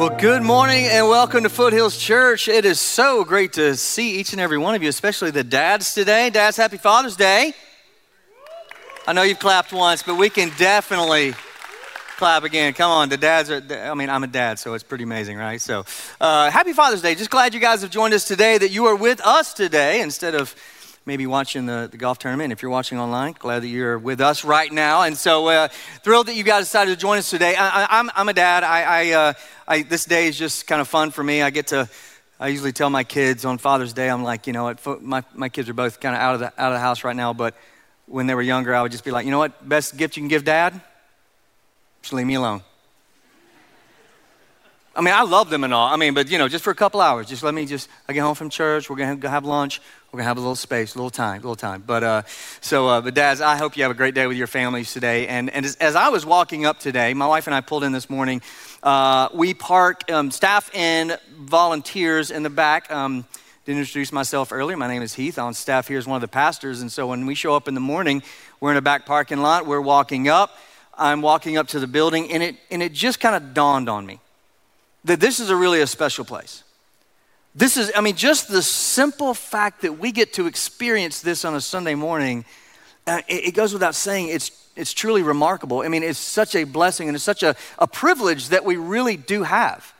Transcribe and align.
Well, 0.00 0.16
good 0.16 0.40
morning 0.40 0.86
and 0.86 1.10
welcome 1.10 1.42
to 1.42 1.50
Foothills 1.50 1.98
Church. 1.98 2.48
It 2.48 2.64
is 2.64 2.80
so 2.80 3.22
great 3.22 3.52
to 3.52 3.76
see 3.76 4.18
each 4.18 4.32
and 4.32 4.40
every 4.40 4.56
one 4.56 4.74
of 4.74 4.82
you, 4.82 4.88
especially 4.88 5.30
the 5.30 5.44
dads 5.44 5.92
today. 5.92 6.30
Dads, 6.30 6.56
happy 6.56 6.78
Father's 6.78 7.16
Day. 7.16 7.52
I 9.06 9.12
know 9.12 9.20
you've 9.20 9.38
clapped 9.38 9.74
once, 9.74 10.02
but 10.02 10.14
we 10.14 10.30
can 10.30 10.52
definitely 10.56 11.34
clap 12.16 12.44
again. 12.44 12.72
Come 12.72 12.90
on, 12.90 13.10
the 13.10 13.18
dads 13.18 13.50
are, 13.50 13.62
I 13.70 13.92
mean, 13.92 14.08
I'm 14.08 14.24
a 14.24 14.26
dad, 14.26 14.58
so 14.58 14.72
it's 14.72 14.82
pretty 14.82 15.04
amazing, 15.04 15.36
right? 15.36 15.60
So, 15.60 15.84
uh, 16.18 16.50
happy 16.50 16.72
Father's 16.72 17.02
Day. 17.02 17.14
Just 17.14 17.28
glad 17.28 17.52
you 17.52 17.60
guys 17.60 17.82
have 17.82 17.90
joined 17.90 18.14
us 18.14 18.24
today, 18.24 18.56
that 18.56 18.70
you 18.70 18.86
are 18.86 18.96
with 18.96 19.20
us 19.20 19.52
today 19.52 20.00
instead 20.00 20.34
of 20.34 20.54
maybe 21.06 21.26
watching 21.26 21.66
the, 21.66 21.88
the 21.90 21.96
golf 21.96 22.18
tournament. 22.18 22.52
If 22.52 22.62
you're 22.62 22.70
watching 22.70 22.98
online, 22.98 23.34
glad 23.38 23.62
that 23.62 23.68
you're 23.68 23.98
with 23.98 24.20
us 24.20 24.44
right 24.44 24.70
now. 24.70 25.02
And 25.02 25.16
so 25.16 25.48
uh, 25.48 25.68
thrilled 26.02 26.26
that 26.26 26.34
you 26.34 26.44
guys 26.44 26.64
decided 26.64 26.92
to 26.92 27.00
join 27.00 27.18
us 27.18 27.30
today. 27.30 27.54
I, 27.54 27.82
am 27.82 27.88
I'm, 27.90 28.10
I'm 28.14 28.28
a 28.28 28.32
dad. 28.32 28.64
I, 28.64 28.82
I, 28.82 29.10
uh, 29.12 29.32
I, 29.66 29.82
this 29.82 30.04
day 30.04 30.28
is 30.28 30.38
just 30.38 30.66
kind 30.66 30.80
of 30.80 30.88
fun 30.88 31.10
for 31.10 31.24
me. 31.24 31.42
I 31.42 31.50
get 31.50 31.68
to, 31.68 31.88
I 32.38 32.48
usually 32.48 32.72
tell 32.72 32.90
my 32.90 33.04
kids 33.04 33.44
on 33.44 33.58
Father's 33.58 33.92
Day, 33.92 34.08
I'm 34.08 34.22
like, 34.22 34.46
you 34.46 34.52
know 34.52 34.64
what, 34.64 35.02
my, 35.02 35.22
my 35.34 35.48
kids 35.48 35.68
are 35.68 35.74
both 35.74 36.00
kind 36.00 36.14
of 36.14 36.20
out 36.20 36.34
of, 36.34 36.40
the, 36.40 36.46
out 36.62 36.72
of 36.72 36.76
the 36.76 36.80
house 36.80 37.04
right 37.04 37.16
now, 37.16 37.32
but 37.32 37.54
when 38.06 38.26
they 38.26 38.34
were 38.34 38.42
younger, 38.42 38.74
I 38.74 38.82
would 38.82 38.92
just 38.92 39.04
be 39.04 39.10
like, 39.10 39.24
you 39.24 39.30
know 39.30 39.38
what, 39.38 39.68
best 39.68 39.96
gift 39.96 40.16
you 40.16 40.22
can 40.22 40.28
give 40.28 40.44
dad? 40.44 40.80
Just 42.02 42.12
leave 42.12 42.26
me 42.26 42.34
alone. 42.34 42.62
I 44.94 45.02
mean, 45.02 45.14
I 45.14 45.22
love 45.22 45.50
them 45.50 45.62
and 45.62 45.72
all. 45.72 45.88
I 45.88 45.96
mean, 45.96 46.14
but 46.14 46.28
you 46.30 46.38
know, 46.38 46.48
just 46.48 46.64
for 46.64 46.70
a 46.70 46.74
couple 46.74 47.00
hours, 47.00 47.28
just 47.28 47.44
let 47.44 47.54
me 47.54 47.64
just, 47.64 47.88
I 48.08 48.12
get 48.12 48.22
home 48.22 48.34
from 48.34 48.50
church, 48.50 48.90
we're 48.90 48.96
gonna 48.96 49.30
have 49.30 49.44
lunch, 49.44 49.80
we're 50.10 50.18
gonna 50.18 50.28
have 50.28 50.36
a 50.36 50.40
little 50.40 50.56
space, 50.56 50.96
a 50.96 50.98
little 50.98 51.10
time, 51.10 51.36
a 51.36 51.42
little 51.42 51.54
time. 51.54 51.84
But 51.86 52.02
uh, 52.02 52.22
so, 52.60 52.88
uh, 52.88 53.00
but 53.00 53.14
dads, 53.14 53.40
I 53.40 53.56
hope 53.56 53.76
you 53.76 53.84
have 53.84 53.92
a 53.92 53.94
great 53.94 54.16
day 54.16 54.26
with 54.26 54.36
your 54.36 54.48
families 54.48 54.92
today. 54.92 55.28
And, 55.28 55.48
and 55.50 55.64
as, 55.64 55.76
as 55.76 55.94
I 55.94 56.08
was 56.08 56.26
walking 56.26 56.66
up 56.66 56.80
today, 56.80 57.14
my 57.14 57.28
wife 57.28 57.46
and 57.46 57.54
I 57.54 57.60
pulled 57.60 57.84
in 57.84 57.92
this 57.92 58.10
morning. 58.10 58.42
Uh, 58.82 59.28
we 59.32 59.54
park 59.54 60.10
um, 60.10 60.32
staff 60.32 60.70
and 60.74 61.20
volunteers 61.38 62.32
in 62.32 62.42
the 62.42 62.50
back. 62.50 62.90
Um, 62.90 63.26
didn't 63.66 63.80
introduce 63.80 64.10
myself 64.10 64.50
earlier. 64.52 64.76
My 64.76 64.88
name 64.88 65.02
is 65.02 65.14
Heath. 65.14 65.38
On 65.38 65.54
staff 65.54 65.86
here 65.86 65.98
as 65.98 66.06
one 66.08 66.16
of 66.16 66.22
the 66.22 66.28
pastors. 66.28 66.80
And 66.80 66.90
so 66.90 67.06
when 67.06 67.26
we 67.26 67.36
show 67.36 67.54
up 67.54 67.68
in 67.68 67.74
the 67.74 67.80
morning, 67.80 68.24
we're 68.58 68.72
in 68.72 68.76
a 68.76 68.82
back 68.82 69.06
parking 69.06 69.38
lot. 69.38 69.66
We're 69.66 69.80
walking 69.80 70.26
up. 70.28 70.56
I'm 70.98 71.22
walking 71.22 71.56
up 71.56 71.68
to 71.68 71.78
the 71.78 71.86
building, 71.86 72.30
and 72.32 72.42
it 72.42 72.56
and 72.70 72.82
it 72.82 72.92
just 72.92 73.20
kind 73.20 73.34
of 73.34 73.54
dawned 73.54 73.88
on 73.88 74.04
me 74.04 74.20
that 75.04 75.20
this 75.20 75.40
is 75.40 75.50
a 75.50 75.56
really 75.56 75.80
a 75.80 75.86
special 75.86 76.24
place. 76.24 76.64
This 77.54 77.76
is, 77.76 77.90
I 77.96 78.00
mean, 78.00 78.16
just 78.16 78.48
the 78.48 78.62
simple 78.62 79.34
fact 79.34 79.82
that 79.82 79.98
we 79.98 80.12
get 80.12 80.34
to 80.34 80.46
experience 80.46 81.20
this 81.20 81.44
on 81.44 81.54
a 81.54 81.60
Sunday 81.60 81.94
morning, 81.94 82.44
uh, 83.06 83.22
it, 83.28 83.46
it, 83.46 83.54
goes 83.54 83.72
without 83.72 83.96
saying, 83.96 84.28
it's, 84.28 84.68
it's 84.76 84.92
truly 84.92 85.22
remarkable. 85.22 85.80
I 85.80 85.88
mean, 85.88 86.04
it's 86.04 86.18
such 86.18 86.54
a 86.54 86.64
blessing 86.64 87.08
and 87.08 87.16
it's 87.16 87.24
such 87.24 87.42
a, 87.42 87.56
a 87.78 87.88
privilege 87.88 88.50
that 88.50 88.64
we 88.64 88.76
really 88.76 89.16
do 89.16 89.42
have. 89.42 89.92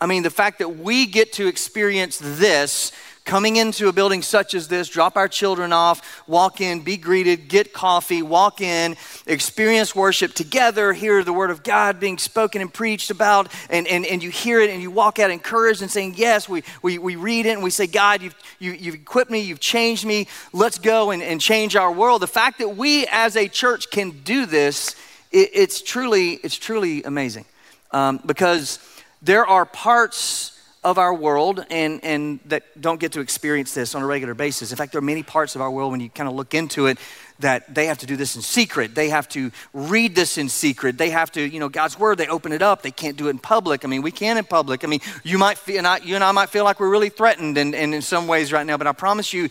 I 0.00 0.06
mean, 0.06 0.22
the 0.22 0.30
fact 0.30 0.60
that 0.60 0.78
we 0.78 1.06
get 1.06 1.34
to 1.34 1.46
experience 1.46 2.18
this 2.20 2.92
coming 3.24 3.56
into 3.56 3.86
a 3.88 3.92
building 3.92 4.22
such 4.22 4.54
as 4.54 4.66
this, 4.68 4.88
drop 4.88 5.16
our 5.16 5.28
children 5.28 5.72
off, 5.72 6.24
walk 6.26 6.60
in, 6.60 6.80
be 6.80 6.96
greeted, 6.96 7.48
get 7.48 7.72
coffee, 7.72 8.22
walk 8.22 8.60
in, 8.60 8.96
experience 9.26 9.94
worship 9.94 10.32
together, 10.32 10.92
hear 10.92 11.22
the 11.22 11.32
word 11.32 11.50
of 11.50 11.62
God 11.62 12.00
being 12.00 12.18
spoken 12.18 12.60
and 12.60 12.72
preached 12.72 13.10
about, 13.10 13.52
and, 13.68 13.86
and, 13.86 14.06
and 14.06 14.22
you 14.22 14.30
hear 14.30 14.60
it 14.60 14.70
and 14.70 14.82
you 14.82 14.90
walk 14.90 15.18
out 15.18 15.30
encouraged 15.30 15.82
and 15.82 15.90
saying, 15.90 16.14
Yes, 16.16 16.48
we, 16.48 16.64
we, 16.82 16.98
we 16.98 17.14
read 17.14 17.46
it 17.46 17.50
and 17.50 17.62
we 17.62 17.70
say, 17.70 17.86
God, 17.86 18.22
you've, 18.22 18.34
you, 18.58 18.72
have 18.72 18.80
you 18.80 18.92
have 18.92 19.00
equipped 19.00 19.30
me, 19.30 19.40
you've 19.40 19.60
changed 19.60 20.04
me, 20.04 20.26
let's 20.52 20.78
go 20.78 21.10
and, 21.10 21.22
and 21.22 21.40
change 21.40 21.76
our 21.76 21.92
world. 21.92 22.22
The 22.22 22.26
fact 22.26 22.58
that 22.58 22.76
we 22.76 23.06
as 23.12 23.36
a 23.36 23.48
church 23.48 23.90
can 23.90 24.10
do 24.22 24.46
this, 24.46 24.96
it, 25.30 25.50
it's, 25.52 25.82
truly, 25.82 26.32
it's 26.42 26.56
truly 26.56 27.04
amazing 27.04 27.44
um, 27.92 28.20
because 28.24 28.78
there 29.22 29.46
are 29.46 29.64
parts 29.66 30.56
of 30.82 30.96
our 30.96 31.12
world 31.12 31.64
and, 31.70 32.02
and 32.02 32.40
that 32.46 32.80
don't 32.80 32.98
get 32.98 33.12
to 33.12 33.20
experience 33.20 33.74
this 33.74 33.94
on 33.94 34.02
a 34.02 34.06
regular 34.06 34.32
basis. 34.32 34.70
In 34.70 34.78
fact, 34.78 34.92
there 34.92 34.98
are 34.98 35.02
many 35.02 35.22
parts 35.22 35.54
of 35.54 35.60
our 35.60 35.70
world 35.70 35.92
when 35.92 36.00
you 36.00 36.08
kind 36.08 36.26
of 36.28 36.34
look 36.34 36.54
into 36.54 36.86
it 36.86 36.96
that 37.40 37.74
they 37.74 37.86
have 37.86 37.98
to 37.98 38.06
do 38.06 38.16
this 38.16 38.34
in 38.34 38.40
secret. 38.40 38.94
They 38.94 39.10
have 39.10 39.28
to 39.30 39.50
read 39.74 40.14
this 40.14 40.38
in 40.38 40.48
secret. 40.48 40.96
They 40.96 41.10
have 41.10 41.30
to, 41.32 41.42
you 41.42 41.60
know, 41.60 41.68
God's 41.68 41.98
word, 41.98 42.16
they 42.16 42.28
open 42.28 42.52
it 42.52 42.62
up. 42.62 42.80
They 42.80 42.90
can't 42.90 43.16
do 43.16 43.26
it 43.26 43.30
in 43.30 43.38
public. 43.38 43.84
I 43.84 43.88
mean, 43.88 44.00
we 44.00 44.10
can 44.10 44.38
in 44.38 44.44
public. 44.44 44.82
I 44.82 44.86
mean, 44.86 45.00
you 45.22 45.36
might 45.36 45.58
feel, 45.58 45.78
and 45.78 45.86
I, 45.86 45.98
you 45.98 46.14
and 46.14 46.24
I 46.24 46.32
might 46.32 46.48
feel 46.48 46.64
like 46.64 46.80
we're 46.80 46.90
really 46.90 47.10
threatened 47.10 47.58
and, 47.58 47.74
and 47.74 47.94
in 47.94 48.00
some 48.00 48.26
ways 48.26 48.50
right 48.50 48.66
now, 48.66 48.78
but 48.78 48.86
I 48.86 48.92
promise 48.92 49.34
you, 49.34 49.50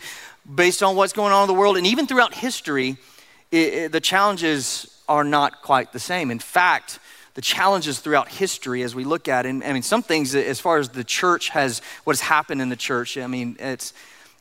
based 0.52 0.82
on 0.82 0.96
what's 0.96 1.12
going 1.12 1.32
on 1.32 1.42
in 1.42 1.46
the 1.48 1.54
world 1.54 1.76
and 1.76 1.86
even 1.86 2.08
throughout 2.08 2.34
history, 2.34 2.96
it, 3.52 3.74
it, 3.74 3.92
the 3.92 4.00
challenges 4.00 5.00
are 5.08 5.24
not 5.24 5.62
quite 5.62 5.92
the 5.92 6.00
same. 6.00 6.32
In 6.32 6.40
fact, 6.40 6.98
the 7.34 7.40
challenges 7.40 8.00
throughout 8.00 8.28
history 8.28 8.82
as 8.82 8.94
we 8.94 9.04
look 9.04 9.28
at 9.28 9.46
it. 9.46 9.50
And, 9.50 9.64
I 9.64 9.72
mean, 9.72 9.82
some 9.82 10.02
things 10.02 10.34
as 10.34 10.60
far 10.60 10.78
as 10.78 10.88
the 10.88 11.04
church 11.04 11.50
has, 11.50 11.80
what 12.04 12.16
has 12.16 12.20
happened 12.20 12.60
in 12.60 12.68
the 12.68 12.76
church, 12.76 13.16
I 13.18 13.26
mean, 13.26 13.56
it's, 13.58 13.92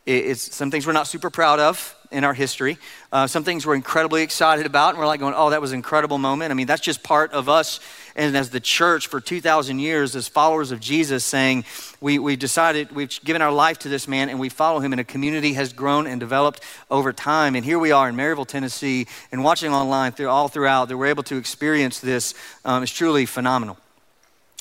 it's 0.05 0.55
some 0.55 0.71
things 0.71 0.87
we're 0.87 0.93
not 0.93 1.07
super 1.07 1.29
proud 1.29 1.59
of 1.59 1.95
in 2.11 2.23
our 2.23 2.33
history. 2.33 2.77
Uh, 3.11 3.27
some 3.27 3.43
things 3.43 3.65
we're 3.65 3.75
incredibly 3.75 4.23
excited 4.23 4.65
about, 4.65 4.89
and 4.89 4.99
we're 4.99 5.07
like 5.07 5.19
going, 5.19 5.33
oh, 5.35 5.49
that 5.51 5.61
was 5.61 5.71
an 5.71 5.77
incredible 5.77 6.17
moment. 6.17 6.51
I 6.51 6.55
mean, 6.55 6.67
that's 6.67 6.81
just 6.81 7.03
part 7.03 7.31
of 7.33 7.49
us 7.49 7.79
and 8.19 8.35
as 8.35 8.49
the 8.49 8.59
church 8.59 9.07
for 9.07 9.21
2,000 9.21 9.79
years, 9.79 10.13
as 10.13 10.27
followers 10.27 10.71
of 10.71 10.81
Jesus, 10.81 11.23
saying, 11.23 11.63
we, 12.01 12.19
we 12.19 12.35
decided, 12.35 12.91
we've 12.91 13.17
given 13.23 13.41
our 13.41 13.51
life 13.51 13.79
to 13.79 13.89
this 13.89 14.09
man 14.09 14.27
and 14.27 14.39
we 14.39 14.49
follow 14.49 14.81
him, 14.81 14.91
and 14.91 14.99
a 14.99 15.05
community 15.05 15.53
has 15.53 15.71
grown 15.71 16.05
and 16.05 16.19
developed 16.19 16.61
over 16.91 17.13
time. 17.13 17.55
And 17.55 17.63
here 17.63 17.79
we 17.79 17.93
are 17.93 18.09
in 18.09 18.15
Maryville, 18.15 18.45
Tennessee, 18.45 19.07
and 19.31 19.41
watching 19.41 19.73
online 19.73 20.11
through, 20.11 20.27
all 20.27 20.49
throughout 20.49 20.89
that 20.89 20.97
we're 20.97 21.05
able 21.05 21.23
to 21.23 21.37
experience 21.37 22.01
this 22.01 22.33
um, 22.65 22.83
is 22.83 22.91
truly 22.91 23.25
phenomenal. 23.25 23.77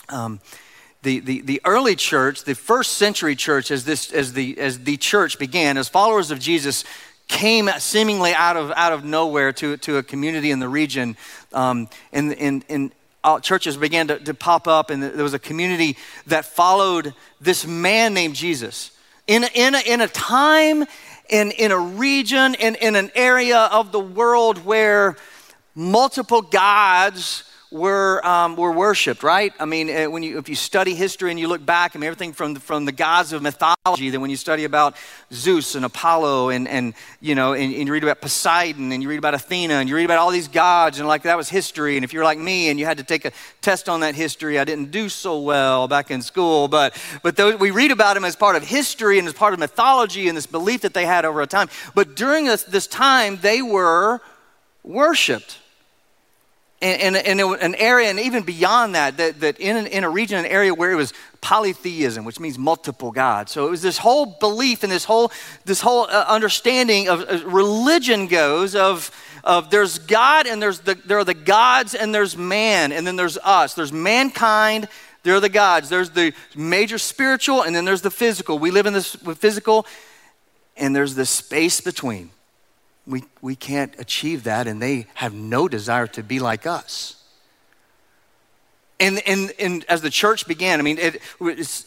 Um, 0.08 0.38
the, 1.02 1.20
the, 1.20 1.40
the 1.42 1.60
early 1.64 1.96
church, 1.96 2.44
the 2.44 2.54
first 2.54 2.92
century 2.92 3.34
church, 3.34 3.70
as, 3.70 3.84
this, 3.84 4.12
as, 4.12 4.32
the, 4.34 4.58
as 4.58 4.80
the 4.80 4.96
church 4.96 5.38
began, 5.38 5.76
as 5.76 5.88
followers 5.88 6.30
of 6.30 6.38
Jesus, 6.38 6.84
came 7.28 7.68
seemingly 7.78 8.32
out 8.32 8.56
of, 8.56 8.72
out 8.74 8.92
of 8.92 9.04
nowhere 9.04 9.52
to, 9.52 9.76
to 9.76 9.98
a 9.98 10.02
community 10.02 10.50
in 10.50 10.58
the 10.58 10.68
region. 10.68 11.16
Um, 11.52 11.88
and, 12.12 12.32
and, 12.34 12.64
and 12.68 12.92
uh, 13.22 13.38
churches 13.40 13.76
began 13.76 14.08
to, 14.08 14.18
to 14.18 14.34
pop 14.34 14.66
up, 14.66 14.90
and 14.90 15.02
there 15.02 15.22
was 15.22 15.34
a 15.34 15.38
community 15.38 15.96
that 16.26 16.44
followed 16.44 17.14
this 17.40 17.66
man 17.66 18.14
named 18.14 18.34
Jesus. 18.34 18.90
In, 19.26 19.44
in, 19.54 19.74
a, 19.74 19.80
in 19.80 20.00
a 20.00 20.08
time, 20.08 20.84
in, 21.28 21.50
in 21.50 21.70
a 21.70 21.78
region, 21.78 22.54
in, 22.54 22.74
in 22.76 22.96
an 22.96 23.10
area 23.14 23.58
of 23.58 23.92
the 23.92 24.00
world 24.00 24.64
where 24.64 25.16
multiple 25.74 26.40
gods 26.42 27.44
were, 27.70 28.24
um, 28.26 28.56
were 28.56 28.72
worshipped, 28.72 29.22
right? 29.22 29.52
I 29.60 29.66
mean, 29.66 29.90
uh, 29.90 30.10
when 30.10 30.22
you, 30.22 30.38
if 30.38 30.48
you 30.48 30.54
study 30.54 30.94
history 30.94 31.30
and 31.30 31.38
you 31.38 31.48
look 31.48 31.64
back, 31.64 31.94
I 31.94 31.98
mean, 31.98 32.06
everything 32.06 32.32
from 32.32 32.54
the, 32.54 32.60
from 32.60 32.86
the 32.86 32.92
gods 32.92 33.34
of 33.34 33.42
mythology, 33.42 34.08
then 34.08 34.22
when 34.22 34.30
you 34.30 34.36
study 34.36 34.64
about 34.64 34.96
Zeus 35.32 35.74
and 35.74 35.84
Apollo 35.84 36.48
and, 36.48 36.66
and 36.66 36.94
you 37.20 37.34
know, 37.34 37.52
and, 37.52 37.74
and, 37.74 37.86
you 37.86 37.92
read 37.92 38.02
about 38.02 38.22
Poseidon 38.22 38.90
and 38.90 39.02
you 39.02 39.08
read 39.08 39.18
about 39.18 39.34
Athena 39.34 39.74
and 39.74 39.88
you 39.88 39.94
read 39.96 40.06
about 40.06 40.18
all 40.18 40.30
these 40.30 40.48
gods 40.48 40.98
and 40.98 41.06
like 41.06 41.24
that 41.24 41.36
was 41.36 41.50
history. 41.50 41.96
And 41.96 42.04
if 42.04 42.14
you're 42.14 42.24
like 42.24 42.38
me 42.38 42.70
and 42.70 42.80
you 42.80 42.86
had 42.86 42.98
to 42.98 43.04
take 43.04 43.26
a 43.26 43.32
test 43.60 43.88
on 43.88 44.00
that 44.00 44.14
history, 44.14 44.58
I 44.58 44.64
didn't 44.64 44.90
do 44.90 45.10
so 45.10 45.38
well 45.40 45.88
back 45.88 46.10
in 46.10 46.22
school, 46.22 46.68
but, 46.68 46.96
but 47.22 47.36
those, 47.36 47.56
we 47.56 47.70
read 47.70 47.90
about 47.90 48.14
them 48.14 48.24
as 48.24 48.34
part 48.34 48.56
of 48.56 48.62
history 48.62 49.18
and 49.18 49.28
as 49.28 49.34
part 49.34 49.52
of 49.52 49.60
mythology 49.60 50.28
and 50.28 50.36
this 50.36 50.46
belief 50.46 50.80
that 50.82 50.94
they 50.94 51.04
had 51.04 51.26
over 51.26 51.42
a 51.42 51.46
time. 51.46 51.68
But 51.94 52.16
during 52.16 52.46
this, 52.46 52.62
this 52.64 52.86
time, 52.86 53.38
they 53.42 53.60
were 53.60 54.20
worshiped 54.82 55.58
in, 56.80 57.16
in, 57.16 57.40
in, 57.40 57.54
an 57.60 57.74
area, 57.74 58.08
and 58.08 58.20
even 58.20 58.44
beyond 58.44 58.94
that, 58.94 59.16
that, 59.16 59.40
that 59.40 59.58
in, 59.58 59.86
in 59.88 60.04
a 60.04 60.10
region, 60.10 60.38
an 60.38 60.46
area 60.46 60.72
where 60.72 60.92
it 60.92 60.94
was 60.94 61.12
polytheism, 61.40 62.24
which 62.24 62.38
means 62.38 62.56
multiple 62.56 63.10
gods. 63.10 63.50
So 63.50 63.66
it 63.66 63.70
was 63.70 63.82
this 63.82 63.98
whole 63.98 64.26
belief 64.26 64.84
and 64.84 64.92
this 64.92 65.04
whole, 65.04 65.32
this 65.64 65.80
whole 65.80 66.04
uh, 66.04 66.24
understanding 66.28 67.08
of 67.08 67.28
uh, 67.28 67.44
religion 67.46 68.28
goes 68.28 68.76
of, 68.76 69.10
of 69.42 69.70
there's 69.70 69.98
God 69.98 70.46
and 70.46 70.62
there's 70.62 70.80
the, 70.80 70.94
there 70.94 71.18
are 71.18 71.24
the 71.24 71.34
gods 71.34 71.96
and 71.96 72.14
there's 72.14 72.36
man 72.36 72.92
and 72.92 73.04
then 73.04 73.16
there's 73.16 73.38
us. 73.38 73.74
There's 73.74 73.92
mankind, 73.92 74.88
there 75.24 75.34
are 75.34 75.40
the 75.40 75.48
gods. 75.48 75.88
There's 75.88 76.10
the 76.10 76.32
major 76.54 76.98
spiritual 76.98 77.62
and 77.62 77.74
then 77.74 77.84
there's 77.84 78.02
the 78.02 78.10
physical. 78.10 78.58
We 78.58 78.70
live 78.70 78.86
in 78.86 78.92
this 78.92 79.16
physical 79.16 79.84
and 80.76 80.94
there's 80.94 81.16
the 81.16 81.26
space 81.26 81.80
between 81.80 82.30
we, 83.08 83.24
we 83.40 83.56
can't 83.56 83.94
achieve 83.98 84.44
that, 84.44 84.66
and 84.66 84.82
they 84.82 85.06
have 85.14 85.32
no 85.32 85.66
desire 85.66 86.06
to 86.08 86.22
be 86.22 86.38
like 86.38 86.66
us. 86.66 87.16
And, 89.00 89.22
and, 89.26 89.52
and 89.58 89.84
as 89.88 90.02
the 90.02 90.10
church 90.10 90.46
began, 90.46 90.78
I 90.78 90.82
mean, 90.82 90.98
it, 90.98 91.22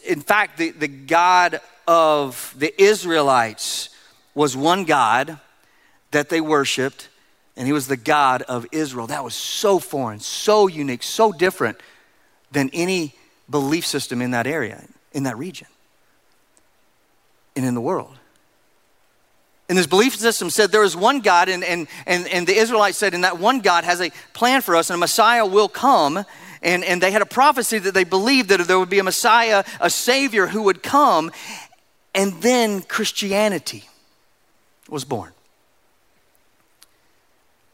in 0.04 0.20
fact, 0.20 0.58
the, 0.58 0.70
the 0.70 0.88
God 0.88 1.60
of 1.86 2.54
the 2.58 2.82
Israelites 2.82 3.90
was 4.34 4.56
one 4.56 4.84
God 4.84 5.38
that 6.10 6.28
they 6.28 6.40
worshiped, 6.40 7.08
and 7.56 7.66
he 7.66 7.72
was 7.72 7.86
the 7.86 7.96
God 7.96 8.42
of 8.42 8.66
Israel. 8.72 9.06
That 9.06 9.22
was 9.22 9.34
so 9.34 9.78
foreign, 9.78 10.20
so 10.20 10.66
unique, 10.66 11.02
so 11.02 11.32
different 11.32 11.78
than 12.50 12.68
any 12.72 13.14
belief 13.48 13.86
system 13.86 14.20
in 14.22 14.32
that 14.32 14.46
area, 14.46 14.82
in 15.12 15.22
that 15.24 15.36
region, 15.38 15.68
and 17.54 17.64
in 17.64 17.74
the 17.74 17.80
world. 17.80 18.18
And 19.72 19.78
this 19.78 19.86
belief 19.86 20.14
system 20.16 20.50
said 20.50 20.70
there 20.70 20.84
is 20.84 20.94
one 20.94 21.20
God, 21.20 21.48
and, 21.48 21.64
and, 21.64 21.88
and, 22.06 22.28
and 22.28 22.46
the 22.46 22.54
Israelites 22.54 22.98
said, 22.98 23.14
and 23.14 23.24
that 23.24 23.38
one 23.38 23.60
God 23.60 23.84
has 23.84 24.02
a 24.02 24.10
plan 24.34 24.60
for 24.60 24.76
us, 24.76 24.90
and 24.90 24.96
a 24.96 24.98
Messiah 24.98 25.46
will 25.46 25.70
come. 25.70 26.26
And, 26.60 26.84
and 26.84 27.02
they 27.02 27.10
had 27.10 27.22
a 27.22 27.26
prophecy 27.26 27.78
that 27.78 27.94
they 27.94 28.04
believed 28.04 28.50
that 28.50 28.60
there 28.68 28.78
would 28.78 28.90
be 28.90 28.98
a 28.98 29.02
Messiah, 29.02 29.64
a 29.80 29.88
Savior 29.88 30.46
who 30.46 30.64
would 30.64 30.82
come. 30.82 31.32
And 32.14 32.34
then 32.42 32.82
Christianity 32.82 33.84
was 34.90 35.06
born. 35.06 35.32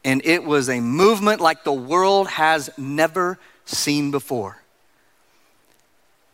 And 0.05 0.21
it 0.23 0.45
was 0.45 0.69
a 0.69 0.79
movement 0.79 1.41
like 1.41 1.65
the 1.65 1.73
world 1.73 2.29
has 2.29 2.69
never 2.77 3.39
seen 3.65 4.09
before. 4.09 4.58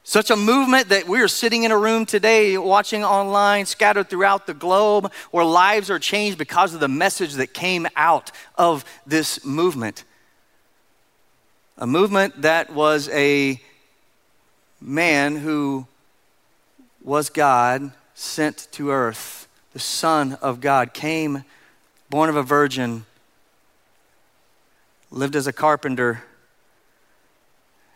Such 0.08 0.30
a 0.30 0.36
movement 0.36 0.90
that 0.90 1.08
we 1.08 1.20
are 1.22 1.28
sitting 1.28 1.64
in 1.64 1.72
a 1.72 1.78
room 1.80 2.06
today, 2.06 2.60
watching 2.60 3.04
online, 3.04 3.66
scattered 3.66 4.08
throughout 4.08 4.46
the 4.46 4.54
globe, 4.54 5.12
where 5.32 5.44
lives 5.44 5.90
are 5.90 5.98
changed 5.98 6.38
because 6.38 6.76
of 6.76 6.80
the 6.80 6.88
message 6.88 7.34
that 7.34 7.56
came 7.56 7.88
out 7.96 8.32
of 8.56 8.86
this 9.08 9.44
movement. 9.44 10.04
A 11.80 11.88
movement 11.88 12.44
that 12.44 12.72
was 12.72 13.10
a 13.10 13.60
man 14.80 15.38
who 15.38 15.88
was 17.04 17.32
God 17.32 17.92
sent 18.14 18.68
to 18.74 18.92
earth. 18.92 19.48
The 19.74 19.80
Son 19.80 20.34
of 20.34 20.62
God 20.62 20.94
came, 20.94 21.46
born 22.12 22.30
of 22.30 22.36
a 22.36 22.44
virgin, 22.44 23.08
lived 25.10 25.36
as 25.36 25.48
a 25.48 25.54
carpenter 25.54 26.24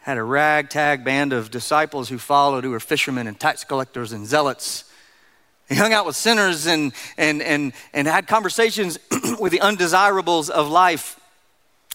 had 0.01 0.17
a 0.17 0.23
ragtag 0.23 1.03
band 1.03 1.33
of 1.33 1.51
disciples 1.51 2.09
who 2.09 2.17
followed, 2.17 2.63
who 2.63 2.71
were 2.71 2.79
fishermen 2.79 3.27
and 3.27 3.39
tax 3.39 3.63
collectors 3.63 4.11
and 4.11 4.25
zealots. 4.25 4.85
He 5.67 5.75
hung 5.75 5.93
out 5.93 6.05
with 6.05 6.15
sinners 6.15 6.65
and, 6.65 6.93
and, 7.17 7.41
and, 7.41 7.73
and 7.93 8.07
had 8.07 8.27
conversations 8.27 8.97
with 9.39 9.51
the 9.51 9.61
undesirables 9.61 10.49
of 10.49 10.67
life. 10.67 11.19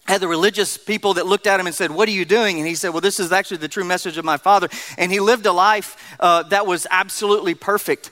Had 0.05 0.21
the 0.21 0.27
religious 0.27 0.77
people 0.77 1.15
that 1.15 1.25
looked 1.25 1.47
at 1.47 1.59
him 1.59 1.65
and 1.65 1.75
said, 1.75 1.89
What 1.89 2.07
are 2.07 2.11
you 2.11 2.25
doing? 2.25 2.59
And 2.59 2.67
he 2.67 2.75
said, 2.75 2.89
Well, 2.89 3.01
this 3.01 3.19
is 3.19 3.31
actually 3.31 3.57
the 3.57 3.67
true 3.67 3.83
message 3.83 4.17
of 4.17 4.23
my 4.23 4.37
father. 4.37 4.69
And 4.97 5.11
he 5.11 5.19
lived 5.19 5.45
a 5.47 5.51
life 5.51 6.15
uh, 6.19 6.43
that 6.43 6.67
was 6.67 6.85
absolutely 6.91 7.55
perfect. 7.55 8.11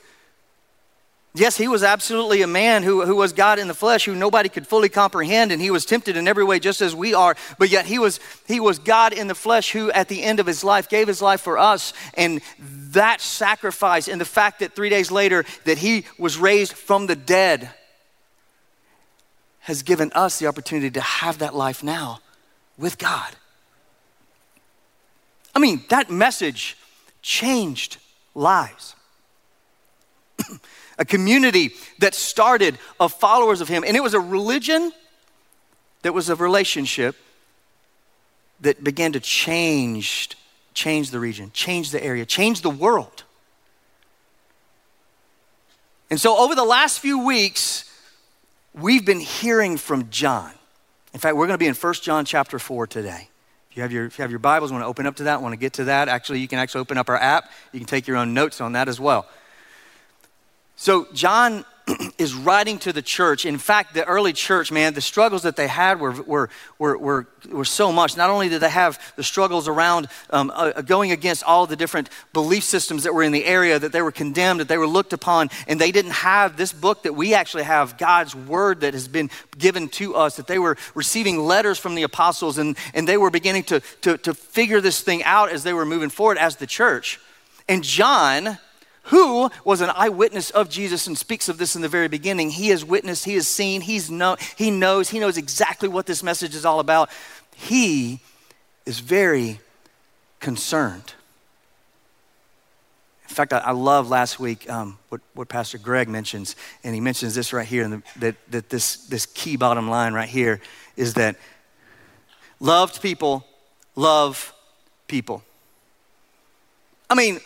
Yes, 1.36 1.58
he 1.58 1.68
was 1.68 1.82
absolutely 1.82 2.44
a 2.44 2.48
man 2.48 2.84
who, 2.84 3.04
who 3.08 3.16
was 3.16 3.34
God 3.34 3.58
in 3.58 3.68
the 3.68 3.74
flesh, 3.74 4.06
who 4.06 4.14
nobody 4.14 4.50
could 4.50 4.68
fully 4.68 4.88
comprehend, 4.88 5.52
and 5.52 5.60
he 5.60 5.72
was 5.72 5.84
tempted 5.84 6.16
in 6.16 6.28
every 6.28 6.44
way 6.44 6.60
just 6.60 6.80
as 6.80 6.96
we 6.96 7.16
are. 7.16 7.36
But 7.58 7.70
yet 7.70 7.88
he 7.88 7.98
was, 7.98 8.20
he 8.46 8.60
was 8.60 8.78
God 8.78 9.14
in 9.14 9.28
the 9.28 9.34
flesh 9.34 9.72
who, 9.72 9.92
at 9.92 10.10
the 10.10 10.22
end 10.22 10.40
of 10.40 10.46
his 10.46 10.64
life, 10.64 10.90
gave 10.90 11.08
his 11.08 11.24
life 11.24 11.42
for 11.42 11.58
us. 11.58 11.94
And 12.14 12.40
that 12.60 13.20
sacrifice 13.20 14.08
and 14.08 14.22
the 14.22 14.26
fact 14.26 14.60
that 14.60 14.76
three 14.76 14.90
days 14.90 15.10
later 15.10 15.44
that 15.66 15.80
he 15.80 16.06
was 16.20 16.38
raised 16.38 16.74
from 16.74 17.08
the 17.08 17.16
dead 17.16 17.72
has 19.62 19.82
given 19.82 20.12
us 20.14 20.38
the 20.38 20.46
opportunity 20.46 20.92
to 20.92 21.02
have 21.02 21.40
that 21.40 21.56
life 21.56 21.82
now 21.82 22.20
with 22.78 23.00
God. 23.00 23.36
I 25.56 25.60
mean, 25.60 25.84
that 25.90 26.12
message 26.12 26.78
changed 27.24 27.98
lives. 28.36 28.96
a 31.04 31.06
community 31.06 31.74
that 32.00 32.16
started 32.16 32.80
of 32.98 33.12
followers 33.12 33.60
of 33.60 33.68
him. 33.68 33.84
And 33.86 33.98
it 33.98 34.02
was 34.02 34.14
a 34.14 34.22
religion 34.22 34.94
that 36.02 36.14
was 36.14 36.30
a 36.30 36.36
relationship 36.36 37.18
that 38.62 38.82
began 38.82 39.12
to 39.12 39.20
change, 39.20 40.38
change 40.74 41.12
the 41.12 41.20
region, 41.20 41.52
change 41.54 41.92
the 41.92 42.02
area, 42.02 42.26
change 42.26 42.62
the 42.62 42.70
world. 42.70 43.24
And 46.10 46.22
so 46.22 46.38
over 46.38 46.56
the 46.56 46.64
last 46.64 47.00
few 47.00 47.26
weeks, 47.26 47.92
we've 48.74 49.06
been 49.06 49.20
hearing 49.20 49.76
from 49.76 50.10
John. 50.10 50.54
In 51.14 51.20
fact, 51.20 51.36
we're 51.36 51.48
going 51.48 51.56
to 51.56 51.64
be 51.64 51.68
in 51.68 51.76
1 51.76 51.94
John 51.96 52.24
chapter 52.24 52.60
4 52.60 52.88
today. 52.88 53.28
If 53.70 53.76
you 53.76 53.84
have 53.84 53.92
your, 53.92 54.06
if 54.06 54.18
you 54.18 54.22
have 54.22 54.32
your 54.32 54.40
Bibles, 54.40 54.72
want 54.72 54.84
to 54.84 54.88
open 54.88 55.06
up 55.06 55.18
to 55.18 55.24
that, 55.24 55.42
want 55.42 55.52
to 55.52 55.58
get 55.58 55.74
to 55.74 55.86
that, 55.86 56.08
actually, 56.08 56.40
you 56.40 56.48
can 56.48 56.60
actually 56.60 56.80
open 56.80 56.98
up 56.98 57.10
our 57.10 57.18
app. 57.18 57.52
You 57.74 57.80
can 57.80 57.88
take 57.88 58.08
your 58.08 58.16
own 58.16 58.34
notes 58.34 58.62
on 58.62 58.72
that 58.74 58.88
as 58.88 59.02
well. 59.02 59.28
So, 60.76 61.08
John 61.14 61.66
is 62.18 62.34
writing 62.34 62.80
to 62.80 62.94
the 62.94 63.02
church. 63.02 63.46
In 63.46 63.58
fact, 63.58 63.94
the 63.94 64.06
early 64.06 64.34
church, 64.34 64.72
man, 64.72 64.94
the 64.94 65.02
struggles 65.02 65.44
that 65.44 65.56
they 65.56 65.68
had 65.68 66.00
were, 66.00 66.12
were, 66.12 66.50
were, 66.80 66.98
were, 66.98 67.28
were 67.50 67.66
so 67.66 67.92
much. 67.92 68.16
Not 68.16 68.30
only 68.30 68.48
did 68.48 68.62
they 68.62 68.70
have 68.70 69.00
the 69.16 69.24
struggles 69.24 69.68
around 69.68 70.08
um, 70.30 70.52
uh, 70.56 70.82
going 70.82 71.12
against 71.12 71.44
all 71.44 71.68
the 71.68 71.76
different 71.76 72.10
belief 72.32 72.64
systems 72.64 73.04
that 73.04 73.14
were 73.14 73.24
in 73.24 73.32
the 73.32 73.46
area, 73.46 73.78
that 73.78 73.92
they 73.92 74.02
were 74.02 74.12
condemned, 74.12 74.62
that 74.62 74.68
they 74.68 74.78
were 74.78 74.88
looked 74.88 75.14
upon, 75.14 75.50
and 75.68 75.80
they 75.80 75.92
didn't 75.92 76.12
have 76.12 76.56
this 76.56 76.72
book 76.72 77.04
that 77.04 77.14
we 77.14 77.34
actually 77.34 77.64
have, 77.64 77.98
God's 77.98 78.36
word 78.36 78.82
that 78.82 78.94
has 78.94 79.08
been 79.08 79.30
given 79.58 79.90
to 79.90 80.16
us, 80.16 80.38
that 80.38 80.48
they 80.48 80.60
were 80.60 80.78
receiving 80.96 81.40
letters 81.40 81.78
from 81.78 81.96
the 81.96 82.04
apostles, 82.04 82.58
and, 82.58 82.78
and 82.94 83.08
they 83.08 83.18
were 83.18 83.30
beginning 83.30 83.64
to, 83.64 83.82
to, 84.02 84.18
to 84.20 84.34
figure 84.34 84.80
this 84.80 85.02
thing 85.02 85.24
out 85.24 85.52
as 85.52 85.64
they 85.64 85.74
were 85.74 85.86
moving 85.86 86.10
forward 86.10 86.38
as 86.38 86.56
the 86.56 86.68
church. 86.68 87.20
And 87.68 87.84
John, 87.84 88.58
who 89.04 89.50
was 89.64 89.82
an 89.82 89.92
eyewitness 89.96 90.50
of 90.52 90.70
Jesus 90.70 91.08
and 91.08 91.18
speaks 91.18 91.50
of 91.50 91.58
this 91.58 91.76
in 91.76 91.82
the 91.82 91.90
very 91.90 92.08
beginning. 92.08 92.50
He 92.50 92.70
has 92.70 92.86
witnessed, 92.86 93.26
he 93.26 93.34
has 93.36 93.48
seen, 93.48 93.82
he's 93.82 94.10
know, 94.10 94.38
he 94.58 94.72
knows, 94.72 95.10
he 95.10 95.20
knows 95.20 95.38
exactly 95.38 95.90
what 95.90 96.06
this 96.06 96.24
message 96.24 96.56
is 96.56 96.66
all 96.66 96.80
about. 96.80 97.10
He 97.56 98.22
is 98.86 99.00
very 99.00 99.60
concerned. 100.40 101.14
In 103.28 103.36
fact, 103.36 103.52
I, 103.54 103.60
I 103.60 103.72
love 103.72 104.10
last 104.10 104.40
week 104.40 104.70
um, 104.70 104.98
what, 105.10 105.22
what 105.34 105.50
Pastor 105.50 105.78
Greg 105.78 106.08
mentions, 106.08 106.56
and 106.84 106.94
he 106.94 107.02
mentions 107.02 107.36
this 107.36 107.52
right 107.52 107.68
here, 107.68 107.84
and 107.84 108.04
that, 108.20 108.36
that 108.52 108.70
this, 108.70 108.98
this 109.08 109.26
key 109.26 109.58
bottom 109.58 109.90
line 109.90 110.14
right 110.14 110.30
here 110.30 110.62
is 110.96 111.16
that 111.16 111.36
loved 112.60 113.02
people 113.02 113.46
love 113.96 114.54
people. 115.08 115.44
I 117.10 117.16
mean, 117.16 117.40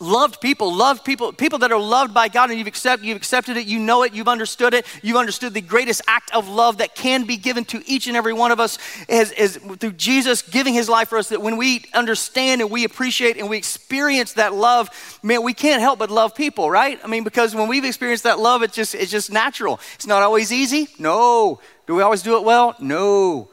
loved 0.00 0.40
people, 0.40 0.74
loved 0.74 1.04
people, 1.04 1.32
people 1.32 1.58
that 1.60 1.72
are 1.72 1.80
loved 1.80 2.12
by 2.12 2.28
God 2.28 2.50
and 2.50 2.58
you've 2.58 2.68
accepted, 2.68 3.06
you've 3.06 3.16
accepted 3.16 3.56
it, 3.56 3.66
you 3.66 3.78
know 3.78 4.02
it, 4.02 4.12
you've 4.12 4.28
understood 4.28 4.74
it, 4.74 4.86
you've 5.02 5.16
understood 5.16 5.54
the 5.54 5.60
greatest 5.60 6.02
act 6.08 6.34
of 6.34 6.48
love 6.48 6.78
that 6.78 6.94
can 6.94 7.24
be 7.24 7.36
given 7.36 7.64
to 7.66 7.82
each 7.86 8.06
and 8.06 8.16
every 8.16 8.32
one 8.32 8.50
of 8.50 8.60
us 8.60 8.78
is, 9.08 9.32
is 9.32 9.56
through 9.56 9.92
Jesus 9.92 10.42
giving 10.42 10.74
his 10.74 10.88
life 10.88 11.08
for 11.08 11.18
us, 11.18 11.28
that 11.28 11.40
when 11.40 11.56
we 11.56 11.84
understand 11.94 12.60
and 12.60 12.70
we 12.70 12.84
appreciate 12.84 13.36
and 13.36 13.48
we 13.48 13.56
experience 13.56 14.34
that 14.34 14.52
love, 14.52 15.18
man, 15.22 15.42
we 15.42 15.54
can't 15.54 15.80
help 15.80 15.98
but 15.98 16.10
love 16.10 16.34
people, 16.34 16.70
right? 16.70 16.98
I 17.04 17.06
mean, 17.06 17.24
because 17.24 17.54
when 17.54 17.68
we've 17.68 17.84
experienced 17.84 18.24
that 18.24 18.38
love, 18.38 18.62
it's 18.62 18.74
just, 18.74 18.94
it's 18.94 19.10
just 19.10 19.30
natural. 19.30 19.80
It's 19.94 20.06
not 20.06 20.22
always 20.22 20.52
easy. 20.52 20.88
No. 20.98 21.60
Do 21.86 21.94
we 21.94 22.02
always 22.02 22.22
do 22.22 22.36
it 22.36 22.44
well? 22.44 22.74
No. 22.80 23.48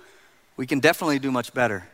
We 0.57 0.65
can 0.65 0.79
definitely 0.79 1.19
do 1.19 1.31
much 1.31 1.53
better. 1.53 1.88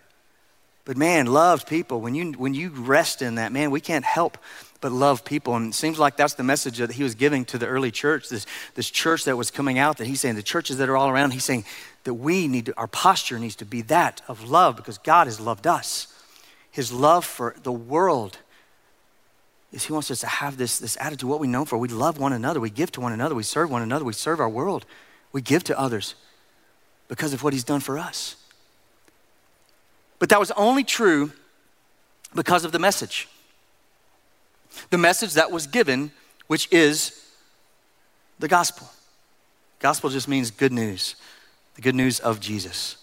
But 0.88 0.96
man, 0.96 1.26
loved 1.26 1.68
people, 1.68 2.00
when 2.00 2.16
you, 2.16 2.32
when 2.32 2.54
you 2.54 2.70
rest 2.70 3.22
in 3.22 3.36
that, 3.36 3.52
man, 3.52 3.72
we 3.72 3.82
can't 3.82 4.06
help 4.06 4.38
but 4.80 4.94
love 4.94 5.26
people. 5.26 5.54
And 5.58 5.74
it 5.74 5.76
seems 5.76 6.00
like 6.00 6.16
that's 6.16 6.36
the 6.36 6.44
message 6.44 6.78
that 6.78 6.94
he 6.94 7.04
was 7.04 7.14
giving 7.14 7.44
to 7.46 7.58
the 7.58 7.68
early 7.68 7.92
church, 7.92 8.30
this, 8.30 8.46
this 8.76 8.90
church 8.90 9.26
that 9.26 9.36
was 9.36 9.52
coming 9.52 9.78
out, 9.78 9.98
that 9.98 10.08
he's 10.08 10.22
saying, 10.22 10.36
the 10.36 10.42
churches 10.42 10.78
that 10.78 10.88
are 10.88 10.96
all 10.96 11.10
around, 11.10 11.32
he's 11.32 11.44
saying 11.44 11.66
that 12.06 12.14
we 12.14 12.48
need 12.48 12.68
to, 12.68 12.78
our 12.78 12.88
posture 12.88 13.38
needs 13.38 13.58
to 13.58 13.66
be 13.66 13.82
that 13.82 14.22
of 14.30 14.50
love 14.50 14.78
because 14.78 14.98
God 14.98 15.28
has 15.28 15.42
loved 15.42 15.68
us. 15.68 16.08
His 16.72 16.90
love 16.94 17.26
for 17.26 17.54
the 17.64 17.72
world 17.72 18.38
is 19.74 19.84
he 19.84 19.92
wants 19.92 20.10
us 20.10 20.22
to 20.22 20.28
have 20.28 20.56
this, 20.56 20.80
this 20.80 20.96
attitude, 21.02 21.28
what 21.30 21.42
we 21.42 21.48
know 21.48 21.66
for. 21.66 21.78
We 21.78 21.90
love 21.90 22.18
one 22.18 22.32
another, 22.32 22.62
we 22.62 22.70
give 22.70 22.94
to 22.94 23.02
one 23.02 23.12
another, 23.12 23.36
we 23.36 23.44
serve 23.44 23.70
one 23.70 23.82
another, 23.82 24.06
we 24.06 24.14
serve 24.14 24.40
our 24.40 24.48
world, 24.48 24.86
we 25.34 25.42
give 25.42 25.66
to 25.66 25.78
others 25.78 26.16
because 27.10 27.34
of 27.34 27.44
what 27.44 27.52
he's 27.52 27.66
done 27.66 27.82
for 27.82 28.00
us. 28.00 28.38
But 30.20 30.30
that 30.30 30.40
was 30.40 30.52
only 30.52 30.84
true 30.84 31.32
because 32.36 32.66
of 32.66 32.72
the 32.72 32.80
message. 32.80 33.28
The 34.90 34.98
message 34.98 35.34
that 35.34 35.52
was 35.52 35.68
given, 35.68 36.12
which 36.48 36.72
is 36.72 37.24
the 38.40 38.48
gospel. 38.48 38.90
Gospel 39.80 40.10
just 40.10 40.28
means 40.28 40.52
good 40.52 40.72
news, 40.74 41.16
the 41.76 41.82
good 41.82 41.96
news 41.96 42.20
of 42.20 42.40
Jesus. 42.40 42.98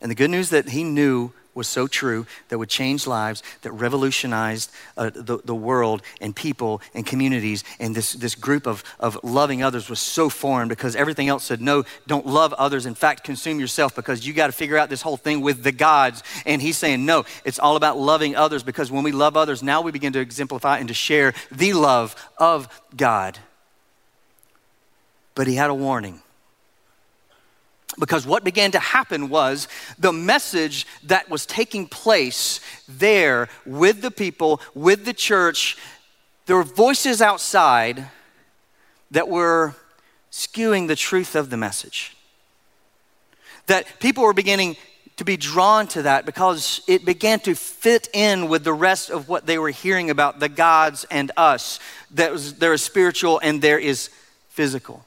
And 0.00 0.10
the 0.10 0.14
good 0.16 0.30
news 0.30 0.50
that 0.50 0.70
he 0.70 0.82
knew 0.82 1.32
was 1.54 1.68
so 1.68 1.86
true 1.86 2.26
that 2.48 2.58
would 2.58 2.68
change 2.68 3.06
lives, 3.06 3.42
that 3.62 3.72
revolutionized 3.72 4.70
uh, 4.96 5.10
the, 5.10 5.38
the 5.44 5.54
world 5.54 6.02
and 6.20 6.34
people 6.34 6.80
and 6.94 7.04
communities. 7.04 7.62
And 7.78 7.94
this, 7.94 8.14
this 8.14 8.34
group 8.34 8.66
of, 8.66 8.82
of 8.98 9.18
loving 9.22 9.62
others 9.62 9.90
was 9.90 10.00
so 10.00 10.28
foreign 10.28 10.68
because 10.68 10.96
everything 10.96 11.28
else 11.28 11.44
said, 11.44 11.60
no, 11.60 11.84
don't 12.06 12.26
love 12.26 12.52
others. 12.54 12.86
In 12.86 12.94
fact, 12.94 13.24
consume 13.24 13.60
yourself 13.60 13.94
because 13.94 14.26
you 14.26 14.32
got 14.32 14.46
to 14.46 14.52
figure 14.52 14.78
out 14.78 14.88
this 14.88 15.02
whole 15.02 15.16
thing 15.18 15.42
with 15.42 15.62
the 15.62 15.72
gods. 15.72 16.22
And 16.46 16.62
he's 16.62 16.78
saying, 16.78 17.04
no, 17.04 17.24
it's 17.44 17.58
all 17.58 17.76
about 17.76 17.98
loving 17.98 18.34
others 18.34 18.62
because 18.62 18.90
when 18.90 19.02
we 19.02 19.12
love 19.12 19.36
others, 19.36 19.62
now 19.62 19.82
we 19.82 19.92
begin 19.92 20.14
to 20.14 20.20
exemplify 20.20 20.78
and 20.78 20.88
to 20.88 20.94
share 20.94 21.34
the 21.50 21.74
love 21.74 22.16
of 22.38 22.68
God. 22.96 23.38
But 25.34 25.46
he 25.46 25.54
had 25.54 25.70
a 25.70 25.74
warning. 25.74 26.21
Because 27.98 28.26
what 28.26 28.42
began 28.42 28.70
to 28.72 28.78
happen 28.78 29.28
was 29.28 29.68
the 29.98 30.12
message 30.12 30.86
that 31.04 31.28
was 31.28 31.44
taking 31.44 31.86
place 31.86 32.60
there 32.88 33.48
with 33.66 34.00
the 34.00 34.10
people, 34.10 34.60
with 34.74 35.04
the 35.04 35.12
church, 35.12 35.76
there 36.46 36.56
were 36.56 36.62
voices 36.62 37.20
outside 37.20 38.06
that 39.10 39.28
were 39.28 39.74
skewing 40.30 40.88
the 40.88 40.96
truth 40.96 41.34
of 41.34 41.50
the 41.50 41.56
message. 41.56 42.16
That 43.66 43.86
people 44.00 44.24
were 44.24 44.32
beginning 44.32 44.76
to 45.18 45.24
be 45.24 45.36
drawn 45.36 45.86
to 45.88 46.02
that 46.02 46.24
because 46.24 46.80
it 46.88 47.04
began 47.04 47.38
to 47.40 47.54
fit 47.54 48.08
in 48.14 48.48
with 48.48 48.64
the 48.64 48.72
rest 48.72 49.10
of 49.10 49.28
what 49.28 49.46
they 49.46 49.58
were 49.58 49.70
hearing 49.70 50.10
about 50.10 50.40
the 50.40 50.48
gods 50.48 51.04
and 51.10 51.30
us. 51.36 51.78
That 52.12 52.32
was, 52.32 52.54
there 52.54 52.72
is 52.72 52.82
spiritual 52.82 53.38
and 53.40 53.60
there 53.60 53.78
is 53.78 54.08
physical. 54.48 55.04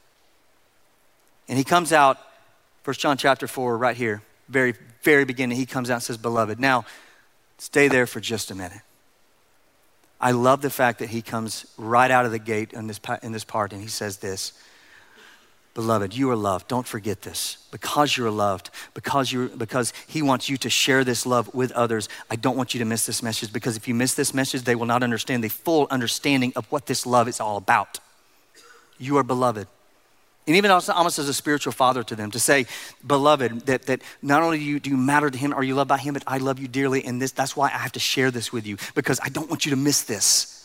And 1.47 1.57
he 1.57 1.63
comes 1.63 1.91
out, 1.91 2.17
First 2.85 2.99
John 2.99 3.17
chapter 3.17 3.47
4, 3.47 3.79
right 3.79 3.97
here, 3.97 4.21
very, 4.47 4.75
very 5.01 5.25
beginning, 5.25 5.57
he 5.57 5.65
comes 5.65 5.89
out 5.89 5.95
and 5.95 6.03
says, 6.03 6.17
Beloved. 6.17 6.59
Now, 6.59 6.85
stay 7.57 7.87
there 7.87 8.05
for 8.05 8.19
just 8.19 8.51
a 8.51 8.55
minute. 8.55 8.81
I 10.21 10.29
love 10.29 10.61
the 10.61 10.69
fact 10.69 10.99
that 10.99 11.09
he 11.09 11.23
comes 11.23 11.65
right 11.79 12.11
out 12.11 12.27
of 12.27 12.31
the 12.31 12.37
gate 12.37 12.73
in 12.73 12.85
this, 12.85 12.99
in 13.23 13.31
this 13.31 13.43
part 13.43 13.73
and 13.73 13.81
he 13.81 13.87
says 13.87 14.17
this 14.17 14.53
Beloved, 15.73 16.15
you 16.15 16.29
are 16.29 16.35
loved. 16.35 16.67
Don't 16.67 16.85
forget 16.85 17.23
this. 17.23 17.57
Because 17.71 18.15
you're 18.15 18.29
loved, 18.29 18.69
because, 18.93 19.31
you 19.31 19.49
because 19.49 19.91
He 20.05 20.21
wants 20.21 20.47
you 20.47 20.55
to 20.57 20.69
share 20.69 21.03
this 21.03 21.25
love 21.25 21.51
with 21.55 21.71
others, 21.71 22.07
I 22.29 22.35
don't 22.35 22.55
want 22.55 22.75
you 22.75 22.79
to 22.81 22.85
miss 22.85 23.07
this 23.07 23.23
message 23.23 23.51
because 23.51 23.75
if 23.75 23.87
you 23.87 23.95
miss 23.95 24.13
this 24.13 24.31
message, 24.31 24.61
they 24.61 24.75
will 24.75 24.85
not 24.85 25.01
understand 25.01 25.43
the 25.43 25.49
full 25.49 25.87
understanding 25.89 26.53
of 26.55 26.71
what 26.71 26.85
this 26.85 27.07
love 27.07 27.27
is 27.27 27.39
all 27.39 27.57
about. 27.57 27.97
You 28.99 29.17
are 29.17 29.23
beloved. 29.23 29.67
And 30.47 30.55
even 30.55 30.69
almost 30.69 31.17
as 31.17 31.27
a 31.27 31.33
spiritual 31.33 31.73
father 31.73 32.03
to 32.03 32.15
them, 32.15 32.29
to 32.31 32.39
say, 32.39 32.67
beloved, 33.05 33.61
that, 33.65 33.83
that 33.83 34.01
not 34.21 34.43
only 34.43 34.59
do 34.59 34.63
you, 34.63 34.79
do 34.79 34.91
you 34.91 34.97
matter 34.97 35.31
to 35.31 35.37
him, 35.37 35.53
are 35.53 35.63
you 35.63 35.73
loved 35.73 35.87
by 35.87 35.97
him, 35.97 36.13
but 36.13 36.23
I 36.27 36.37
love 36.37 36.59
you 36.59 36.67
dearly, 36.67 37.03
and 37.03 37.19
this, 37.19 37.31
that's 37.31 37.55
why 37.55 37.67
I 37.67 37.77
have 37.77 37.93
to 37.93 37.99
share 37.99 38.29
this 38.29 38.53
with 38.53 38.67
you, 38.67 38.77
because 38.93 39.19
I 39.23 39.29
don't 39.29 39.49
want 39.49 39.65
you 39.65 39.71
to 39.71 39.75
miss 39.75 40.03
this. 40.03 40.64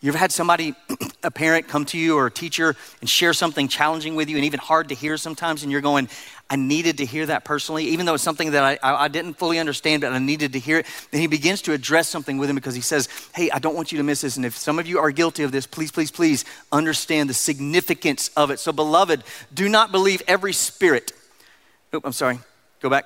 You 0.00 0.08
ever 0.08 0.18
had 0.18 0.32
somebody, 0.32 0.74
a 1.22 1.30
parent, 1.30 1.68
come 1.68 1.84
to 1.86 1.98
you 1.98 2.16
or 2.16 2.26
a 2.26 2.30
teacher 2.30 2.74
and 3.00 3.10
share 3.10 3.34
something 3.34 3.68
challenging 3.68 4.14
with 4.14 4.30
you 4.30 4.36
and 4.36 4.46
even 4.46 4.58
hard 4.58 4.88
to 4.88 4.94
hear 4.94 5.18
sometimes, 5.18 5.62
and 5.62 5.70
you're 5.70 5.82
going, 5.82 6.08
I 6.48 6.56
needed 6.56 6.98
to 6.98 7.04
hear 7.04 7.26
that 7.26 7.44
personally, 7.44 7.84
even 7.84 8.06
though 8.06 8.14
it's 8.14 8.22
something 8.22 8.52
that 8.52 8.80
I, 8.82 9.04
I, 9.04 9.08
didn't 9.08 9.34
fully 9.34 9.58
understand, 9.58 10.00
but 10.00 10.12
I 10.12 10.18
needed 10.18 10.54
to 10.54 10.58
hear 10.58 10.78
it. 10.78 10.86
Then 11.10 11.20
he 11.20 11.26
begins 11.26 11.62
to 11.62 11.72
address 11.74 12.08
something 12.08 12.38
with 12.38 12.48
him 12.48 12.56
because 12.56 12.74
he 12.74 12.80
says, 12.80 13.08
Hey, 13.34 13.50
I 13.50 13.58
don't 13.58 13.76
want 13.76 13.92
you 13.92 13.98
to 13.98 14.04
miss 14.04 14.22
this. 14.22 14.36
And 14.36 14.46
if 14.46 14.56
some 14.56 14.78
of 14.78 14.86
you 14.86 14.98
are 14.98 15.10
guilty 15.10 15.42
of 15.42 15.52
this, 15.52 15.66
please, 15.66 15.92
please, 15.92 16.10
please 16.10 16.44
understand 16.72 17.28
the 17.30 17.34
significance 17.34 18.30
of 18.36 18.50
it. 18.50 18.58
So, 18.58 18.72
beloved, 18.72 19.22
do 19.52 19.68
not 19.68 19.92
believe 19.92 20.22
every 20.26 20.54
spirit. 20.54 21.12
Oh, 21.92 22.00
I'm 22.02 22.12
sorry. 22.12 22.40
Go 22.80 22.88
back. 22.88 23.04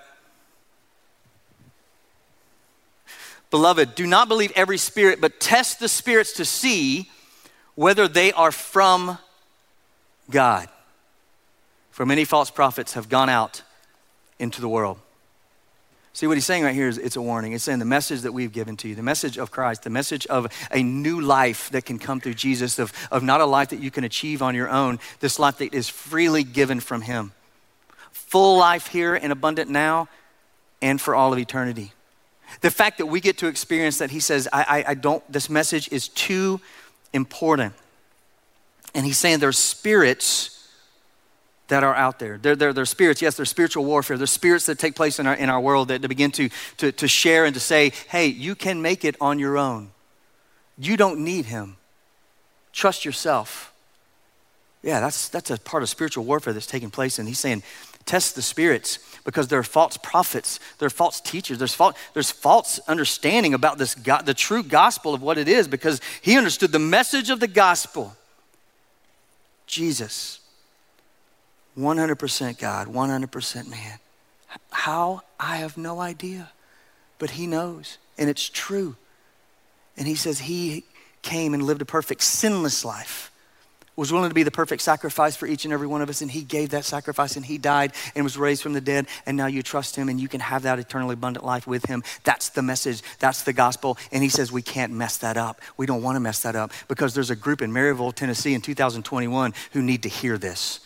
Beloved, 3.54 3.94
do 3.94 4.04
not 4.04 4.26
believe 4.26 4.50
every 4.56 4.78
spirit, 4.78 5.20
but 5.20 5.38
test 5.38 5.78
the 5.78 5.88
spirits 5.88 6.32
to 6.32 6.44
see 6.44 7.08
whether 7.76 8.08
they 8.08 8.32
are 8.32 8.50
from 8.50 9.16
God. 10.28 10.68
For 11.92 12.04
many 12.04 12.24
false 12.24 12.50
prophets 12.50 12.94
have 12.94 13.08
gone 13.08 13.28
out 13.28 13.62
into 14.40 14.60
the 14.60 14.68
world. 14.68 14.98
See, 16.14 16.26
what 16.26 16.36
he's 16.36 16.44
saying 16.44 16.64
right 16.64 16.74
here 16.74 16.88
is 16.88 16.98
it's 16.98 17.14
a 17.14 17.22
warning. 17.22 17.52
It's 17.52 17.62
saying 17.62 17.78
the 17.78 17.84
message 17.84 18.22
that 18.22 18.32
we've 18.32 18.50
given 18.50 18.76
to 18.78 18.88
you, 18.88 18.96
the 18.96 19.04
message 19.04 19.38
of 19.38 19.52
Christ, 19.52 19.84
the 19.84 19.88
message 19.88 20.26
of 20.26 20.48
a 20.72 20.82
new 20.82 21.20
life 21.20 21.70
that 21.70 21.84
can 21.84 22.00
come 22.00 22.18
through 22.18 22.34
Jesus, 22.34 22.80
of, 22.80 22.92
of 23.12 23.22
not 23.22 23.40
a 23.40 23.46
life 23.46 23.68
that 23.68 23.78
you 23.78 23.92
can 23.92 24.02
achieve 24.02 24.42
on 24.42 24.56
your 24.56 24.68
own, 24.68 24.98
this 25.20 25.38
life 25.38 25.58
that 25.58 25.72
is 25.72 25.88
freely 25.88 26.42
given 26.42 26.80
from 26.80 27.02
him. 27.02 27.30
Full 28.10 28.58
life 28.58 28.88
here 28.88 29.14
and 29.14 29.30
abundant 29.30 29.70
now 29.70 30.08
and 30.82 31.00
for 31.00 31.14
all 31.14 31.32
of 31.32 31.38
eternity. 31.38 31.92
The 32.60 32.70
fact 32.70 32.98
that 32.98 33.06
we 33.06 33.20
get 33.20 33.38
to 33.38 33.46
experience 33.46 33.98
that, 33.98 34.10
he 34.10 34.20
says, 34.20 34.48
I, 34.52 34.62
I, 34.62 34.84
I 34.88 34.94
don't, 34.94 35.22
this 35.30 35.50
message 35.50 35.90
is 35.92 36.08
too 36.08 36.60
important. 37.12 37.74
And 38.94 39.04
he's 39.04 39.18
saying 39.18 39.40
there's 39.40 39.58
spirits 39.58 40.50
that 41.68 41.82
are 41.82 41.94
out 41.94 42.18
there. 42.18 42.38
They're, 42.38 42.56
they're, 42.56 42.72
they're 42.72 42.84
spirits, 42.84 43.22
yes, 43.22 43.36
they're 43.36 43.46
spiritual 43.46 43.84
warfare. 43.84 44.18
They're 44.18 44.26
spirits 44.26 44.66
that 44.66 44.78
take 44.78 44.94
place 44.94 45.18
in 45.18 45.26
our, 45.26 45.34
in 45.34 45.48
our 45.48 45.60
world 45.60 45.88
that, 45.88 46.06
begin 46.08 46.30
to, 46.32 46.48
to, 46.76 46.92
to 46.92 47.08
share 47.08 47.44
and 47.46 47.54
to 47.54 47.60
say, 47.60 47.92
hey, 48.08 48.26
you 48.26 48.54
can 48.54 48.82
make 48.82 49.04
it 49.04 49.16
on 49.20 49.38
your 49.38 49.56
own. 49.56 49.90
You 50.78 50.96
don't 50.96 51.20
need 51.20 51.46
him. 51.46 51.76
Trust 52.72 53.04
yourself. 53.04 53.72
Yeah, 54.82 55.00
that's, 55.00 55.28
that's 55.30 55.50
a 55.50 55.58
part 55.58 55.82
of 55.82 55.88
spiritual 55.88 56.24
warfare 56.24 56.52
that's 56.52 56.66
taking 56.66 56.90
place. 56.90 57.18
And 57.18 57.26
he's 57.26 57.38
saying, 57.38 57.62
test 58.06 58.34
the 58.34 58.42
spirits 58.42 58.98
because 59.24 59.48
there 59.48 59.58
are 59.58 59.64
false 59.64 59.96
prophets, 59.96 60.60
there 60.78 60.86
are 60.86 60.90
false 60.90 61.20
teachers, 61.20 61.58
there's, 61.58 61.74
false, 61.74 61.96
there's 62.12 62.30
false 62.30 62.78
understanding 62.86 63.54
about 63.54 63.78
this 63.78 63.94
God, 63.94 64.26
the 64.26 64.34
true 64.34 64.62
gospel 64.62 65.14
of 65.14 65.22
what 65.22 65.38
it 65.38 65.48
is 65.48 65.66
because 65.66 66.00
he 66.20 66.36
understood 66.36 66.72
the 66.72 66.78
message 66.78 67.30
of 67.30 67.40
the 67.40 67.48
gospel. 67.48 68.16
Jesus, 69.66 70.40
100% 71.78 72.58
God, 72.58 72.88
100% 72.88 73.70
man. 73.70 73.98
How? 74.70 75.22
I 75.40 75.56
have 75.56 75.76
no 75.76 76.00
idea. 76.00 76.50
But 77.18 77.30
he 77.30 77.46
knows, 77.46 77.98
and 78.18 78.28
it's 78.28 78.48
true. 78.48 78.96
And 79.96 80.06
he 80.06 80.14
says 80.14 80.40
he 80.40 80.84
came 81.22 81.54
and 81.54 81.62
lived 81.62 81.80
a 81.80 81.86
perfect, 81.86 82.22
sinless 82.22 82.84
life 82.84 83.30
was 83.96 84.12
willing 84.12 84.30
to 84.30 84.34
be 84.34 84.42
the 84.42 84.50
perfect 84.50 84.82
sacrifice 84.82 85.36
for 85.36 85.46
each 85.46 85.64
and 85.64 85.72
every 85.72 85.86
one 85.86 86.02
of 86.02 86.08
us, 86.08 86.20
and 86.20 86.30
He 86.30 86.42
gave 86.42 86.70
that 86.70 86.84
sacrifice, 86.84 87.36
and 87.36 87.44
He 87.44 87.58
died 87.58 87.92
and 88.14 88.24
was 88.24 88.36
raised 88.36 88.62
from 88.62 88.72
the 88.72 88.80
dead, 88.80 89.06
and 89.26 89.36
now 89.36 89.46
you 89.46 89.62
trust 89.62 89.96
Him, 89.96 90.08
and 90.08 90.20
you 90.20 90.28
can 90.28 90.40
have 90.40 90.62
that 90.62 90.78
eternally 90.78 91.14
abundant 91.14 91.44
life 91.44 91.66
with 91.66 91.86
Him. 91.86 92.02
That's 92.24 92.48
the 92.48 92.62
message, 92.62 93.02
that's 93.18 93.42
the 93.42 93.52
gospel, 93.52 93.96
and 94.10 94.22
He 94.22 94.28
says 94.28 94.50
we 94.50 94.62
can't 94.62 94.92
mess 94.92 95.18
that 95.18 95.36
up. 95.36 95.60
We 95.76 95.86
don't 95.86 96.02
want 96.02 96.16
to 96.16 96.20
mess 96.20 96.42
that 96.42 96.56
up 96.56 96.72
because 96.88 97.14
there's 97.14 97.30
a 97.30 97.36
group 97.36 97.62
in 97.62 97.72
Maryville, 97.72 98.14
Tennessee 98.14 98.54
in 98.54 98.60
2021 98.60 99.54
who 99.72 99.82
need 99.82 100.02
to 100.02 100.08
hear 100.08 100.38
this. 100.38 100.80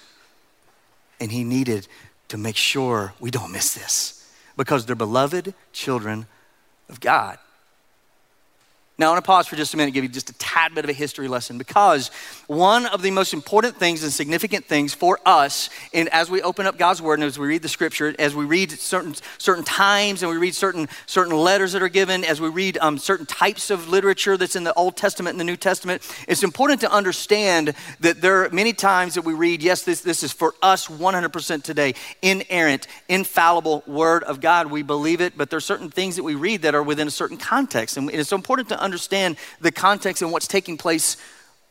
And 1.21 1.33
He 1.33 1.45
needed 1.45 1.89
to 2.29 2.37
make 2.37 2.57
sure 2.57 3.15
we 3.21 3.31
don't 3.31 3.53
miss 3.53 3.75
this 3.75 4.31
because 4.57 4.85
they're 4.85 4.97
beloved 4.97 5.55
children 5.73 6.27
of 6.89 7.01
God. 7.01 7.39
Now, 9.01 9.07
I 9.07 9.11
want 9.11 9.25
to 9.25 9.29
pause 9.29 9.47
for 9.47 9.55
just 9.55 9.75
a 9.75 9.77
minute 9.77 9.89
and 9.89 9.95
give 9.95 10.03
you 10.03 10.11
just 10.11 10.29
a 10.29 10.33
tad 10.39 10.75
bit 10.75 10.83
of 10.83 10.91
a 10.91 10.93
history 10.93 11.29
lesson 11.29 11.57
because 11.57 12.09
one 12.49 12.85
of 12.87 13.01
the 13.01 13.13
most 13.13 13.33
important 13.33 13.77
things 13.77 14.03
and 14.03 14.13
significant 14.13 14.65
things 14.65 14.93
for 14.93 15.21
us, 15.25 15.71
in, 15.93 16.09
as 16.09 16.29
we 16.29 16.43
open 16.43 16.67
up 16.67 16.79
God's 16.79 17.01
Word 17.01 17.21
and 17.21 17.23
as 17.23 17.39
we 17.39 17.47
read 17.47 17.63
the 17.63 17.69
Scripture, 17.69 18.13
as 18.19 18.35
we 18.35 18.45
read 18.45 18.73
certain, 18.73 19.15
certain 19.39 19.63
times 19.63 20.25
and 20.25 20.33
we 20.33 20.37
read 20.37 20.53
certain, 20.53 20.89
certain 21.07 21.37
letters 21.37 21.75
that 21.75 21.83
are 21.83 21.89
given, 21.89 22.25
as 22.25 22.41
we 22.41 22.49
read 22.49 22.77
um, 22.79 22.99
certain 22.99 23.25
types 23.25 23.71
of 23.71 23.89
literature 23.89 24.37
that's 24.37 24.57
in 24.57 24.65
the 24.65 24.75
Old 24.75 24.97
Testament 24.97 25.35
and 25.35 25.39
the 25.39 25.45
New 25.45 25.57
Testament, 25.57 26.03
it's 26.27 26.43
important 26.43 26.81
to 26.81 26.91
understand 26.91 27.75
that 28.01 28.21
there 28.21 28.45
are 28.45 28.51
many 28.51 28.73
times 28.73 29.15
that 29.15 29.23
we 29.23 29.33
read, 29.33 29.63
yes, 29.63 29.85
this, 29.85 30.01
this 30.01 30.25
is 30.25 30.33
for 30.33 30.55
us 30.61 30.89
100% 30.89 31.63
today, 31.63 31.95
inerrant, 32.21 32.89
infallible 33.09 33.85
Word 33.87 34.25
of 34.25 34.41
God. 34.41 34.73
We 34.73 34.83
believe 34.83 35.21
it, 35.21 35.39
but 35.39 35.51
there 35.51 35.59
are 35.59 35.61
certain 35.61 35.89
things 35.89 36.17
that 36.17 36.25
we 36.25 36.35
read 36.35 36.63
that 36.63 36.75
are 36.75 36.83
within 36.83 37.07
a 37.07 37.13
certain 37.13 37.37
context. 37.37 37.97
And 37.97 38.11
it's 38.11 38.31
so 38.31 38.35
important 38.35 38.71
to 38.71 38.75
understand 38.75 38.88
the 39.61 39.73
context 39.73 40.23
and 40.23 40.33
what's 40.33 40.47
taking 40.47 40.77
place 40.77 41.17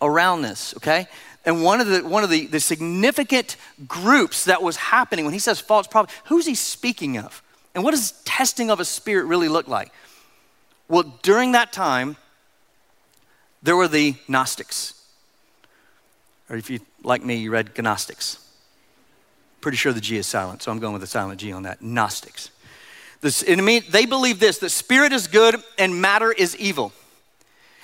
around 0.02 0.42
this, 0.42 0.76
okay? 0.78 1.08
And 1.46 1.64
one 1.64 1.80
of 1.80 1.88
the 1.88 2.06
one 2.06 2.24
of 2.24 2.30
the, 2.30 2.46
the 2.48 2.60
significant 2.60 3.56
groups 3.88 4.46
that 4.46 4.62
was 4.62 4.76
happening 4.76 5.24
when 5.24 5.34
he 5.34 5.40
says 5.40 5.60
false 5.60 5.88
prophet, 5.88 6.14
who's 6.26 6.46
he 6.46 6.56
speaking 6.56 7.18
of? 7.18 7.42
And 7.74 7.84
what 7.84 7.92
does 7.92 8.12
testing 8.26 8.70
of 8.70 8.80
a 8.80 8.86
spirit 8.86 9.26
really 9.26 9.48
look 9.48 9.68
like? 9.68 9.92
Well, 10.90 11.04
during 11.22 11.54
that 11.54 11.72
time, 11.72 12.18
there 13.62 13.76
were 13.76 13.88
the 13.88 14.16
Gnostics. 14.28 14.94
Or 16.50 16.56
if 16.56 16.70
you 16.70 16.80
like 17.04 17.24
me, 17.24 17.36
you 17.36 17.52
read 17.52 17.78
Gnostics. 17.78 18.40
Pretty 19.62 19.78
sure 19.78 19.94
the 19.94 20.02
G 20.02 20.18
is 20.18 20.28
silent, 20.28 20.64
so 20.64 20.72
I'm 20.72 20.80
going 20.80 20.94
with 20.94 21.02
the 21.02 21.08
silent 21.08 21.40
G 21.40 21.52
on 21.52 21.64
that. 21.64 21.82
Gnostics. 21.82 22.52
This, 23.22 23.42
it 23.42 23.58
mean, 23.62 23.84
they 23.90 24.06
believe 24.06 24.40
this 24.40 24.60
that 24.60 24.70
spirit 24.70 25.12
is 25.12 25.28
good 25.28 25.56
and 25.78 26.02
matter 26.02 26.32
is 26.32 26.56
evil. 26.58 26.94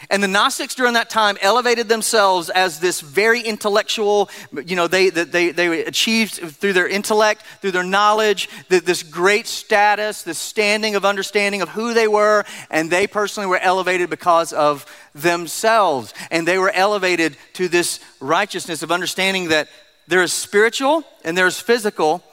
And 0.09 0.21
the 0.21 0.27
Gnostics 0.27 0.75
during 0.75 0.93
that 0.93 1.09
time 1.09 1.37
elevated 1.41 1.87
themselves 1.89 2.49
as 2.49 2.79
this 2.79 3.01
very 3.01 3.41
intellectual, 3.41 4.29
you 4.65 4.75
know, 4.75 4.87
they, 4.87 5.09
they, 5.09 5.51
they 5.51 5.85
achieved 5.85 6.33
through 6.33 6.73
their 6.73 6.87
intellect, 6.87 7.43
through 7.61 7.71
their 7.71 7.83
knowledge, 7.83 8.49
this 8.67 9.03
great 9.03 9.47
status, 9.47 10.23
this 10.23 10.37
standing 10.37 10.95
of 10.95 11.05
understanding 11.05 11.61
of 11.61 11.69
who 11.69 11.93
they 11.93 12.07
were. 12.07 12.43
And 12.69 12.89
they 12.89 13.07
personally 13.07 13.47
were 13.47 13.59
elevated 13.59 14.09
because 14.09 14.53
of 14.53 14.85
themselves. 15.15 16.13
And 16.31 16.47
they 16.47 16.57
were 16.57 16.71
elevated 16.71 17.37
to 17.53 17.67
this 17.67 17.99
righteousness 18.19 18.83
of 18.83 18.91
understanding 18.91 19.49
that 19.49 19.69
there 20.07 20.21
is 20.21 20.33
spiritual 20.33 21.03
and 21.23 21.37
there 21.37 21.47
is 21.47 21.59
physical. 21.59 22.23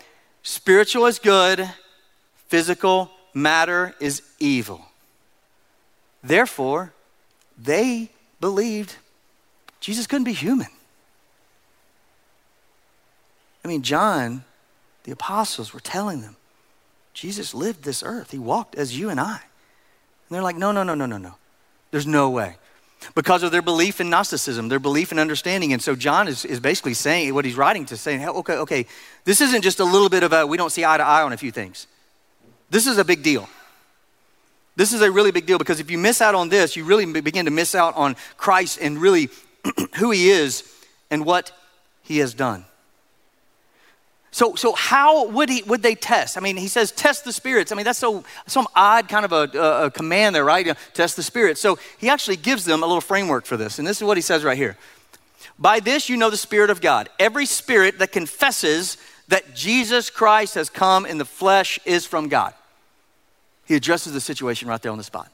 Spiritual 0.42 1.06
is 1.06 1.18
good, 1.18 1.70
physical 2.48 3.10
matter 3.34 3.94
is 4.00 4.22
evil. 4.38 4.84
Therefore, 6.22 6.92
they 7.62 8.10
believed 8.40 8.96
Jesus 9.80 10.06
couldn't 10.06 10.24
be 10.24 10.32
human. 10.32 10.68
I 13.64 13.68
mean, 13.68 13.82
John, 13.82 14.44
the 15.04 15.12
apostles 15.12 15.74
were 15.74 15.80
telling 15.80 16.22
them, 16.22 16.36
Jesus 17.12 17.54
lived 17.54 17.84
this 17.84 18.02
earth. 18.02 18.30
He 18.30 18.38
walked 18.38 18.74
as 18.74 18.98
you 18.98 19.10
and 19.10 19.20
I. 19.20 19.32
And 19.32 20.36
they're 20.36 20.42
like, 20.42 20.56
no, 20.56 20.72
no, 20.72 20.82
no, 20.82 20.94
no, 20.94 21.06
no, 21.06 21.18
no. 21.18 21.34
There's 21.90 22.06
no 22.06 22.30
way. 22.30 22.56
Because 23.14 23.42
of 23.42 23.50
their 23.50 23.62
belief 23.62 24.00
in 24.00 24.10
Gnosticism, 24.10 24.68
their 24.68 24.78
belief 24.78 25.10
in 25.10 25.18
understanding. 25.18 25.72
And 25.72 25.82
so 25.82 25.96
John 25.96 26.28
is, 26.28 26.44
is 26.44 26.60
basically 26.60 26.94
saying 26.94 27.34
what 27.34 27.44
he's 27.44 27.56
writing 27.56 27.86
to 27.86 27.96
saying, 27.96 28.26
okay, 28.28 28.54
okay, 28.54 28.86
this 29.24 29.40
isn't 29.40 29.62
just 29.62 29.80
a 29.80 29.84
little 29.84 30.08
bit 30.08 30.22
of 30.22 30.32
a 30.32 30.46
we 30.46 30.56
don't 30.56 30.70
see 30.70 30.84
eye 30.84 30.98
to 30.98 31.02
eye 31.02 31.22
on 31.22 31.32
a 31.32 31.36
few 31.36 31.50
things. 31.50 31.86
This 32.68 32.86
is 32.86 32.98
a 32.98 33.04
big 33.04 33.22
deal. 33.22 33.48
This 34.76 34.92
is 34.92 35.02
a 35.02 35.10
really 35.10 35.30
big 35.30 35.46
deal 35.46 35.58
because 35.58 35.80
if 35.80 35.90
you 35.90 35.98
miss 35.98 36.20
out 36.20 36.34
on 36.34 36.48
this, 36.48 36.76
you 36.76 36.84
really 36.84 37.06
begin 37.20 37.44
to 37.44 37.50
miss 37.50 37.74
out 37.74 37.96
on 37.96 38.16
Christ 38.36 38.78
and 38.80 38.98
really 38.98 39.28
who 39.96 40.10
he 40.10 40.30
is 40.30 40.64
and 41.10 41.24
what 41.24 41.52
he 42.02 42.18
has 42.18 42.34
done. 42.34 42.64
So, 44.32 44.54
so 44.54 44.72
how 44.74 45.26
would, 45.28 45.48
he, 45.48 45.62
would 45.64 45.82
they 45.82 45.96
test? 45.96 46.38
I 46.38 46.40
mean, 46.40 46.56
he 46.56 46.68
says, 46.68 46.92
test 46.92 47.24
the 47.24 47.32
spirits. 47.32 47.72
I 47.72 47.74
mean, 47.74 47.84
that's 47.84 47.98
so 47.98 48.22
some 48.46 48.68
odd 48.76 49.08
kind 49.08 49.24
of 49.24 49.32
a, 49.32 49.58
a, 49.86 49.90
command 49.90 50.36
there, 50.36 50.44
right? 50.44 50.64
You 50.64 50.72
know, 50.72 50.78
test 50.94 51.16
the 51.16 51.22
spirits. 51.24 51.60
So 51.60 51.78
he 51.98 52.08
actually 52.08 52.36
gives 52.36 52.64
them 52.64 52.84
a 52.84 52.86
little 52.86 53.00
framework 53.00 53.44
for 53.44 53.56
this. 53.56 53.80
And 53.80 53.88
this 53.88 53.96
is 53.96 54.04
what 54.04 54.16
he 54.16 54.22
says 54.22 54.44
right 54.44 54.56
here. 54.56 54.76
By 55.58 55.80
this 55.80 56.08
you 56.08 56.16
know 56.16 56.30
the 56.30 56.36
Spirit 56.36 56.70
of 56.70 56.80
God. 56.80 57.08
Every 57.18 57.44
spirit 57.44 57.98
that 57.98 58.12
confesses 58.12 58.98
that 59.28 59.54
Jesus 59.54 60.10
Christ 60.10 60.54
has 60.54 60.70
come 60.70 61.06
in 61.06 61.18
the 61.18 61.24
flesh 61.24 61.80
is 61.84 62.06
from 62.06 62.28
God. 62.28 62.54
He 63.70 63.76
addresses 63.76 64.12
the 64.12 64.20
situation 64.20 64.66
right 64.66 64.82
there 64.82 64.90
on 64.90 64.98
the 64.98 65.04
spot. 65.04 65.30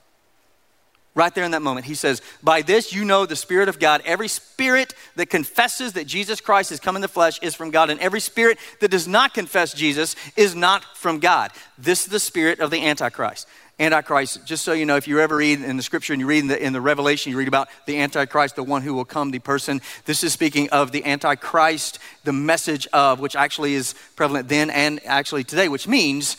Right 1.15 1.35
there 1.35 1.45
in 1.45 1.53
that 1.53 1.63
moment, 1.63 1.87
he 1.87 1.95
says, 1.95 2.21
By 2.43 2.61
this 2.61 2.93
you 2.93 3.07
know 3.07 3.25
the 3.25 3.35
Spirit 3.35 3.71
of 3.71 3.79
God. 3.79 4.03
Every 4.05 4.29
spirit 4.29 4.93
that 5.15 5.31
confesses 5.31 5.95
that 5.95 6.07
Jesus 6.07 6.43
Christ 6.43 6.69
has 6.69 6.79
come 6.79 6.97
in 6.97 7.01
the 7.01 7.09
flesh 7.09 7.39
is 7.41 7.55
from 7.55 7.71
God, 7.71 7.89
and 7.89 7.99
every 7.99 8.21
spirit 8.21 8.59
that 8.81 8.91
does 8.91 9.09
not 9.09 9.33
confess 9.33 9.73
Jesus 9.73 10.17
is 10.37 10.55
not 10.55 10.85
from 10.99 11.19
God. 11.19 11.51
This 11.79 12.03
is 12.03 12.09
the 12.09 12.21
spirit 12.21 12.61
of 12.61 12.71
the 12.71 12.85
Antichrist. 12.85 13.49
Antichrist, 13.79 14.45
just 14.45 14.67
so 14.67 14.75
you 14.75 14.85
know, 14.85 14.97
if 14.97 15.09
you 15.09 15.19
ever 15.21 15.37
read 15.37 15.63
in 15.63 15.79
the 15.79 15.83
scripture 15.83 16.13
and 16.13 16.21
you 16.21 16.27
read 16.27 16.41
in 16.41 16.49
the, 16.49 16.63
in 16.63 16.75
the 16.75 16.81
Revelation, 16.83 17.33
you 17.33 17.39
read 17.39 17.49
about 17.49 17.69
the 17.87 17.99
Antichrist, 17.99 18.57
the 18.57 18.63
one 18.63 18.83
who 18.83 18.93
will 18.93 19.07
come, 19.07 19.31
the 19.31 19.39
person. 19.39 19.81
This 20.05 20.23
is 20.23 20.35
speaking 20.35 20.69
of 20.69 20.93
the 20.93 21.07
Antichrist, 21.07 21.99
the 22.25 22.35
message 22.35 22.87
of, 22.93 23.19
which 23.21 23.35
actually 23.35 23.73
is 23.73 23.95
prevalent 24.15 24.51
then 24.51 24.69
and 24.69 25.01
actually 25.07 25.45
today, 25.45 25.69
which 25.69 25.89
means 25.89 26.37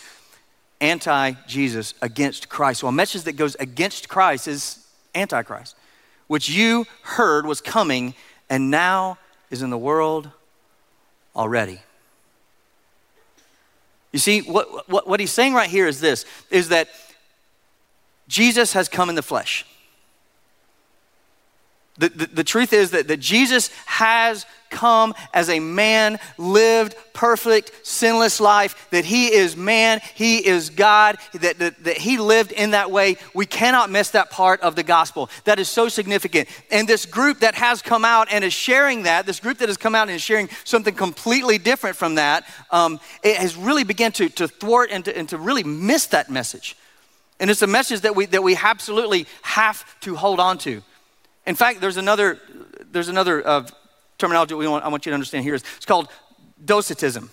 anti 0.81 1.33
Jesus, 1.47 1.93
against 2.01 2.49
Christ. 2.49 2.81
So 2.81 2.87
a 2.87 2.91
message 2.91 3.23
that 3.23 3.33
goes 3.33 3.55
against 3.59 4.09
Christ 4.09 4.47
is 4.47 4.85
antichrist, 5.15 5.75
which 6.27 6.49
you 6.49 6.85
heard 7.03 7.45
was 7.45 7.61
coming 7.61 8.13
and 8.49 8.69
now 8.69 9.17
is 9.49 9.61
in 9.61 9.69
the 9.69 9.77
world 9.77 10.29
already. 11.35 11.79
You 14.11 14.19
see, 14.19 14.41
what, 14.41 14.89
what, 14.89 15.07
what 15.07 15.19
he's 15.19 15.31
saying 15.31 15.53
right 15.53 15.69
here 15.69 15.87
is 15.87 15.99
this 15.99 16.25
is 16.49 16.69
that 16.69 16.89
Jesus 18.27 18.73
has 18.73 18.89
come 18.89 19.09
in 19.09 19.15
the 19.15 19.21
flesh. 19.21 19.65
The, 21.97 22.09
the, 22.09 22.25
the, 22.27 22.43
truth 22.43 22.73
is 22.73 22.91
that, 22.91 23.07
that 23.07 23.19
Jesus 23.19 23.69
has 23.87 24.45
come 24.69 25.15
as 25.33 25.49
a 25.49 25.59
man, 25.59 26.19
lived 26.37 26.95
perfect, 27.13 27.71
sinless 27.83 28.39
life, 28.39 28.87
that 28.91 29.05
he 29.05 29.33
is 29.33 29.57
man, 29.57 30.01
he 30.13 30.45
is 30.45 30.69
God, 30.69 31.17
that, 31.33 31.57
that, 31.57 31.83
that 31.83 31.97
he 31.97 32.17
lived 32.17 32.51
in 32.51 32.71
that 32.71 32.91
way. 32.91 33.17
We 33.33 33.47
cannot 33.47 33.89
miss 33.89 34.11
that 34.11 34.29
part 34.29 34.61
of 34.61 34.75
the 34.75 34.83
gospel. 34.83 35.29
That 35.45 35.57
is 35.57 35.69
so 35.69 35.89
significant. 35.89 36.49
And 36.69 36.87
this 36.87 37.05
group 37.05 37.39
that 37.39 37.55
has 37.55 37.81
come 37.81 38.05
out 38.05 38.27
and 38.31 38.43
is 38.43 38.53
sharing 38.53 39.03
that, 39.03 39.25
this 39.25 39.39
group 39.39 39.57
that 39.57 39.69
has 39.69 39.77
come 39.77 39.95
out 39.95 40.07
and 40.07 40.15
is 40.15 40.21
sharing 40.21 40.49
something 40.65 40.93
completely 40.93 41.57
different 41.57 41.95
from 41.95 42.15
that, 42.15 42.45
um, 42.71 42.99
it 43.23 43.37
has 43.37 43.55
really 43.55 43.83
begun 43.83 44.11
to, 44.13 44.29
to 44.29 44.47
thwart 44.47 44.89
and 44.91 45.03
to, 45.05 45.17
and 45.17 45.29
to 45.29 45.37
really 45.37 45.63
miss 45.63 46.05
that 46.07 46.29
message. 46.29 46.75
And 47.39 47.49
it's 47.49 47.61
a 47.61 47.67
message 47.67 48.01
that 48.01 48.15
we, 48.15 48.25
that 48.27 48.43
we 48.43 48.55
absolutely 48.55 49.27
have 49.41 49.83
to 50.01 50.15
hold 50.15 50.39
on 50.39 50.57
to. 50.59 50.81
In 51.47 51.55
fact, 51.55 51.81
there's 51.81 51.97
another, 51.97 52.39
there's 52.91 53.07
another 53.07 53.45
uh, 53.47 53.65
terminology 54.17 54.53
we 54.53 54.67
want, 54.67 54.83
I 54.83 54.89
want 54.89 55.05
you 55.05 55.11
to 55.11 55.13
understand 55.13 55.45
here. 55.45 55.55
Is, 55.55 55.63
it's 55.77 55.85
called 55.85 56.09
docetism. 56.63 57.31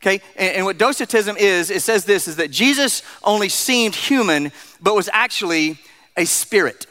Okay? 0.00 0.22
And, 0.36 0.56
and 0.56 0.64
what 0.64 0.78
docetism 0.78 1.36
is, 1.36 1.70
it 1.70 1.82
says 1.82 2.04
this, 2.04 2.28
is 2.28 2.36
that 2.36 2.50
Jesus 2.50 3.02
only 3.24 3.48
seemed 3.48 3.96
human, 3.96 4.52
but 4.80 4.94
was 4.94 5.10
actually 5.12 5.78
a 6.16 6.24
spirit. 6.24 6.86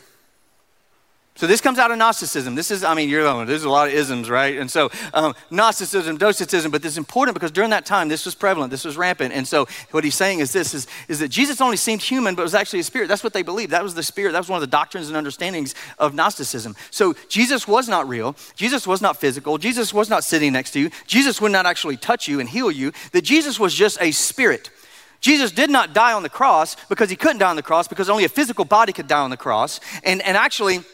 So 1.44 1.48
this 1.48 1.60
comes 1.60 1.78
out 1.78 1.92
of 1.92 1.98
Gnosticism. 1.98 2.56
This 2.56 2.72
is, 2.72 2.86
I 2.86 2.94
mean, 2.94 3.10
you're 3.10 3.46
there's 3.46 3.66
a 3.66 3.70
lot 3.70 3.90
of 3.90 3.94
isms, 3.94 4.30
right? 4.30 4.58
And 4.58 4.72
so 4.72 4.90
um, 5.14 5.36
Gnosticism, 5.52 6.16
Docetism, 6.16 6.72
but 6.72 6.82
this 6.82 6.94
is 6.94 6.98
important 6.98 7.34
because 7.34 7.52
during 7.52 7.72
that 7.72 7.86
time 7.86 8.08
this 8.08 8.24
was 8.24 8.34
prevalent, 8.34 8.72
this 8.72 8.86
was 8.86 8.96
rampant. 8.96 9.34
And 9.34 9.46
so 9.46 9.68
what 9.92 10.06
he's 10.06 10.16
saying 10.16 10.40
is 10.40 10.54
this: 10.54 10.74
is, 10.74 10.88
is 11.10 11.20
that 11.20 11.28
Jesus 11.28 11.60
only 11.60 11.76
seemed 11.76 12.02
human, 12.02 12.34
but 12.36 12.44
was 12.44 12.56
actually 12.56 12.80
a 12.80 12.84
spirit. 12.84 13.10
That's 13.10 13.26
what 13.26 13.34
they 13.34 13.42
believed. 13.42 13.72
That 13.72 13.84
was 13.84 13.94
the 13.94 14.04
spirit. 14.04 14.32
That 14.32 14.38
was 14.38 14.48
one 14.48 14.56
of 14.56 14.62
the 14.62 14.68
doctrines 14.68 15.10
and 15.10 15.18
understandings 15.18 15.76
of 16.00 16.14
Gnosticism. 16.14 16.78
So 16.92 17.14
Jesus 17.28 17.68
was 17.68 17.90
not 17.90 18.08
real. 18.08 18.38
Jesus 18.56 18.88
was 18.88 19.02
not 19.02 19.18
physical. 19.18 19.58
Jesus 19.58 19.94
was 19.94 20.10
not 20.10 20.24
sitting 20.24 20.54
next 20.54 20.72
to 20.72 20.80
you. 20.80 20.92
Jesus 21.08 21.42
would 21.42 21.52
not 21.52 21.66
actually 21.66 21.98
touch 21.98 22.26
you 22.26 22.40
and 22.40 22.48
heal 22.48 22.72
you. 22.72 22.94
That 23.12 23.24
Jesus 23.26 23.60
was 23.60 23.74
just 23.74 23.98
a 24.00 24.12
spirit. 24.12 24.70
Jesus 25.20 25.52
did 25.52 25.70
not 25.70 25.94
die 25.94 26.14
on 26.14 26.24
the 26.24 26.30
cross 26.30 26.78
because 26.88 27.10
he 27.10 27.18
couldn't 27.18 27.40
die 27.40 27.50
on 27.50 27.58
the 27.58 27.62
cross 27.62 27.90
because 27.90 28.10
only 28.10 28.24
a 28.24 28.30
physical 28.30 28.64
body 28.64 28.94
could 28.94 29.10
die 29.10 29.20
on 29.20 29.30
the 29.30 29.36
cross. 29.36 29.82
And, 30.06 30.22
and 30.22 30.38
actually, 30.38 30.86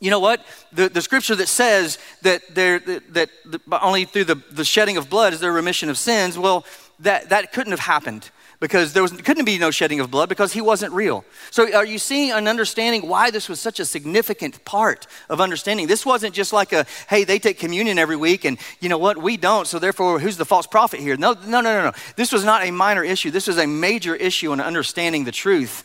you 0.00 0.10
know 0.10 0.20
what? 0.20 0.44
The, 0.72 0.88
the 0.88 1.02
scripture 1.02 1.36
that 1.36 1.48
says 1.48 1.98
that, 2.22 2.42
there, 2.54 2.78
that, 2.80 3.12
that 3.12 3.60
only 3.82 4.06
through 4.06 4.24
the, 4.24 4.42
the 4.50 4.64
shedding 4.64 4.96
of 4.96 5.10
blood 5.10 5.34
is 5.34 5.40
there 5.40 5.52
remission 5.52 5.90
of 5.90 5.98
sins, 5.98 6.38
well, 6.38 6.64
that, 7.00 7.28
that 7.28 7.52
couldn't 7.52 7.72
have 7.72 7.80
happened 7.80 8.30
because 8.60 8.92
there 8.92 9.02
was, 9.02 9.12
couldn't 9.12 9.46
be 9.46 9.58
no 9.58 9.70
shedding 9.70 10.00
of 10.00 10.10
blood 10.10 10.28
because 10.28 10.52
he 10.52 10.60
wasn't 10.60 10.92
real. 10.92 11.24
So, 11.50 11.74
are 11.74 11.84
you 11.84 11.98
seeing 11.98 12.30
and 12.30 12.46
understanding 12.46 13.08
why 13.08 13.30
this 13.30 13.48
was 13.48 13.58
such 13.58 13.80
a 13.80 13.84
significant 13.84 14.64
part 14.64 15.06
of 15.28 15.40
understanding? 15.40 15.86
This 15.86 16.04
wasn't 16.04 16.34
just 16.34 16.52
like 16.52 16.72
a, 16.72 16.86
hey, 17.08 17.24
they 17.24 17.38
take 17.38 17.58
communion 17.58 17.98
every 17.98 18.16
week 18.16 18.44
and 18.44 18.58
you 18.80 18.88
know 18.88 18.98
what, 18.98 19.16
we 19.18 19.36
don't, 19.36 19.66
so 19.66 19.78
therefore, 19.78 20.18
who's 20.18 20.36
the 20.36 20.44
false 20.44 20.66
prophet 20.66 21.00
here? 21.00 21.16
No, 21.16 21.32
no, 21.32 21.60
no, 21.60 21.72
no, 21.74 21.84
no. 21.84 21.92
This 22.16 22.32
was 22.32 22.44
not 22.44 22.62
a 22.62 22.70
minor 22.70 23.02
issue. 23.02 23.30
This 23.30 23.46
was 23.46 23.58
a 23.58 23.66
major 23.66 24.14
issue 24.14 24.52
in 24.52 24.60
understanding 24.60 25.24
the 25.24 25.32
truth 25.32 25.84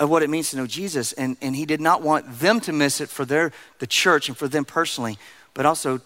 of 0.00 0.10
what 0.10 0.22
it 0.22 0.30
means 0.30 0.50
to 0.50 0.56
know 0.56 0.66
Jesus. 0.66 1.12
And, 1.12 1.36
and 1.40 1.56
he 1.56 1.66
did 1.66 1.80
not 1.80 2.02
want 2.02 2.38
them 2.38 2.60
to 2.60 2.72
miss 2.72 3.00
it 3.00 3.08
for 3.08 3.24
their, 3.24 3.52
the 3.78 3.86
church 3.86 4.28
and 4.28 4.36
for 4.36 4.48
them 4.48 4.64
personally, 4.64 5.18
but 5.54 5.66
also 5.66 6.00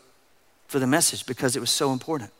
for 0.67 0.79
the 0.79 0.87
message 0.87 1.27
because 1.27 1.57
it 1.57 1.61
was 1.61 1.71
so 1.71 1.93
important. 1.93 2.31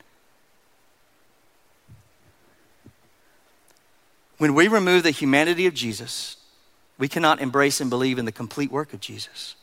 When 4.39 4.55
we 4.55 4.67
remove 4.67 5.03
the 5.03 5.11
humanity 5.11 5.67
of 5.67 5.75
Jesus, 5.75 6.37
we 6.99 7.09
cannot 7.09 7.41
embrace 7.41 7.81
and 7.81 7.91
believe 7.91 8.19
in 8.19 8.25
the 8.25 8.33
complete 8.33 8.73
work 8.73 8.93
of 8.93 9.01
Jesus. 9.01 9.55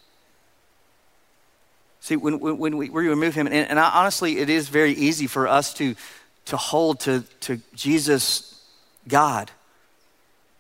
See, 2.02 2.16
when, 2.16 2.40
when 2.40 2.78
we, 2.78 2.90
we 2.90 3.08
remove 3.10 3.36
him, 3.36 3.48
and, 3.48 3.56
and 3.56 3.80
I, 3.80 3.90
honestly, 3.90 4.38
it 4.38 4.50
is 4.50 4.70
very 4.70 4.94
easy 4.94 5.28
for 5.28 5.48
us 5.48 5.74
to, 5.76 5.96
to 6.46 6.56
hold 6.56 7.02
to, 7.02 7.24
to 7.42 7.60
Jesus, 7.76 8.64
God 9.08 9.52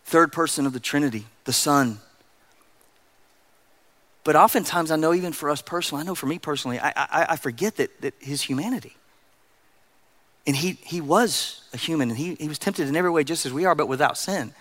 third 0.09 0.31
person 0.31 0.65
of 0.65 0.73
the 0.73 0.79
Trinity, 0.79 1.25
the 1.45 1.53
Son. 1.53 1.99
But 4.23 4.35
oftentimes, 4.35 4.91
I 4.91 4.95
know 4.95 5.13
even 5.13 5.33
for 5.33 5.49
us 5.49 5.61
personally, 5.61 6.01
I 6.01 6.05
know 6.05 6.15
for 6.15 6.25
me 6.25 6.39
personally, 6.39 6.79
I, 6.79 6.89
I, 6.95 7.25
I 7.29 7.35
forget 7.35 7.77
that, 7.77 8.01
that 8.01 8.15
his 8.19 8.41
humanity. 8.41 8.97
And 10.47 10.55
he, 10.55 10.73
he 10.83 10.99
was 10.99 11.61
a 11.73 11.77
human, 11.77 12.09
and 12.09 12.17
he, 12.17 12.35
he 12.35 12.47
was 12.47 12.57
tempted 12.57 12.87
in 12.87 12.95
every 12.95 13.11
way 13.11 13.23
just 13.23 13.45
as 13.45 13.53
we 13.53 13.65
are, 13.65 13.75
but 13.75 13.87
without 13.87 14.17
sin. 14.17 14.53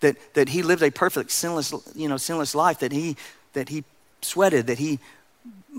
That, 0.00 0.16
that 0.34 0.48
he 0.48 0.62
lived 0.62 0.82
a 0.82 0.90
perfect, 0.90 1.30
sinless, 1.30 1.72
you 1.94 2.08
know, 2.08 2.16
sinless 2.16 2.54
life, 2.54 2.80
that 2.80 2.92
he, 2.92 3.16
that 3.52 3.68
he 3.68 3.84
sweated, 4.20 4.66
that 4.66 4.78
he 4.78 4.98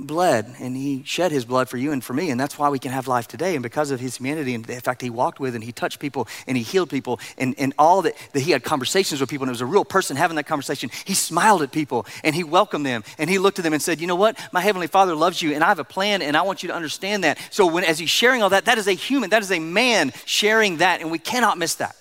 bled 0.07 0.55
and 0.59 0.75
he 0.75 1.03
shed 1.05 1.31
his 1.31 1.45
blood 1.45 1.69
for 1.69 1.77
you 1.77 1.91
and 1.91 2.03
for 2.03 2.13
me 2.13 2.29
and 2.29 2.39
that's 2.39 2.57
why 2.57 2.69
we 2.69 2.79
can 2.79 2.91
have 2.91 3.07
life 3.07 3.27
today. 3.27 3.55
And 3.55 3.63
because 3.63 3.91
of 3.91 3.99
his 3.99 4.17
humanity 4.17 4.53
and 4.53 4.65
the 4.65 4.79
fact 4.81 5.01
he 5.01 5.09
walked 5.09 5.39
with 5.39 5.55
and 5.55 5.63
he 5.63 5.71
touched 5.71 5.99
people 5.99 6.27
and 6.47 6.57
he 6.57 6.63
healed 6.63 6.89
people 6.89 7.19
and, 7.37 7.55
and 7.57 7.73
all 7.77 8.01
that, 8.03 8.15
that 8.33 8.41
he 8.41 8.51
had 8.51 8.63
conversations 8.63 9.21
with 9.21 9.29
people 9.29 9.43
and 9.43 9.49
it 9.49 9.53
was 9.53 9.61
a 9.61 9.65
real 9.65 9.85
person 9.85 10.17
having 10.17 10.35
that 10.35 10.45
conversation 10.45 10.89
he 11.05 11.13
smiled 11.13 11.61
at 11.61 11.71
people 11.71 12.05
and 12.23 12.35
he 12.35 12.43
welcomed 12.43 12.85
them 12.85 13.03
and 13.17 13.29
he 13.29 13.39
looked 13.39 13.59
at 13.59 13.63
them 13.63 13.73
and 13.73 13.81
said 13.81 13.99
you 13.99 14.07
know 14.07 14.15
what? 14.15 14.37
My 14.51 14.61
heavenly 14.61 14.87
father 14.87 15.15
loves 15.15 15.41
you 15.41 15.53
and 15.53 15.63
i 15.63 15.67
have 15.67 15.79
a 15.79 15.83
plan 15.83 16.21
and 16.21 16.35
i 16.37 16.41
want 16.41 16.63
you 16.63 16.67
to 16.69 16.75
understand 16.75 17.23
that. 17.23 17.37
So 17.51 17.67
when 17.67 17.83
as 17.83 17.99
he's 17.99 18.09
sharing 18.09 18.41
all 18.41 18.49
that 18.49 18.65
that 18.65 18.77
is 18.77 18.87
a 18.87 18.93
human 18.93 19.29
that 19.31 19.41
is 19.41 19.51
a 19.51 19.59
man 19.59 20.11
sharing 20.25 20.77
that 20.77 21.01
and 21.01 21.11
we 21.11 21.19
cannot 21.19 21.57
miss 21.57 21.75
that. 21.75 21.95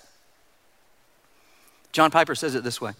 John 1.91 2.11
piper 2.11 2.35
says 2.35 2.55
it 2.55 2.63
this 2.63 2.79
way 2.79 2.93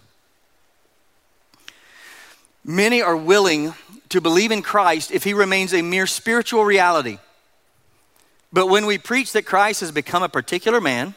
Many 2.64 3.02
are 3.02 3.16
willing 3.16 3.74
to 4.10 4.20
believe 4.20 4.50
in 4.50 4.62
Christ 4.62 5.10
if 5.10 5.24
he 5.24 5.32
remains 5.32 5.72
a 5.72 5.82
mere 5.82 6.06
spiritual 6.06 6.64
reality. 6.64 7.18
But 8.52 8.66
when 8.66 8.86
we 8.86 8.98
preach 8.98 9.32
that 9.32 9.46
Christ 9.46 9.80
has 9.80 9.92
become 9.92 10.22
a 10.22 10.28
particular 10.28 10.80
man 10.80 11.14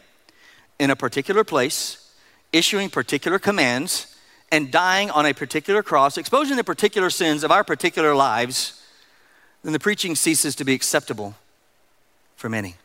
in 0.80 0.90
a 0.90 0.96
particular 0.96 1.44
place, 1.44 2.14
issuing 2.52 2.90
particular 2.90 3.40
commands, 3.40 4.16
and 4.52 4.72
dying 4.72 5.10
on 5.10 5.26
a 5.26 5.34
particular 5.34 5.82
cross, 5.82 6.18
exposing 6.18 6.58
the 6.58 6.64
particular 6.64 7.10
sins 7.10 7.44
of 7.44 7.52
our 7.52 7.64
particular 7.64 8.14
lives, 8.14 8.82
then 9.64 9.74
the 9.74 9.80
preaching 9.80 10.16
ceases 10.16 10.56
to 10.56 10.64
be 10.64 10.74
acceptable 10.74 11.36
for 12.36 12.50
many. 12.50 12.76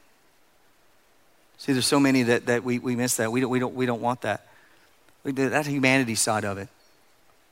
See, 1.59 1.73
there's 1.73 1.87
so 1.87 2.01
many 2.01 2.23
that, 2.23 2.47
that 2.47 2.65
we, 2.65 2.79
we 2.79 2.97
miss 2.97 3.17
that. 3.17 3.31
We 3.31 3.41
don't, 3.41 3.51
we, 3.51 3.59
don't, 3.59 3.75
we 3.75 3.85
don't 3.85 4.01
want 4.01 4.23
that. 4.23 4.47
That's 5.25 5.67
the 5.67 5.73
humanity 5.75 6.15
side 6.15 6.45
of 6.45 6.57
it. 6.57 6.69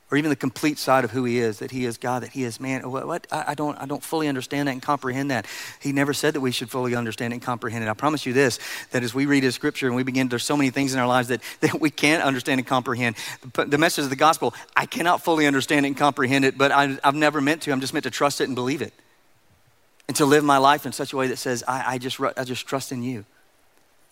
Or 0.09 0.17
even 0.17 0.29
the 0.29 0.35
complete 0.35 0.79
side 0.79 1.03
of 1.03 1.11
who 1.11 1.25
he 1.25 1.39
is 1.39 1.59
that 1.59 1.71
he 1.71 1.85
is 1.85 1.97
god 1.97 2.23
that 2.23 2.29
he 2.29 2.43
is 2.43 2.59
man. 2.59 2.89
What, 2.89 3.07
what? 3.07 3.27
I, 3.31 3.45
I, 3.49 3.53
don't 3.55 3.77
i 3.77 3.85
don't 3.85 4.03
fully 4.03 4.27
understand 4.27 4.67
that 4.67 4.71
and 4.71 4.81
comprehend 4.81 5.31
that. 5.31 5.45
He 5.81 5.91
never 5.91 6.13
said 6.13 6.33
that 6.35 6.41
we 6.41 6.51
should 6.51 6.69
fully 6.69 6.95
understand 6.95 7.33
and 7.33 7.41
comprehend 7.41 7.83
it. 7.83 7.89
I 7.89 7.93
promise 7.93 8.25
you 8.25 8.33
this 8.33 8.59
that 8.91 9.03
as 9.03 9.13
we 9.13 9.25
read 9.25 9.43
his 9.43 9.55
scripture 9.55 9.87
and 9.87 9.95
we 9.95 10.03
begin 10.03 10.29
there's 10.29 10.45
so 10.45 10.57
many 10.57 10.69
things 10.69 10.93
in 10.93 10.99
our 10.99 11.07
lives 11.07 11.27
that, 11.27 11.41
that 11.61 11.79
we 11.79 11.89
can't 11.89 12.23
understand 12.23 12.59
and 12.59 12.67
comprehend. 12.67 13.15
The, 13.53 13.65
the 13.65 13.77
message 13.77 14.03
of 14.03 14.09
the 14.09 14.15
gospel 14.15 14.53
i 14.75 14.85
cannot 14.85 15.23
fully 15.23 15.45
understand 15.45 15.85
it 15.85 15.89
and 15.89 15.97
comprehend 15.97 16.45
it 16.45 16.57
but 16.57 16.71
I, 16.71 16.97
i've 17.03 17.15
never 17.15 17.41
meant 17.41 17.63
to. 17.63 17.71
I'm 17.71 17.81
just 17.81 17.93
meant 17.93 18.03
to 18.03 18.11
trust 18.11 18.41
it 18.41 18.45
and 18.45 18.55
believe 18.55 18.81
it. 18.81 18.93
And 20.07 20.15
to 20.17 20.25
live 20.25 20.45
my 20.45 20.57
life 20.57 20.85
in 20.85 20.93
such 20.93 21.11
a 21.11 21.17
way 21.17 21.27
that 21.27 21.37
says 21.37 21.63
i, 21.67 21.95
I 21.95 21.97
just, 21.97 22.19
I 22.19 22.43
just 22.43 22.65
trust 22.65 22.91
in 22.91 23.03
you 23.03 23.25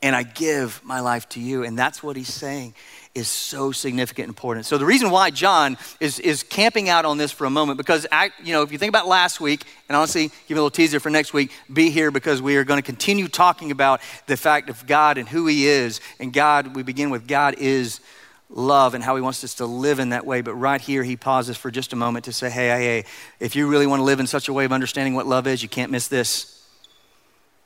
and 0.01 0.15
I 0.15 0.23
give 0.23 0.81
my 0.83 0.99
life 0.99 1.27
to 1.29 1.39
you. 1.39 1.63
And 1.63 1.77
that's 1.77 2.03
what 2.03 2.15
he's 2.15 2.33
saying 2.33 2.73
is 3.15 3.29
so 3.29 3.71
significant 3.71 4.25
and 4.25 4.31
important. 4.31 4.65
So 4.65 4.77
the 4.77 4.85
reason 4.85 5.09
why 5.09 5.29
John 5.29 5.77
is, 6.01 6.19
is 6.19 6.43
camping 6.43 6.89
out 6.89 7.05
on 7.05 7.17
this 7.17 7.31
for 7.31 7.45
a 7.45 7.49
moment, 7.49 7.77
because 7.77 8.05
I, 8.11 8.31
you 8.43 8.51
know, 8.51 8.61
if 8.61 8.73
you 8.73 8.77
think 8.77 8.89
about 8.89 9.07
last 9.07 9.39
week, 9.39 9.63
and 9.87 9.95
honestly, 9.95 10.27
give 10.27 10.49
you 10.49 10.55
a 10.55 10.57
little 10.57 10.69
teaser 10.69 10.99
for 10.99 11.09
next 11.09 11.33
week, 11.33 11.51
be 11.71 11.89
here 11.89 12.11
because 12.11 12.41
we 12.41 12.57
are 12.57 12.65
going 12.65 12.77
to 12.77 12.85
continue 12.85 13.29
talking 13.29 13.71
about 13.71 14.01
the 14.27 14.35
fact 14.35 14.69
of 14.69 14.85
God 14.85 15.17
and 15.17 15.29
who 15.29 15.47
he 15.47 15.65
is. 15.65 16.01
And 16.19 16.33
God, 16.33 16.75
we 16.75 16.83
begin 16.83 17.09
with 17.09 17.25
God 17.25 17.55
is 17.57 18.01
love 18.49 18.93
and 18.93 19.03
how 19.03 19.15
he 19.15 19.21
wants 19.21 19.43
us 19.43 19.55
to 19.55 19.65
live 19.65 19.99
in 19.99 20.09
that 20.09 20.25
way. 20.25 20.41
But 20.41 20.55
right 20.55 20.81
here, 20.81 21.03
he 21.03 21.15
pauses 21.15 21.57
for 21.57 21.71
just 21.71 21.93
a 21.93 21.95
moment 21.95 22.25
to 22.25 22.33
say, 22.33 22.49
hey, 22.49 22.67
hey, 22.67 22.83
hey, 22.83 23.05
if 23.39 23.55
you 23.55 23.67
really 23.67 23.87
want 23.87 24.01
to 24.01 24.03
live 24.03 24.19
in 24.19 24.27
such 24.27 24.49
a 24.49 24.53
way 24.53 24.65
of 24.65 24.71
understanding 24.71 25.15
what 25.15 25.25
love 25.25 25.47
is, 25.47 25.63
you 25.63 25.69
can't 25.69 25.91
miss 25.91 26.09
this. 26.09 26.54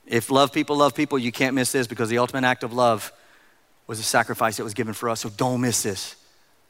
If 0.10 0.32
love 0.32 0.52
people 0.52 0.76
love 0.76 0.96
people, 0.96 1.20
you 1.20 1.32
can't 1.32 1.54
miss 1.54 1.72
this 1.72 1.86
because 1.86 2.10
the 2.10 2.18
ultimate 2.18 2.44
act 2.44 2.64
of 2.64 2.74
love 2.74 3.14
was 3.86 4.00
a 4.00 4.04
sacrifice 4.04 4.58
that 4.58 4.64
was 4.64 4.74
given 4.74 4.94
for 4.94 5.08
us. 5.08 5.22
So 5.22 5.30
don't 5.30 5.62
miss 5.62 5.84
this. 5.84 6.16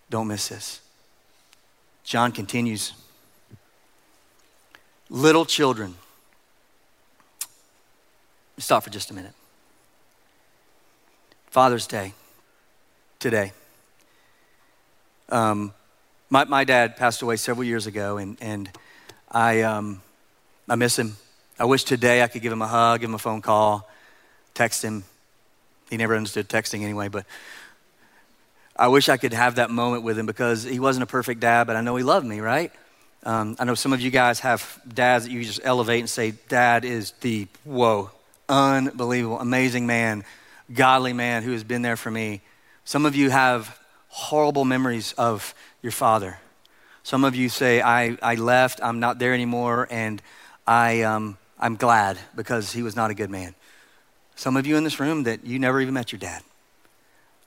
Don't 0.10 0.28
miss 0.28 0.50
this. 0.50 0.82
John 2.04 2.34
continues. 2.34 2.94
Little 5.10 5.46
children. 5.46 5.96
Stop 8.58 8.84
for 8.84 8.90
just 8.90 9.10
a 9.10 9.14
minute. 9.14 9.34
Father's 11.48 11.88
Day 11.88 12.14
today. 13.20 13.54
Um, 15.30 15.74
my, 16.30 16.44
my 16.44 16.66
dad 16.66 16.98
passed 16.98 17.22
away 17.22 17.38
several 17.38 17.64
years 17.64 17.88
ago, 17.88 18.18
and, 18.18 18.38
and 18.42 18.70
I, 19.32 19.62
um, 19.62 20.02
I 20.68 20.76
miss 20.76 21.00
him. 21.00 21.16
I 21.60 21.66
wish 21.66 21.84
today 21.84 22.24
I 22.24 22.28
could 22.28 22.42
give 22.42 22.54
him 22.54 22.62
a 22.62 22.68
hug, 22.68 23.02
give 23.02 23.10
him 23.10 23.16
a 23.16 23.20
phone 23.20 23.42
call, 23.42 23.90
text 24.54 24.82
him. 24.82 25.04
He 25.90 25.98
never 25.98 26.16
understood 26.16 26.48
texting 26.48 26.84
anyway, 26.84 27.10
but 27.10 27.26
I 28.78 28.88
wish 28.88 29.10
I 29.10 29.18
could 29.18 29.34
have 29.34 29.56
that 29.56 29.70
moment 29.70 30.04
with 30.04 30.18
him 30.18 30.26
because 30.26 30.64
he 30.64 30.80
wasn't 30.80 31.04
a 31.04 31.08
perfect 31.08 31.42
dad, 31.42 31.68
but 31.68 31.76
I 31.76 31.82
know 31.82 31.98
he 31.98 32.04
loved 32.04 32.26
me, 32.26 32.40
right? 32.40 32.72
Um, 33.24 33.58
I 33.60 33.66
know 33.66 33.76
some 33.76 33.92
of 33.92 34.00
you 34.00 34.10
guys 34.10 34.40
have 34.40 34.82
dads 34.88 35.26
that 35.26 35.32
you 35.32 35.44
just 35.44 35.60
elevate 35.62 36.00
and 36.00 36.10
say, 36.10 36.32
Dad 36.48 36.86
is 36.86 37.12
the, 37.20 37.48
whoa, 37.66 38.12
unbelievable, 38.48 39.38
amazing 39.42 39.86
man, 39.86 40.24
godly 40.74 41.12
man 41.12 41.44
who 41.44 41.52
has 41.52 41.66
been 41.66 41.82
there 41.82 41.98
for 41.98 42.10
me. 42.10 42.40
Some 42.86 43.06
of 43.06 43.18
you 43.18 43.32
have 43.32 43.78
horrible 44.08 44.64
memories 44.64 45.12
of 45.18 45.54
your 45.82 45.92
father. 45.92 46.40
Some 47.04 47.26
of 47.26 47.36
you 47.36 47.50
say, 47.50 47.82
I, 47.82 48.18
I 48.22 48.36
left, 48.36 48.80
I'm 48.82 49.02
not 49.02 49.20
there 49.20 49.34
anymore, 49.34 49.90
and 49.92 50.22
I, 50.66 51.02
um, 51.02 51.38
I'm 51.60 51.76
glad 51.76 52.18
because 52.36 52.72
he 52.72 52.82
was 52.82 52.96
not 52.96 53.12
a 53.12 53.14
good 53.14 53.30
man. 53.30 53.54
Some 54.36 54.56
of 54.56 54.66
you 54.66 54.78
in 54.78 54.84
this 54.84 55.00
room 55.00 55.24
that 55.24 55.46
you 55.46 55.60
never 55.60 55.82
even 55.82 55.94
met 55.94 56.12
your 56.12 56.20
dad. 56.20 56.42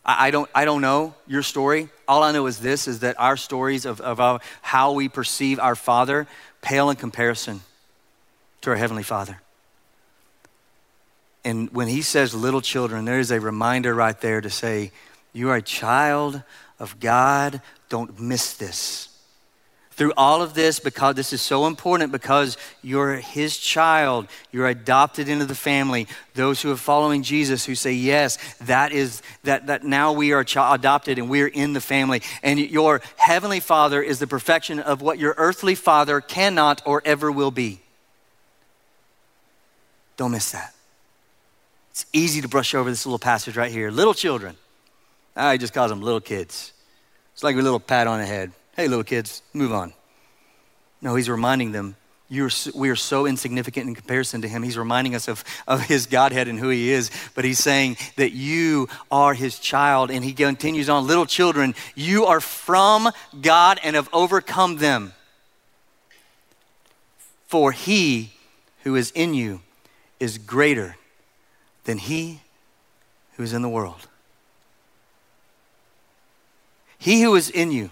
I, 0.04 0.28
I 0.28 0.30
don't, 0.30 0.50
I 0.54 0.64
don't 0.64 0.82
know 0.82 1.14
your 1.26 1.42
story. 1.42 1.88
All 2.06 2.22
I 2.22 2.32
know 2.32 2.46
is 2.46 2.58
this 2.58 2.86
is 2.86 3.00
that 3.00 3.18
our 3.18 3.36
stories 3.36 3.86
of, 3.86 4.00
of 4.00 4.20
our, 4.20 4.40
how 4.60 4.92
we 4.92 5.08
perceive 5.08 5.58
our 5.58 5.74
Father 5.74 6.26
pale 6.60 6.90
in 6.90 6.96
comparison 6.96 7.62
to 8.60 8.70
our 8.70 8.76
Heavenly 8.76 9.02
Father. 9.02 9.40
And 11.44 11.70
when 11.70 11.88
he 11.88 12.02
says 12.02 12.34
little 12.34 12.60
children, 12.60 13.04
there 13.04 13.18
is 13.18 13.30
a 13.30 13.40
reminder 13.40 13.94
right 13.94 14.20
there 14.20 14.40
to 14.40 14.50
say, 14.50 14.92
You 15.32 15.50
are 15.50 15.56
a 15.56 15.62
child 15.62 16.42
of 16.78 17.00
God. 17.00 17.62
Don't 17.88 18.20
miss 18.20 18.54
this 18.54 19.11
through 19.92 20.12
all 20.16 20.42
of 20.42 20.54
this 20.54 20.78
because 20.78 21.14
this 21.14 21.32
is 21.32 21.40
so 21.40 21.66
important 21.66 22.12
because 22.12 22.56
you're 22.82 23.16
his 23.16 23.56
child 23.56 24.26
you're 24.50 24.66
adopted 24.66 25.28
into 25.28 25.46
the 25.46 25.54
family 25.54 26.06
those 26.34 26.60
who 26.62 26.70
are 26.70 26.76
following 26.76 27.22
jesus 27.22 27.64
who 27.64 27.74
say 27.74 27.92
yes 27.92 28.38
that 28.60 28.92
is 28.92 29.22
that 29.44 29.66
that 29.66 29.84
now 29.84 30.12
we 30.12 30.32
are 30.32 30.44
child 30.44 30.82
adopted 30.82 31.18
and 31.18 31.30
we're 31.30 31.46
in 31.46 31.72
the 31.72 31.80
family. 31.80 32.22
And 32.42 32.58
your 32.58 33.00
heavenly 33.16 33.60
father 33.60 34.02
is 34.02 34.18
the 34.18 34.26
perfection 34.26 34.80
of 34.80 35.00
what 35.00 35.18
your 35.18 35.34
earthly 35.36 35.74
father 35.74 36.20
cannot 36.20 36.82
or 36.84 37.02
ever 37.04 37.30
will 37.30 37.50
be. 37.50 37.80
Don't 40.16 40.32
miss 40.32 40.50
that. 40.52 40.74
It's 41.90 42.06
easy 42.12 42.40
to 42.40 42.48
brush 42.48 42.74
over 42.74 42.90
this 42.90 43.06
little 43.06 43.18
passage 43.18 43.56
right 43.56 43.70
here. 43.70 43.90
Little 43.90 44.14
children. 44.14 44.56
I 45.36 45.56
just 45.56 45.72
call 45.72 45.88
them 45.88 46.02
little 46.02 46.20
kids. 46.20 46.72
It's 47.32 47.42
like 47.42 47.56
a 47.56 47.60
little 47.60 47.80
pat 47.80 48.06
on 48.06 48.18
the 48.18 48.26
head 48.26 48.52
hey, 48.76 48.88
little 48.88 49.04
kids, 49.04 49.42
move 49.52 49.72
on. 49.72 49.92
No, 51.00 51.14
he's 51.14 51.28
reminding 51.28 51.72
them, 51.72 51.96
you're, 52.28 52.50
we 52.74 52.88
are 52.88 52.96
so 52.96 53.26
insignificant 53.26 53.88
in 53.88 53.94
comparison 53.94 54.40
to 54.40 54.48
him. 54.48 54.62
He's 54.62 54.78
reminding 54.78 55.14
us 55.14 55.28
of, 55.28 55.44
of 55.68 55.82
his 55.82 56.06
Godhead 56.06 56.48
and 56.48 56.58
who 56.58 56.70
he 56.70 56.90
is, 56.90 57.10
but 57.34 57.44
he's 57.44 57.58
saying 57.58 57.98
that 58.16 58.32
you 58.32 58.88
are 59.10 59.34
his 59.34 59.58
child. 59.58 60.10
And 60.10 60.24
he 60.24 60.32
continues 60.32 60.88
on, 60.88 61.06
little 61.06 61.26
children, 61.26 61.74
you 61.94 62.24
are 62.24 62.40
from 62.40 63.10
God 63.42 63.78
and 63.84 63.96
have 63.96 64.08
overcome 64.14 64.78
them. 64.78 65.12
For 67.48 67.72
he 67.72 68.32
who 68.84 68.96
is 68.96 69.10
in 69.10 69.34
you 69.34 69.60
is 70.18 70.38
greater 70.38 70.96
than 71.84 71.98
he 71.98 72.40
who 73.36 73.42
is 73.42 73.52
in 73.52 73.60
the 73.60 73.68
world. 73.68 74.08
He 76.96 77.20
who 77.20 77.34
is 77.34 77.50
in 77.50 77.72
you 77.72 77.90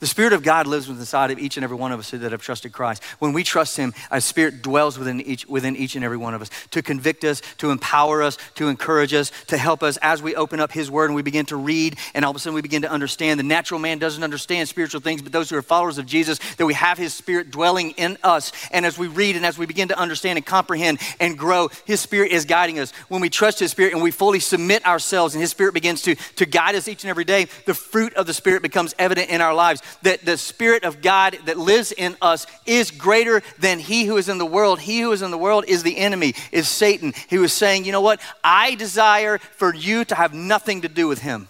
the 0.00 0.06
Spirit 0.06 0.32
of 0.32 0.42
God 0.42 0.66
lives 0.66 0.88
inside 0.88 1.30
of 1.30 1.38
each 1.38 1.56
and 1.56 1.64
every 1.64 1.76
one 1.76 1.92
of 1.92 2.00
us 2.00 2.10
that 2.10 2.32
have 2.32 2.42
trusted 2.42 2.72
Christ. 2.72 3.02
When 3.18 3.32
we 3.32 3.42
trust 3.42 3.76
Him, 3.76 3.94
a 4.10 4.20
Spirit 4.20 4.62
dwells 4.62 4.98
within 4.98 5.20
each, 5.20 5.46
within 5.46 5.76
each 5.76 5.96
and 5.96 6.04
every 6.04 6.16
one 6.16 6.34
of 6.34 6.42
us 6.42 6.50
to 6.70 6.82
convict 6.82 7.24
us, 7.24 7.40
to 7.58 7.70
empower 7.70 8.22
us, 8.22 8.36
to 8.56 8.68
encourage 8.68 9.14
us, 9.14 9.30
to 9.46 9.56
help 9.56 9.82
us 9.82 9.96
as 9.98 10.22
we 10.22 10.34
open 10.34 10.60
up 10.60 10.72
His 10.72 10.90
Word 10.90 11.06
and 11.06 11.14
we 11.14 11.22
begin 11.22 11.46
to 11.46 11.56
read, 11.56 11.96
and 12.14 12.24
all 12.24 12.30
of 12.30 12.36
a 12.36 12.38
sudden 12.38 12.54
we 12.54 12.62
begin 12.62 12.82
to 12.82 12.90
understand. 12.90 13.40
The 13.40 13.44
natural 13.44 13.80
man 13.80 13.98
doesn't 13.98 14.22
understand 14.22 14.68
spiritual 14.68 15.00
things, 15.00 15.22
but 15.22 15.32
those 15.32 15.50
who 15.50 15.56
are 15.56 15.62
followers 15.62 15.98
of 15.98 16.06
Jesus, 16.06 16.38
that 16.56 16.66
we 16.66 16.74
have 16.74 16.98
His 16.98 17.14
Spirit 17.14 17.50
dwelling 17.50 17.92
in 17.92 18.18
us. 18.22 18.52
And 18.70 18.84
as 18.84 18.98
we 18.98 19.08
read 19.08 19.36
and 19.36 19.46
as 19.46 19.58
we 19.58 19.66
begin 19.66 19.88
to 19.88 19.98
understand 19.98 20.36
and 20.36 20.46
comprehend 20.46 21.00
and 21.20 21.38
grow, 21.38 21.68
His 21.84 22.00
Spirit 22.00 22.32
is 22.32 22.44
guiding 22.44 22.78
us. 22.78 22.92
When 23.08 23.20
we 23.20 23.30
trust 23.30 23.58
His 23.58 23.70
Spirit 23.70 23.94
and 23.94 24.02
we 24.02 24.10
fully 24.10 24.40
submit 24.40 24.86
ourselves 24.86 25.34
and 25.34 25.40
His 25.40 25.50
Spirit 25.50 25.74
begins 25.74 26.02
to, 26.02 26.14
to 26.14 26.46
guide 26.46 26.74
us 26.74 26.88
each 26.88 27.04
and 27.04 27.10
every 27.10 27.24
day, 27.24 27.46
the 27.64 27.74
fruit 27.74 28.14
of 28.14 28.26
the 28.26 28.34
Spirit 28.34 28.62
becomes 28.62 28.94
evident 28.98 29.30
in 29.30 29.40
our 29.40 29.54
lives 29.54 29.82
that 30.02 30.24
the 30.24 30.36
Spirit 30.36 30.84
of 30.84 31.02
God 31.02 31.38
that 31.46 31.58
lives 31.58 31.92
in 31.92 32.16
us 32.20 32.46
is 32.66 32.90
greater 32.90 33.42
than 33.58 33.78
he 33.78 34.04
who 34.04 34.16
is 34.16 34.28
in 34.28 34.38
the 34.38 34.46
world. 34.46 34.80
He 34.80 35.00
who 35.00 35.12
is 35.12 35.22
in 35.22 35.30
the 35.30 35.38
world 35.38 35.64
is 35.66 35.82
the 35.82 35.98
enemy, 35.98 36.34
is 36.52 36.68
Satan. 36.68 37.14
He 37.28 37.38
was 37.38 37.52
saying, 37.52 37.84
you 37.84 37.92
know 37.92 38.00
what? 38.00 38.20
I 38.42 38.74
desire 38.74 39.38
for 39.38 39.74
you 39.74 40.04
to 40.06 40.14
have 40.14 40.34
nothing 40.34 40.82
to 40.82 40.88
do 40.88 41.08
with 41.08 41.20
him. 41.20 41.48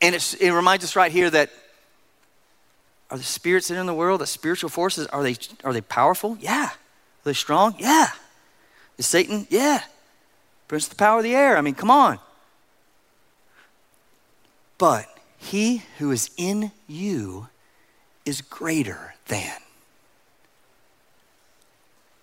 And 0.00 0.14
it 0.14 0.52
reminds 0.52 0.84
us 0.84 0.96
right 0.96 1.12
here 1.12 1.28
that 1.28 1.50
are 3.10 3.18
the 3.18 3.24
spirits 3.24 3.68
that 3.68 3.76
are 3.76 3.80
in 3.80 3.86
the 3.86 3.94
world, 3.94 4.20
the 4.20 4.26
spiritual 4.26 4.70
forces, 4.70 5.06
are 5.08 5.22
they, 5.22 5.36
are 5.64 5.72
they 5.72 5.80
powerful? 5.80 6.38
Yeah. 6.40 6.70
Are 6.70 7.24
they 7.24 7.32
strong? 7.32 7.74
Yeah. 7.78 8.08
Is 8.96 9.06
Satan? 9.06 9.46
Yeah. 9.50 9.82
Prince 10.68 10.84
of 10.84 10.90
the 10.90 10.96
power 10.96 11.18
of 11.18 11.24
the 11.24 11.34
air. 11.34 11.56
I 11.56 11.60
mean, 11.60 11.74
come 11.74 11.90
on. 11.90 12.18
But 14.78 15.06
he 15.40 15.82
who 15.98 16.10
is 16.10 16.30
in 16.36 16.70
you 16.86 17.48
is 18.26 18.42
greater 18.42 19.14
than. 19.26 19.56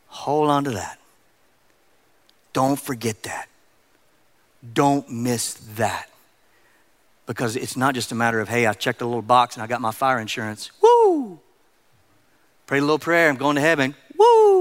Hold 0.08 0.50
on 0.50 0.64
to 0.66 0.72
that. 0.72 1.00
Don't 2.54 2.80
forget 2.80 3.24
that. 3.24 3.48
Don't 4.74 5.10
miss 5.10 5.56
that. 5.76 6.10
Because 7.26 7.56
it's 7.56 7.76
not 7.76 7.96
just 7.96 8.12
a 8.12 8.16
matter 8.16 8.40
of, 8.40 8.50
hey, 8.50 8.68
I 8.68 8.74
checked 8.74 9.02
a 9.02 9.06
little 9.06 9.22
box 9.22 9.56
and 9.56 9.64
I 9.64 9.68
got 9.68 9.82
my 9.82 9.92
fire 9.92 10.20
insurance. 10.20 10.72
Woo! 10.82 11.40
Prayed 12.68 12.80
a 12.80 12.82
little 12.82 13.00
prayer, 13.00 13.30
I'm 13.30 13.36
going 13.36 13.56
to 13.56 13.62
heaven. 13.62 13.96
Woo! 14.18 14.57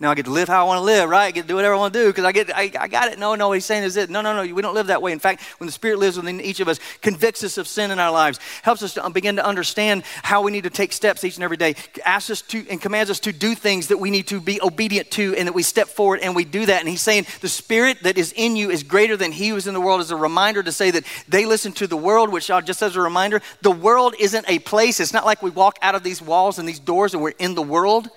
Now 0.00 0.10
I 0.10 0.16
get 0.16 0.24
to 0.24 0.32
live 0.32 0.48
how 0.48 0.64
I 0.64 0.66
want 0.66 0.78
to 0.78 0.84
live, 0.84 1.08
right? 1.08 1.26
I 1.26 1.30
get 1.30 1.42
to 1.42 1.48
do 1.48 1.54
whatever 1.54 1.74
I 1.74 1.78
want 1.78 1.94
to 1.94 2.00
do 2.00 2.08
because 2.08 2.24
I 2.24 2.32
get 2.32 2.54
I, 2.54 2.70
I 2.80 2.88
got 2.88 3.12
it. 3.12 3.18
No, 3.18 3.36
no, 3.36 3.52
he's 3.52 3.64
saying 3.64 3.84
is 3.84 3.96
it. 3.96 4.10
No, 4.10 4.22
no, 4.22 4.34
no, 4.34 4.52
we 4.52 4.60
don't 4.60 4.74
live 4.74 4.88
that 4.88 5.00
way. 5.00 5.12
In 5.12 5.20
fact, 5.20 5.42
when 5.58 5.66
the 5.66 5.72
Spirit 5.72 6.00
lives 6.00 6.16
within 6.16 6.40
each 6.40 6.58
of 6.58 6.66
us, 6.66 6.80
convicts 7.00 7.44
us 7.44 7.58
of 7.58 7.68
sin 7.68 7.92
in 7.92 8.00
our 8.00 8.10
lives, 8.10 8.40
helps 8.62 8.82
us 8.82 8.94
to 8.94 9.04
uh, 9.04 9.08
begin 9.08 9.36
to 9.36 9.46
understand 9.46 10.02
how 10.24 10.42
we 10.42 10.50
need 10.50 10.64
to 10.64 10.70
take 10.70 10.92
steps 10.92 11.22
each 11.22 11.36
and 11.36 11.44
every 11.44 11.56
day, 11.56 11.76
asks 12.04 12.28
us 12.30 12.42
to 12.42 12.66
and 12.68 12.80
commands 12.80 13.08
us 13.08 13.20
to 13.20 13.32
do 13.32 13.54
things 13.54 13.86
that 13.86 13.98
we 13.98 14.10
need 14.10 14.26
to 14.26 14.40
be 14.40 14.60
obedient 14.62 15.12
to 15.12 15.36
and 15.36 15.46
that 15.46 15.52
we 15.52 15.62
step 15.62 15.86
forward 15.86 16.18
and 16.20 16.34
we 16.34 16.44
do 16.44 16.66
that. 16.66 16.80
And 16.80 16.88
he's 16.88 17.00
saying 17.00 17.26
the 17.40 17.48
Spirit 17.48 18.02
that 18.02 18.18
is 18.18 18.32
in 18.32 18.56
you 18.56 18.70
is 18.70 18.82
greater 18.82 19.16
than 19.16 19.30
he 19.30 19.50
who 19.50 19.56
is 19.56 19.68
in 19.68 19.74
the 19.74 19.80
world 19.80 20.00
as 20.00 20.10
a 20.10 20.16
reminder 20.16 20.64
to 20.64 20.72
say 20.72 20.90
that 20.90 21.04
they 21.28 21.46
listen 21.46 21.70
to 21.74 21.86
the 21.86 21.96
world, 21.96 22.30
which 22.30 22.50
uh, 22.50 22.60
just 22.60 22.82
as 22.82 22.96
a 22.96 23.00
reminder, 23.00 23.40
the 23.62 23.70
world 23.70 24.16
isn't 24.18 24.44
a 24.48 24.58
place. 24.58 24.98
It's 24.98 25.12
not 25.12 25.24
like 25.24 25.40
we 25.40 25.50
walk 25.50 25.78
out 25.82 25.94
of 25.94 26.02
these 26.02 26.20
walls 26.20 26.58
and 26.58 26.68
these 26.68 26.80
doors 26.80 27.14
and 27.14 27.22
we're 27.22 27.30
in 27.38 27.54
the 27.54 27.62
world. 27.62 28.10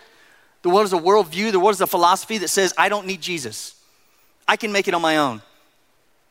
The 0.64 0.70
world 0.70 0.86
is 0.86 0.94
a 0.94 0.98
worldview, 0.98 1.52
the 1.52 1.60
world 1.60 1.76
is 1.76 1.82
a 1.82 1.88
philosophy 1.88 2.40
that 2.40 2.50
says, 2.50 2.74
I 2.78 2.90
don't 2.90 3.06
need 3.06 3.22
Jesus. 3.22 3.76
I 4.48 4.56
can 4.56 4.72
make 4.72 4.88
it 4.88 4.94
on 4.94 5.02
my 5.02 5.18
own. 5.18 5.42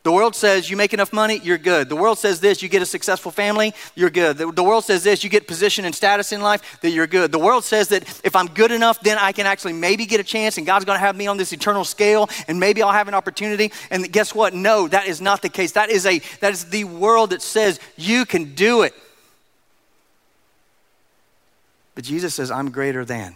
The 0.07 0.11
world 0.13 0.35
says 0.35 0.69
you 0.69 0.77
make 0.77 0.93
enough 0.93 1.11
money, 1.11 1.41
you're 1.43 1.57
good. 1.57 1.89
The 1.89 1.95
world 1.97 2.17
says 2.17 2.39
this, 2.39 2.61
you 2.61 2.69
get 2.69 2.81
a 2.81 2.85
successful 2.85 3.29
family, 3.29 3.73
you're 3.93 4.09
good. 4.09 4.37
The, 4.37 4.49
the, 4.53 4.63
world 4.63 4.85
says 4.85 5.03
this, 5.03 5.21
you 5.21 5.29
get 5.29 5.47
position 5.47 5.83
and 5.83 5.93
status 5.93 6.31
in 6.31 6.39
life, 6.39 6.79
that 6.81 6.91
you're 6.91 7.07
good. 7.07 7.33
The 7.33 7.39
world 7.39 7.65
says 7.65 7.89
that 7.89 8.21
if 8.23 8.33
I'm 8.33 8.47
good 8.47 8.71
enough, 8.71 9.01
then 9.01 9.17
I 9.17 9.33
can 9.33 9.45
actually 9.45 9.73
maybe 9.73 10.05
get 10.05 10.21
a 10.21 10.23
chance 10.23 10.57
and 10.57 10.65
God's 10.65 10.85
gonna 10.85 10.99
have 10.99 11.17
me 11.17 11.27
on 11.27 11.35
this 11.35 11.51
eternal 11.51 11.83
scale 11.83 12.29
and 12.47 12.57
maybe 12.57 12.81
I'll 12.81 12.93
have 12.93 13.09
an 13.09 13.15
opportunity. 13.15 13.73
And 13.91 14.09
guess 14.09 14.33
what? 14.33 14.53
No, 14.53 14.87
that 14.87 15.07
is 15.07 15.19
not 15.19 15.41
the 15.41 15.49
case. 15.49 15.73
That 15.73 15.89
is, 15.89 16.05
a, 16.05 16.19
that 16.39 16.53
is 16.53 16.69
the 16.69 16.85
world 16.85 17.31
that 17.31 17.41
says 17.41 17.77
you 17.97 18.25
can 18.25 18.55
do 18.55 18.83
it. 18.83 18.93
But 21.95 22.05
Jesus 22.05 22.33
says, 22.33 22.49
I'm 22.49 22.71
greater 22.71 23.03
than. 23.03 23.35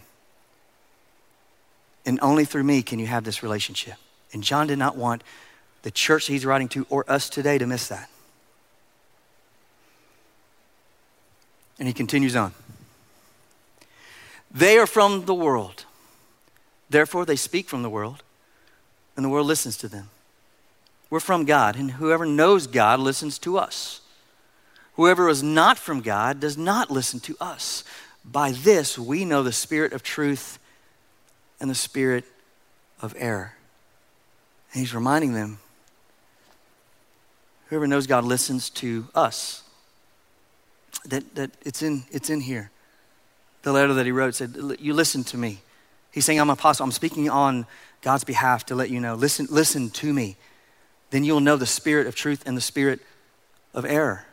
And 2.06 2.20
only 2.22 2.46
through 2.46 2.64
me 2.64 2.82
can 2.82 3.00
you 3.00 3.08
have 3.08 3.24
this 3.24 3.44
relationship. 3.44 3.96
And 4.34 4.44
John 4.44 4.68
did 4.68 4.80
not 4.80 4.96
want 4.96 5.24
the 5.84 5.92
church 5.92 6.28
he's 6.28 6.46
writing 6.46 6.68
to 6.70 6.86
or 6.90 7.10
us 7.10 7.30
today 7.30 7.58
to 7.58 7.68
miss 7.68 7.88
that. 7.88 8.10
And 11.80 11.88
he 11.88 11.94
continues 11.94 12.36
on. 12.36 12.54
They 14.52 14.78
are 14.78 14.88
from 14.88 15.26
the 15.26 15.34
world. 15.34 15.86
Therefore, 16.90 17.26
they 17.26 17.38
speak 17.38 17.70
from 17.70 17.84
the 17.84 17.90
world, 17.90 18.22
and 19.16 19.24
the 19.24 19.30
world 19.30 19.48
listens 19.48 19.78
to 19.78 19.88
them. 19.88 20.10
We're 21.10 21.20
from 21.20 21.46
God, 21.46 21.76
and 21.76 21.92
whoever 21.92 22.26
knows 22.26 22.68
God 22.68 23.00
listens 23.00 23.40
to 23.40 23.58
us. 23.58 24.02
Whoever 24.96 25.30
is 25.30 25.42
not 25.42 25.78
from 25.78 26.02
God 26.02 26.40
does 26.40 26.58
not 26.58 26.92
listen 26.92 27.20
to 27.22 27.38
us. 27.40 27.84
By 28.24 28.52
this, 28.52 29.00
we 29.00 29.26
know 29.26 29.42
the 29.42 29.52
spirit 29.52 29.94
of 29.94 30.04
truth 30.04 30.60
and 31.62 31.69
the 31.69 31.76
spirit 31.76 32.26
of 33.02 33.15
error. 33.17 33.54
And 34.74 34.82
he's 34.82 34.93
reminding 34.93 35.34
them 35.34 35.60
whoever 37.67 37.88
knows 37.88 38.08
God 38.08 38.26
listens 38.26 38.69
to 38.71 39.08
us. 39.15 39.63
That, 41.06 41.36
that 41.36 41.52
it's, 41.62 41.82
in, 41.82 42.04
it's 42.12 42.30
in 42.30 42.41
here. 42.41 42.69
The 43.62 43.71
letter 43.71 43.93
that 43.93 44.06
he 44.06 44.12
wrote 44.12 44.36
said, 44.36 44.58
You 44.80 44.93
listen 44.93 45.24
to 45.26 45.38
me. 45.38 45.60
He's 46.12 46.26
saying, 46.26 46.39
I'm 46.39 46.50
an 46.50 46.54
apostle. 46.54 46.84
I'm 46.84 46.91
speaking 46.91 47.30
on 47.30 47.65
God's 48.02 48.24
behalf 48.24 48.65
to 48.65 48.76
let 48.76 48.89
you 48.89 49.00
know. 49.00 49.13
Listen, 49.15 49.47
listen 49.50 49.89
to 49.91 50.12
me. 50.12 50.36
Then 51.12 51.24
you'll 51.24 51.39
know 51.39 51.56
the 51.56 51.65
spirit 51.65 52.08
of 52.08 52.15
truth 52.15 52.43
and 52.45 52.58
the 52.58 52.62
spirit 52.62 53.00
of 53.74 53.86
error. 53.86 54.26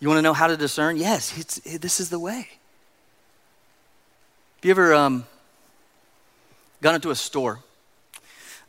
You 0.00 0.08
want 0.08 0.18
to 0.18 0.22
know 0.22 0.32
how 0.32 0.46
to 0.46 0.56
discern? 0.56 0.96
Yes, 0.96 1.62
it, 1.64 1.82
this 1.82 2.00
is 2.00 2.08
the 2.08 2.18
way. 2.18 2.48
Have 4.56 4.64
you 4.64 4.70
ever 4.70 4.94
um, 4.94 5.26
gone 6.82 6.94
into 6.94 7.10
a 7.10 7.14
store. 7.14 7.60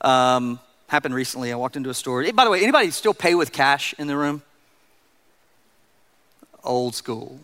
Um, 0.02 0.60
happened 0.88 1.16
recently. 1.16 1.52
I 1.52 1.56
walked 1.56 1.76
into 1.76 1.90
a 1.90 1.94
store. 1.94 2.30
By 2.34 2.44
the 2.44 2.52
way, 2.52 2.62
anybody 2.62 2.92
still 2.92 3.14
pay 3.14 3.36
with 3.36 3.52
cash 3.52 3.94
in 3.98 4.08
the 4.08 4.18
room? 4.18 4.42
Old 6.64 6.96
school. 6.96 7.40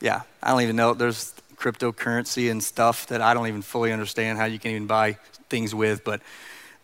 Yeah, 0.00 0.22
I 0.42 0.50
don't 0.50 0.62
even 0.62 0.76
know. 0.76 0.94
There's 0.94 1.34
cryptocurrency 1.56 2.50
and 2.50 2.62
stuff 2.62 3.06
that 3.08 3.20
I 3.20 3.34
don't 3.34 3.46
even 3.46 3.62
fully 3.62 3.92
understand 3.92 4.38
how 4.38 4.46
you 4.46 4.58
can 4.58 4.72
even 4.72 4.86
buy 4.86 5.18
things 5.48 5.74
with. 5.74 6.04
But 6.04 6.22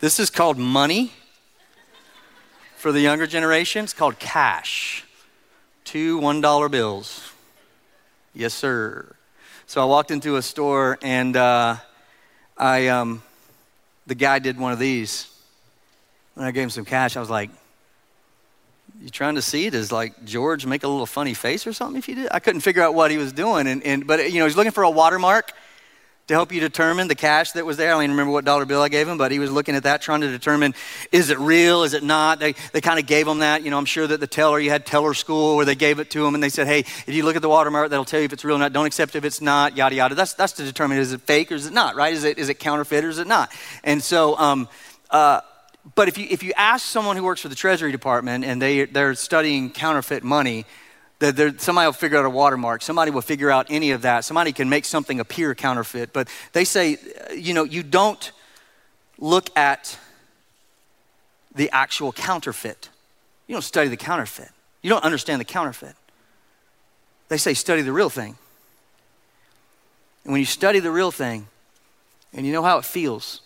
this 0.01 0.21
is 0.21 0.29
called 0.29 0.59
money 0.59 1.13
for 2.77 2.93
the 2.93 3.01
younger 3.01 3.27
generation. 3.27 3.85
It's 3.85 3.95
called 3.95 4.19
cash. 4.19 5.05
Two 5.85 6.21
$1 6.21 6.71
bills. 6.71 7.33
Yes, 8.35 8.53
sir. 8.53 9.15
So 9.67 9.81
I 9.81 9.85
walked 9.87 10.11
into 10.11 10.37
a 10.37 10.43
store 10.43 10.99
and 11.01 11.37
uh, 11.37 11.77
I, 12.57 12.89
um, 12.89 13.23
the 14.07 14.15
guy 14.15 14.39
did 14.39 14.59
one 14.59 14.73
of 14.73 14.79
these. 14.79 15.31
When 16.35 16.47
I 16.47 16.51
gave 16.51 16.65
him 16.65 16.71
some 16.71 16.85
cash, 16.85 17.17
I 17.17 17.21
was 17.21 17.31
like, 17.31 17.51
you 19.01 19.11
trying 19.11 19.35
to 19.35 19.43
see 19.43 19.67
it? 19.67 19.71
Does 19.71 19.93
like 19.93 20.25
George 20.25 20.65
make 20.65 20.83
a 20.83 20.89
little 20.89 21.07
funny 21.07 21.35
face 21.35 21.67
or 21.67 21.73
something 21.73 21.99
if 21.99 22.09
you 22.09 22.15
did? 22.15 22.29
I 22.31 22.39
couldn't 22.39 22.63
figure 22.63 22.83
out 22.83 22.95
what 22.95 23.11
he 23.11 23.19
was 23.19 23.33
doing. 23.33 23.67
And, 23.67 23.83
and 23.83 24.07
but 24.07 24.31
you 24.33 24.39
know, 24.39 24.47
he's 24.47 24.57
looking 24.57 24.73
for 24.73 24.85
a 24.85 24.91
watermark 24.91 25.53
to 26.27 26.35
help 26.35 26.51
you 26.51 26.61
determine 26.61 27.07
the 27.07 27.15
cash 27.15 27.53
that 27.53 27.65
was 27.65 27.77
there. 27.77 27.89
I 27.89 27.93
don't 27.93 28.03
even 28.03 28.11
remember 28.13 28.33
what 28.33 28.45
dollar 28.45 28.65
bill 28.65 28.83
I 28.83 28.89
gave 28.89 29.07
him, 29.07 29.17
but 29.17 29.31
he 29.31 29.39
was 29.39 29.51
looking 29.53 29.77
at 29.77 29.85
that, 29.85 30.03
trying 30.03 30.23
to 30.23 30.29
determine 30.29 30.75
is 31.13 31.31
it 31.31 31.39
real, 31.39 31.85
is 31.85 31.95
it 31.95 32.03
not? 32.03 32.41
They, 32.41 32.55
they 32.73 32.81
kind 32.81 32.99
of 32.99 33.07
gave 33.07 33.29
him 33.29 33.39
that. 33.39 33.63
You 33.63 33.71
know, 33.71 33.79
I'm 33.79 33.85
sure 33.85 34.07
that 34.07 34.19
the 34.19 34.27
teller, 34.27 34.59
you 34.59 34.71
had 34.71 34.85
teller 34.85 35.15
school 35.15 35.55
where 35.55 35.65
they 35.65 35.77
gave 35.77 36.01
it 36.01 36.11
to 36.11 36.27
him 36.27 36.35
and 36.35 36.43
they 36.43 36.49
said, 36.49 36.67
hey, 36.67 36.81
if 36.81 37.11
you 37.11 37.25
look 37.25 37.37
at 37.37 37.43
the 37.43 37.49
watermark, 37.49 37.91
that'll 37.91 38.05
tell 38.05 38.19
you 38.19 38.27
if 38.27 38.33
it's 38.33 38.45
real 38.45 38.57
or 38.57 38.59
not. 38.59 38.73
Don't 38.73 38.87
accept 38.87 39.15
if 39.15 39.25
it's 39.25 39.41
not, 39.41 39.77
yada, 39.77 39.95
yada. 39.95 40.15
That's, 40.17 40.35
that's 40.35 40.55
to 40.55 40.65
determine 40.65 40.99
is 40.99 41.13
it 41.13 41.21
fake 41.21 41.53
or 41.53 41.55
is 41.55 41.67
it 41.67 41.73
not, 41.73 41.95
right? 41.95 42.13
Is 42.13 42.25
it, 42.25 42.39
is 42.39 42.49
it 42.49 42.59
counterfeit 42.59 43.05
or 43.05 43.09
is 43.09 43.19
it 43.19 43.29
not? 43.29 43.53
And 43.85 44.03
so, 44.03 44.37
um, 44.37 44.69
uh, 45.11 45.43
but 45.95 46.09
if 46.09 46.19
you, 46.19 46.27
if 46.29 46.43
you 46.43 46.53
ask 46.57 46.85
someone 46.85 47.17
who 47.17 47.23
works 47.23 47.41
for 47.41 47.49
the 47.49 47.55
Treasury 47.55 47.93
Department 47.93 48.45
and 48.45 48.61
they, 48.61 48.87
they're 48.87 49.15
studying 49.15 49.71
counterfeit 49.71 50.25
money, 50.25 50.67
that 51.19 51.37
there, 51.37 51.57
somebody 51.59 51.87
will 51.87 51.93
figure 51.93 52.19
out 52.19 52.25
a 52.25 52.31
watermark. 52.31 52.83
Somebody 52.83 53.11
will 53.11 53.23
figure 53.23 53.51
out 53.51 53.67
any 53.71 53.91
of 53.93 54.03
that. 54.03 54.25
Somebody 54.25 54.53
can 54.53 54.69
make 54.69 54.85
something 54.85 55.19
appear 55.19 55.55
counterfeit. 55.55 56.13
But 56.13 56.29
they 56.53 56.65
say, 56.65 56.95
uh, 56.95 57.33
you 57.33 57.55
know, 57.55 57.65
you 57.65 57.83
don't 57.83 58.33
look 59.19 59.57
at 59.57 59.99
the 61.55 61.71
actual 61.71 62.13
counterfeit. 62.13 62.91
You 63.47 63.55
don't 63.55 63.63
study 63.63 63.89
the 63.89 63.97
counterfeit. 63.97 64.51
You 64.83 64.91
don't 64.91 65.05
understand 65.05 65.41
the 65.41 65.47
counterfeit. 65.47 65.95
They 67.29 67.39
say, 67.39 67.55
study 67.55 67.83
the 67.83 67.93
real 67.93 68.11
thing. 68.11 68.37
And 70.25 70.33
when 70.33 70.41
you 70.41 70.47
study 70.47 70.81
the 70.81 70.91
real 70.91 71.11
thing 71.11 71.47
and 72.35 72.45
you 72.45 72.53
know 72.53 72.63
how 72.63 72.79
it 72.79 72.85
feels, 72.85 73.41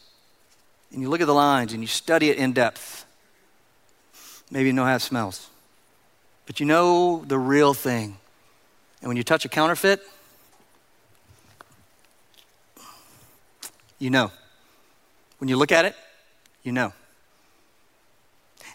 and 0.92 1.00
you 1.00 1.08
look 1.08 1.20
at 1.20 1.28
the 1.28 1.34
lines 1.34 1.72
and 1.72 1.82
you 1.82 1.86
study 1.86 2.30
it 2.30 2.36
in 2.36 2.52
depth, 2.52 3.04
maybe 4.50 4.66
you 4.66 4.72
know 4.72 4.84
how 4.84 4.96
it 4.96 5.00
smells 5.00 5.49
but 6.50 6.58
you 6.58 6.66
know 6.66 7.24
the 7.28 7.38
real 7.38 7.74
thing. 7.74 8.16
And 9.00 9.06
when 9.06 9.16
you 9.16 9.22
touch 9.22 9.44
a 9.44 9.48
counterfeit, 9.48 10.00
you 14.00 14.10
know. 14.10 14.32
When 15.38 15.46
you 15.46 15.56
look 15.56 15.70
at 15.70 15.84
it, 15.84 15.94
you 16.64 16.72
know. 16.72 16.92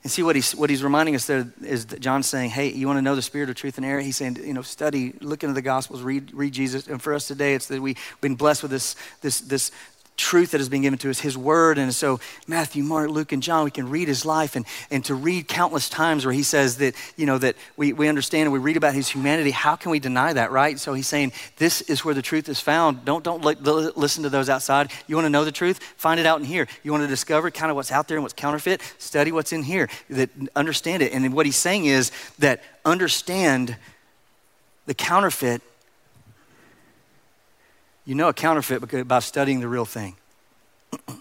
And 0.04 0.10
see 0.10 0.24
what 0.24 0.38
he's, 0.38 0.56
what 0.56 0.70
he's 0.70 0.86
reminding 0.86 1.16
us 1.16 1.26
there 1.26 1.52
is 1.64 1.88
that 1.88 2.00
John's 2.00 2.28
saying, 2.28 2.52
hey, 2.52 2.72
you 2.72 2.88
want 2.88 2.96
to 2.96 3.02
know 3.02 3.14
the 3.14 3.22
spirit 3.22 3.50
of 3.50 3.58
truth 3.58 3.76
and 3.76 3.86
error? 3.86 4.00
He's 4.00 4.16
saying, 4.16 4.38
you 4.42 4.54
know, 4.54 4.62
study, 4.62 5.14
look 5.20 5.44
into 5.44 5.54
the 5.54 5.62
Gospels, 5.62 6.02
read, 6.02 6.34
read 6.34 6.54
Jesus. 6.54 6.88
And 6.88 7.02
for 7.02 7.14
us 7.14 7.28
today, 7.28 7.56
it's 7.56 7.68
that 7.68 7.82
we've 7.82 8.00
been 8.22 8.36
blessed 8.36 8.62
with 8.62 8.72
this, 8.72 8.96
this, 9.20 9.42
this 9.42 9.72
truth 10.18 10.52
that 10.52 10.60
has 10.60 10.70
been 10.70 10.82
given 10.82 10.98
to 11.00 11.10
us, 11.10 11.20
His 11.20 11.38
Word. 11.38 11.78
And 11.78 11.94
so, 11.94 12.20
Matthew, 12.48 12.84
Mark, 12.84 13.10
Luke, 13.10 13.32
and 13.32 13.44
John, 13.44 13.66
we 13.66 13.72
can 13.72 13.90
read 13.90 14.08
His 14.08 14.26
life 14.26 14.56
and, 14.56 14.66
and 14.90 15.04
to 15.06 15.16
read 15.16 15.48
countless 15.48 15.90
times 15.90 16.26
where 16.26 16.34
He 16.34 16.44
says 16.44 16.78
that, 16.78 16.96
you 17.18 17.26
know, 17.26 17.38
that 17.38 17.56
we, 17.76 17.94
we 17.94 18.08
understand 18.08 18.44
and 18.44 18.54
we 18.54 18.60
read 18.60 18.78
about 18.78 18.94
His 18.94 19.10
humanity. 19.10 19.52
How 19.52 19.76
can 19.76 19.92
we 19.92 20.00
deny 20.00 20.34
that, 20.34 20.52
right? 20.52 20.80
So 20.80 20.94
He's 20.94 21.08
saying, 21.08 21.34
this 21.58 21.82
is 21.82 22.06
where 22.06 22.14
the 22.14 22.22
truth 22.22 22.50
is 22.50 22.60
found. 22.60 23.06
Don't, 23.06 23.24
don't 23.24 23.44
listen 23.44 24.24
to 24.24 24.30
those 24.30 24.50
outside. 24.50 24.92
You 25.08 25.16
want 25.16 25.26
to 25.26 25.30
know 25.30 25.46
the 25.46 25.52
truth? 25.52 25.80
Find 25.98 26.20
it 26.20 26.26
out 26.26 26.40
in 26.40 26.46
here. 26.46 26.68
You 26.84 26.92
want 26.92 27.04
to 27.04 27.08
discover 27.08 27.52
kind 27.52 27.70
of 27.70 27.76
what's 27.76 27.92
out 27.92 28.08
there 28.08 28.18
and 28.18 28.24
what's 28.24 28.34
counterfeit? 28.34 28.82
Study 28.98 29.32
what's 29.32 29.52
in 29.52 29.64
here. 29.64 29.90
That 30.10 30.30
understand 30.56 31.04
it. 31.04 31.14
And 31.14 31.34
what 31.34 31.46
He's 31.46 31.58
saying 31.58 31.86
is 31.86 32.12
that 32.40 32.62
understand 32.86 33.78
the 34.86 34.94
counterfeit 34.94 35.62
you 38.06 38.16
know 38.16 38.30
a 38.30 38.34
counterfeit 38.34 39.08
by 39.08 39.20
studying 39.20 39.60
the 39.60 39.68
real 39.68 39.86
thing. 39.86 40.16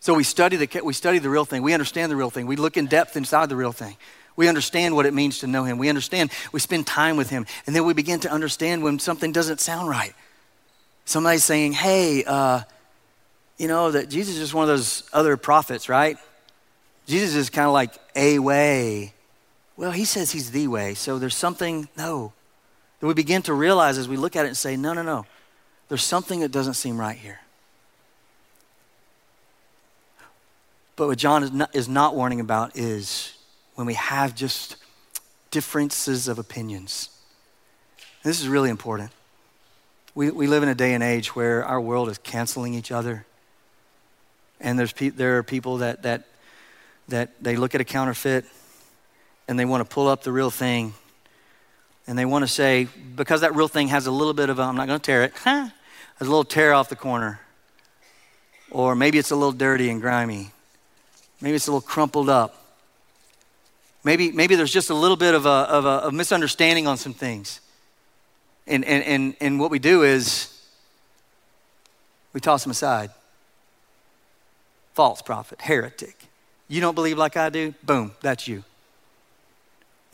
so 0.00 0.14
we 0.14 0.22
study, 0.22 0.56
the, 0.56 0.82
we 0.84 0.92
study 0.92 1.18
the 1.18 1.30
real 1.30 1.44
thing. 1.44 1.62
We 1.62 1.72
understand 1.72 2.12
the 2.12 2.16
real 2.16 2.30
thing. 2.30 2.46
We 2.46 2.56
look 2.56 2.76
in 2.76 2.86
depth 2.86 3.16
inside 3.16 3.48
the 3.48 3.56
real 3.56 3.72
thing. 3.72 3.96
We 4.36 4.48
understand 4.48 4.94
what 4.94 5.06
it 5.06 5.14
means 5.14 5.38
to 5.38 5.46
know 5.46 5.64
Him. 5.64 5.78
We 5.78 5.88
understand, 5.88 6.30
we 6.52 6.60
spend 6.60 6.86
time 6.86 7.16
with 7.16 7.30
Him. 7.30 7.46
And 7.66 7.74
then 7.74 7.86
we 7.86 7.94
begin 7.94 8.20
to 8.20 8.30
understand 8.30 8.82
when 8.82 8.98
something 8.98 9.32
doesn't 9.32 9.60
sound 9.60 9.88
right. 9.88 10.14
Somebody's 11.06 11.44
saying, 11.44 11.72
hey, 11.72 12.24
uh, 12.24 12.62
you 13.56 13.68
know, 13.68 13.90
that 13.90 14.10
Jesus 14.10 14.34
is 14.34 14.40
just 14.40 14.54
one 14.54 14.64
of 14.64 14.68
those 14.68 15.08
other 15.12 15.38
prophets, 15.38 15.88
right? 15.88 16.18
Jesus 17.06 17.34
is 17.34 17.48
kind 17.48 17.66
of 17.66 17.72
like 17.72 17.94
a 18.14 18.38
way. 18.38 19.14
Well, 19.78 19.92
he 19.92 20.04
says 20.04 20.30
he's 20.30 20.50
the 20.50 20.68
way. 20.68 20.94
So 20.94 21.18
there's 21.18 21.36
something, 21.36 21.88
no 21.96 22.32
that 23.00 23.06
we 23.06 23.14
begin 23.14 23.42
to 23.42 23.54
realize 23.54 23.98
as 23.98 24.08
we 24.08 24.16
look 24.16 24.36
at 24.36 24.44
it 24.44 24.48
and 24.48 24.56
say, 24.56 24.76
no, 24.76 24.92
no, 24.92 25.02
no. 25.02 25.26
there's 25.88 26.04
something 26.04 26.40
that 26.40 26.50
doesn't 26.50 26.74
seem 26.74 26.98
right 26.98 27.16
here. 27.16 27.40
But 30.96 31.08
what 31.08 31.18
John 31.18 31.42
is 31.42 31.52
not, 31.52 31.74
is 31.74 31.88
not 31.88 32.14
warning 32.14 32.40
about 32.40 32.76
is 32.76 33.36
when 33.74 33.86
we 33.86 33.94
have 33.94 34.34
just 34.34 34.76
differences 35.50 36.26
of 36.26 36.38
opinions. 36.38 37.10
This 38.22 38.40
is 38.40 38.48
really 38.48 38.70
important. 38.70 39.12
We, 40.14 40.30
we 40.30 40.46
live 40.46 40.62
in 40.62 40.70
a 40.70 40.74
day 40.74 40.94
and 40.94 41.02
age 41.02 41.36
where 41.36 41.64
our 41.64 41.80
world 41.80 42.08
is 42.08 42.16
canceling 42.18 42.72
each 42.72 42.90
other. 42.90 43.26
And 44.58 44.78
there's 44.78 44.92
pe- 44.92 45.10
there 45.10 45.36
are 45.36 45.42
people 45.42 45.78
that, 45.78 46.02
that, 46.04 46.24
that 47.08 47.30
they 47.42 47.56
look 47.56 47.74
at 47.74 47.82
a 47.82 47.84
counterfeit 47.84 48.46
and 49.46 49.58
they 49.58 49.66
want 49.66 49.86
to 49.86 49.94
pull 49.94 50.08
up 50.08 50.22
the 50.22 50.32
real 50.32 50.50
thing. 50.50 50.94
And 52.06 52.18
they 52.18 52.24
want 52.24 52.42
to 52.42 52.48
say, 52.48 52.88
because 53.16 53.40
that 53.40 53.54
real 53.54 53.68
thing 53.68 53.88
has 53.88 54.06
a 54.06 54.10
little 54.10 54.34
bit 54.34 54.48
of 54.48 54.58
a, 54.58 54.62
I'm 54.62 54.76
not 54.76 54.86
going 54.86 55.00
to 55.00 55.04
tear 55.04 55.24
it, 55.24 55.32
huh? 55.34 55.70
a 56.20 56.24
little 56.24 56.44
tear 56.44 56.72
off 56.72 56.88
the 56.88 56.96
corner. 56.96 57.40
Or 58.70 58.94
maybe 58.94 59.18
it's 59.18 59.30
a 59.30 59.36
little 59.36 59.52
dirty 59.52 59.90
and 59.90 60.00
grimy. 60.00 60.50
Maybe 61.40 61.56
it's 61.56 61.66
a 61.66 61.70
little 61.70 61.86
crumpled 61.86 62.28
up. 62.28 62.62
Maybe, 64.02 64.30
maybe 64.30 64.54
there's 64.54 64.72
just 64.72 64.90
a 64.90 64.94
little 64.94 65.16
bit 65.16 65.34
of 65.34 65.46
a, 65.46 65.48
of 65.48 65.84
a, 65.84 65.88
of 65.88 66.14
misunderstanding 66.14 66.86
on 66.86 66.96
some 66.96 67.12
things. 67.12 67.60
And, 68.66 68.84
and, 68.84 69.04
and, 69.04 69.36
and 69.40 69.60
what 69.60 69.70
we 69.70 69.78
do 69.78 70.02
is 70.02 70.52
we 72.32 72.40
toss 72.40 72.62
them 72.62 72.70
aside. 72.70 73.10
False 74.94 75.22
prophet, 75.22 75.60
heretic. 75.60 76.16
You 76.68 76.80
don't 76.80 76.94
believe 76.94 77.18
like 77.18 77.36
I 77.36 77.50
do? 77.50 77.74
Boom, 77.82 78.12
that's 78.20 78.48
you. 78.48 78.64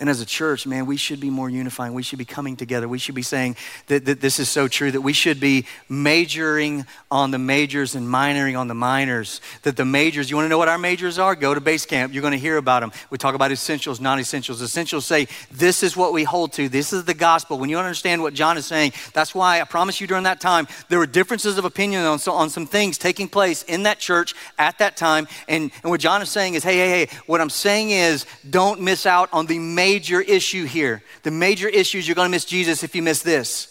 And 0.03 0.11
as 0.11 0.21
a 0.21 0.27
church, 0.27 0.67
man, 0.67 0.87
we 0.87 0.97
should 0.97 1.21
be 1.21 1.31
more 1.31 1.49
unifying. 1.49 1.95
We 1.95 2.03
should 2.03 2.19
be 2.19 2.25
coming 2.25 2.57
together. 2.57 2.89
We 2.89 2.99
should 2.99 3.15
be 3.15 3.23
saying 3.23 3.55
that, 3.87 4.05
that, 4.07 4.21
this 4.21 4.41
is 4.41 4.49
so 4.49 4.67
true, 4.67 4.91
that 4.91 5.01
we 5.01 5.13
should 5.13 5.39
be 5.39 5.65
majoring 5.89 6.87
on 7.09 7.31
the 7.31 7.39
majors 7.39 7.95
and 7.95 8.09
minoring 8.09 8.59
on 8.59 8.67
the 8.67 8.75
minors. 8.75 9.41
That 9.63 9.77
the 9.77 9.85
majors, 9.85 10.29
you 10.29 10.35
want 10.35 10.47
to 10.47 10.49
know 10.49 10.59
what 10.59 10.67
our 10.67 10.77
majors 10.77 11.21
are? 11.21 11.37
Go 11.37 11.55
to 11.55 11.61
base 11.61 11.87
camp. 11.87 12.13
You're 12.13 12.23
going 12.23 12.33
to 12.33 12.39
hear 12.41 12.57
about 12.57 12.81
them. 12.81 12.91
We 13.11 13.19
talk 13.19 13.37
about 13.37 13.53
essentials, 13.53 14.01
non 14.01 14.19
essentials. 14.19 14.61
Essentials 14.61 15.07
say, 15.07 15.29
this 15.53 15.85
is 15.85 15.97
what 15.97 16.13
we 16.13 16.25
hold 16.25 16.53
to. 16.55 16.69
This 16.69 16.93
is 16.93 17.05
the 17.05 17.15
gospel. 17.15 17.61
When 17.61 17.71
you 17.71 17.79
understand 17.79 18.23
what 18.23 18.35
John 18.35 18.59
is 18.59 18.67
saying, 18.67 18.95
that's 19.15 19.37
why 19.37 19.61
I 19.61 19.65
promise 19.67 20.01
you 20.01 20.09
during 20.09 20.25
that 20.25 20.41
time, 20.41 20.67
there 20.89 20.99
were 20.99 21.07
differences 21.07 21.59
of 21.59 21.65
opinion 21.65 22.03
on, 22.07 22.19
so, 22.19 22.33
on 22.33 22.51
some 22.51 22.67
things 22.67 22.99
taking 22.99 23.29
place 23.29 23.63
in 23.63 23.85
that 23.85 24.01
church 24.01 24.35
at 24.59 24.79
that 24.79 24.97
time. 24.97 25.29
And, 25.47 25.71
and 25.85 25.91
what 25.93 26.01
John 26.01 26.23
is 26.23 26.29
saying 26.29 26.55
is, 26.55 26.65
hey, 26.65 26.77
hey, 26.77 27.07
hey, 27.07 27.19
what 27.27 27.41
I'm 27.41 27.51
saying 27.51 27.91
is, 27.91 28.27
don't 28.51 28.81
miss 28.81 29.07
out 29.07 29.29
on 29.33 29.47
the 29.47 29.61
major 29.61 29.92
major 29.93 30.21
issue 30.23 30.65
here. 30.65 31.03
The 31.23 31.31
major 31.31 31.69
issue 31.69 31.99
is 31.99 32.09
you're 32.09 32.15
going 32.15 32.27
to 32.27 32.31
miss 32.31 32.47
Jesus 32.47 32.83
if 32.83 32.95
you 32.95 33.03
miss 33.03 33.23
this. 33.23 33.69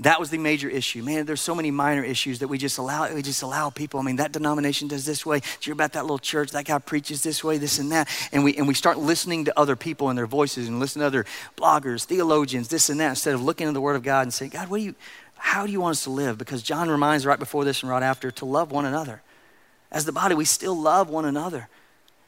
That 0.00 0.20
was 0.20 0.30
the 0.30 0.38
major 0.38 0.68
issue. 0.68 1.02
Man, 1.02 1.26
there's 1.26 1.40
so 1.40 1.56
many 1.56 1.72
minor 1.72 2.04
issues 2.04 2.38
that 2.38 2.46
we 2.46 2.56
just 2.56 2.78
allow, 2.78 3.12
we 3.12 3.20
just 3.20 3.42
allow 3.42 3.68
people. 3.70 3.98
I 3.98 4.04
mean, 4.04 4.16
that 4.16 4.30
denomination 4.30 4.86
does 4.86 5.04
this 5.04 5.26
way. 5.26 5.40
You're 5.62 5.72
about 5.72 5.94
that 5.94 6.04
little 6.04 6.20
church, 6.20 6.52
that 6.52 6.66
guy 6.66 6.78
preaches 6.78 7.24
this 7.24 7.42
way, 7.42 7.58
this 7.58 7.80
and 7.80 7.90
that. 7.90 8.08
And 8.30 8.44
we 8.44 8.56
and 8.56 8.68
we 8.68 8.74
start 8.74 8.96
listening 8.96 9.46
to 9.46 9.58
other 9.58 9.74
people 9.74 10.08
and 10.08 10.16
their 10.16 10.28
voices 10.28 10.68
and 10.68 10.78
listen 10.78 11.00
to 11.00 11.06
other 11.06 11.26
bloggers, 11.56 12.04
theologians, 12.04 12.68
this 12.68 12.88
and 12.90 13.00
that, 13.00 13.10
instead 13.10 13.34
of 13.34 13.42
looking 13.42 13.66
at 13.66 13.74
the 13.74 13.80
word 13.80 13.96
of 13.96 14.04
God 14.04 14.22
and 14.22 14.32
saying, 14.32 14.52
God, 14.52 14.68
what 14.68 14.78
do 14.78 14.84
you 14.84 14.94
how 15.34 15.66
do 15.66 15.72
you 15.72 15.80
want 15.80 15.92
us 15.92 16.04
to 16.04 16.10
live? 16.10 16.38
Because 16.38 16.62
John 16.62 16.88
reminds 16.88 17.26
right 17.26 17.38
before 17.38 17.64
this 17.64 17.82
and 17.82 17.90
right 17.90 18.02
after 18.02 18.30
to 18.30 18.44
love 18.44 18.70
one 18.70 18.84
another. 18.84 19.20
As 19.90 20.04
the 20.04 20.12
body, 20.12 20.36
we 20.36 20.44
still 20.44 20.78
love 20.80 21.08
one 21.10 21.24
another. 21.24 21.68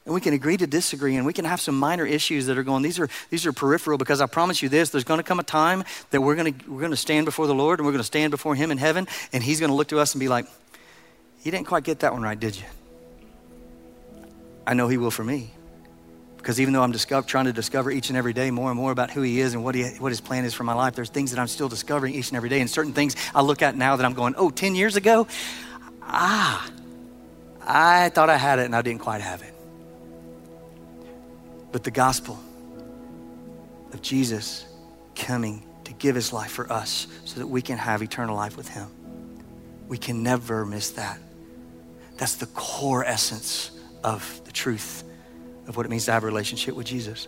And 0.05 0.15
we 0.15 0.21
can 0.21 0.33
agree 0.33 0.57
to 0.57 0.65
disagree, 0.65 1.15
and 1.15 1.27
we 1.27 1.33
can 1.33 1.45
have 1.45 1.61
some 1.61 1.77
minor 1.77 2.05
issues 2.05 2.47
that 2.47 2.57
are 2.57 2.63
going, 2.63 2.81
these 2.81 2.99
are, 2.99 3.07
these 3.29 3.45
are 3.45 3.53
peripheral, 3.53 3.99
because 3.99 4.19
I 4.19 4.25
promise 4.25 4.61
you 4.61 4.69
this 4.69 4.89
there's 4.89 5.03
going 5.03 5.19
to 5.19 5.23
come 5.23 5.39
a 5.39 5.43
time 5.43 5.83
that 6.09 6.21
we're 6.21 6.35
going 6.35 6.53
to, 6.53 6.71
we're 6.71 6.79
going 6.79 6.91
to 6.91 6.97
stand 6.97 7.25
before 7.25 7.45
the 7.45 7.53
Lord 7.53 7.79
and 7.79 7.85
we're 7.85 7.91
going 7.91 8.01
to 8.01 8.05
stand 8.05 8.31
before 8.31 8.55
Him 8.55 8.71
in 8.71 8.79
heaven, 8.79 9.07
and 9.31 9.43
He's 9.43 9.59
going 9.59 9.69
to 9.69 9.75
look 9.75 9.89
to 9.89 9.99
us 9.99 10.15
and 10.15 10.19
be 10.19 10.27
like, 10.27 10.47
You 11.43 11.51
didn't 11.51 11.67
quite 11.67 11.83
get 11.83 11.99
that 11.99 12.13
one 12.13 12.23
right, 12.23 12.39
did 12.39 12.55
you? 12.55 12.65
I 14.65 14.73
know 14.73 14.87
He 14.87 14.97
will 14.97 15.11
for 15.11 15.23
me. 15.23 15.51
Because 16.37 16.59
even 16.59 16.73
though 16.73 16.81
I'm 16.81 16.91
discover, 16.91 17.27
trying 17.27 17.45
to 17.45 17.53
discover 17.53 17.91
each 17.91 18.09
and 18.09 18.17
every 18.17 18.33
day 18.33 18.49
more 18.49 18.71
and 18.71 18.79
more 18.79 18.91
about 18.91 19.11
who 19.11 19.21
He 19.21 19.39
is 19.39 19.53
and 19.53 19.63
what, 19.63 19.75
he, 19.75 19.83
what 19.99 20.09
His 20.09 20.19
plan 20.19 20.45
is 20.45 20.55
for 20.55 20.63
my 20.63 20.73
life, 20.73 20.95
there's 20.95 21.11
things 21.11 21.29
that 21.29 21.39
I'm 21.39 21.47
still 21.47 21.69
discovering 21.69 22.15
each 22.15 22.29
and 22.29 22.37
every 22.37 22.49
day, 22.49 22.59
and 22.59 22.67
certain 22.67 22.93
things 22.93 23.15
I 23.35 23.43
look 23.43 23.61
at 23.61 23.75
now 23.75 23.97
that 23.97 24.03
I'm 24.03 24.13
going, 24.13 24.33
Oh, 24.35 24.49
10 24.49 24.73
years 24.73 24.95
ago? 24.95 25.27
Ah, 26.01 26.67
I 27.61 28.09
thought 28.09 28.31
I 28.31 28.37
had 28.37 28.57
it 28.57 28.65
and 28.65 28.75
I 28.75 28.81
didn't 28.81 29.01
quite 29.01 29.21
have 29.21 29.43
it. 29.43 29.53
But 31.71 31.83
the 31.83 31.91
gospel 31.91 32.39
of 33.93 34.01
Jesus 34.01 34.65
coming 35.15 35.63
to 35.85 35.93
give 35.93 36.15
his 36.15 36.33
life 36.33 36.51
for 36.51 36.71
us 36.71 37.07
so 37.25 37.39
that 37.39 37.47
we 37.47 37.61
can 37.61 37.77
have 37.77 38.01
eternal 38.01 38.35
life 38.35 38.57
with 38.57 38.67
him. 38.67 38.87
We 39.87 39.97
can 39.97 40.23
never 40.23 40.65
miss 40.65 40.91
that. 40.91 41.19
That's 42.17 42.35
the 42.35 42.45
core 42.47 43.03
essence 43.03 43.71
of 44.03 44.41
the 44.45 44.51
truth 44.51 45.03
of 45.67 45.77
what 45.77 45.85
it 45.85 45.89
means 45.89 46.05
to 46.05 46.11
have 46.11 46.23
a 46.23 46.25
relationship 46.25 46.75
with 46.75 46.85
Jesus. 46.85 47.27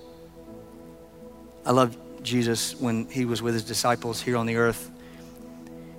I 1.65 1.71
love 1.71 1.97
Jesus 2.23 2.75
when 2.75 3.08
he 3.10 3.25
was 3.25 3.41
with 3.41 3.53
his 3.53 3.63
disciples 3.63 4.21
here 4.21 4.38
on 4.38 4.45
the 4.45 4.58
earth. 4.58 4.89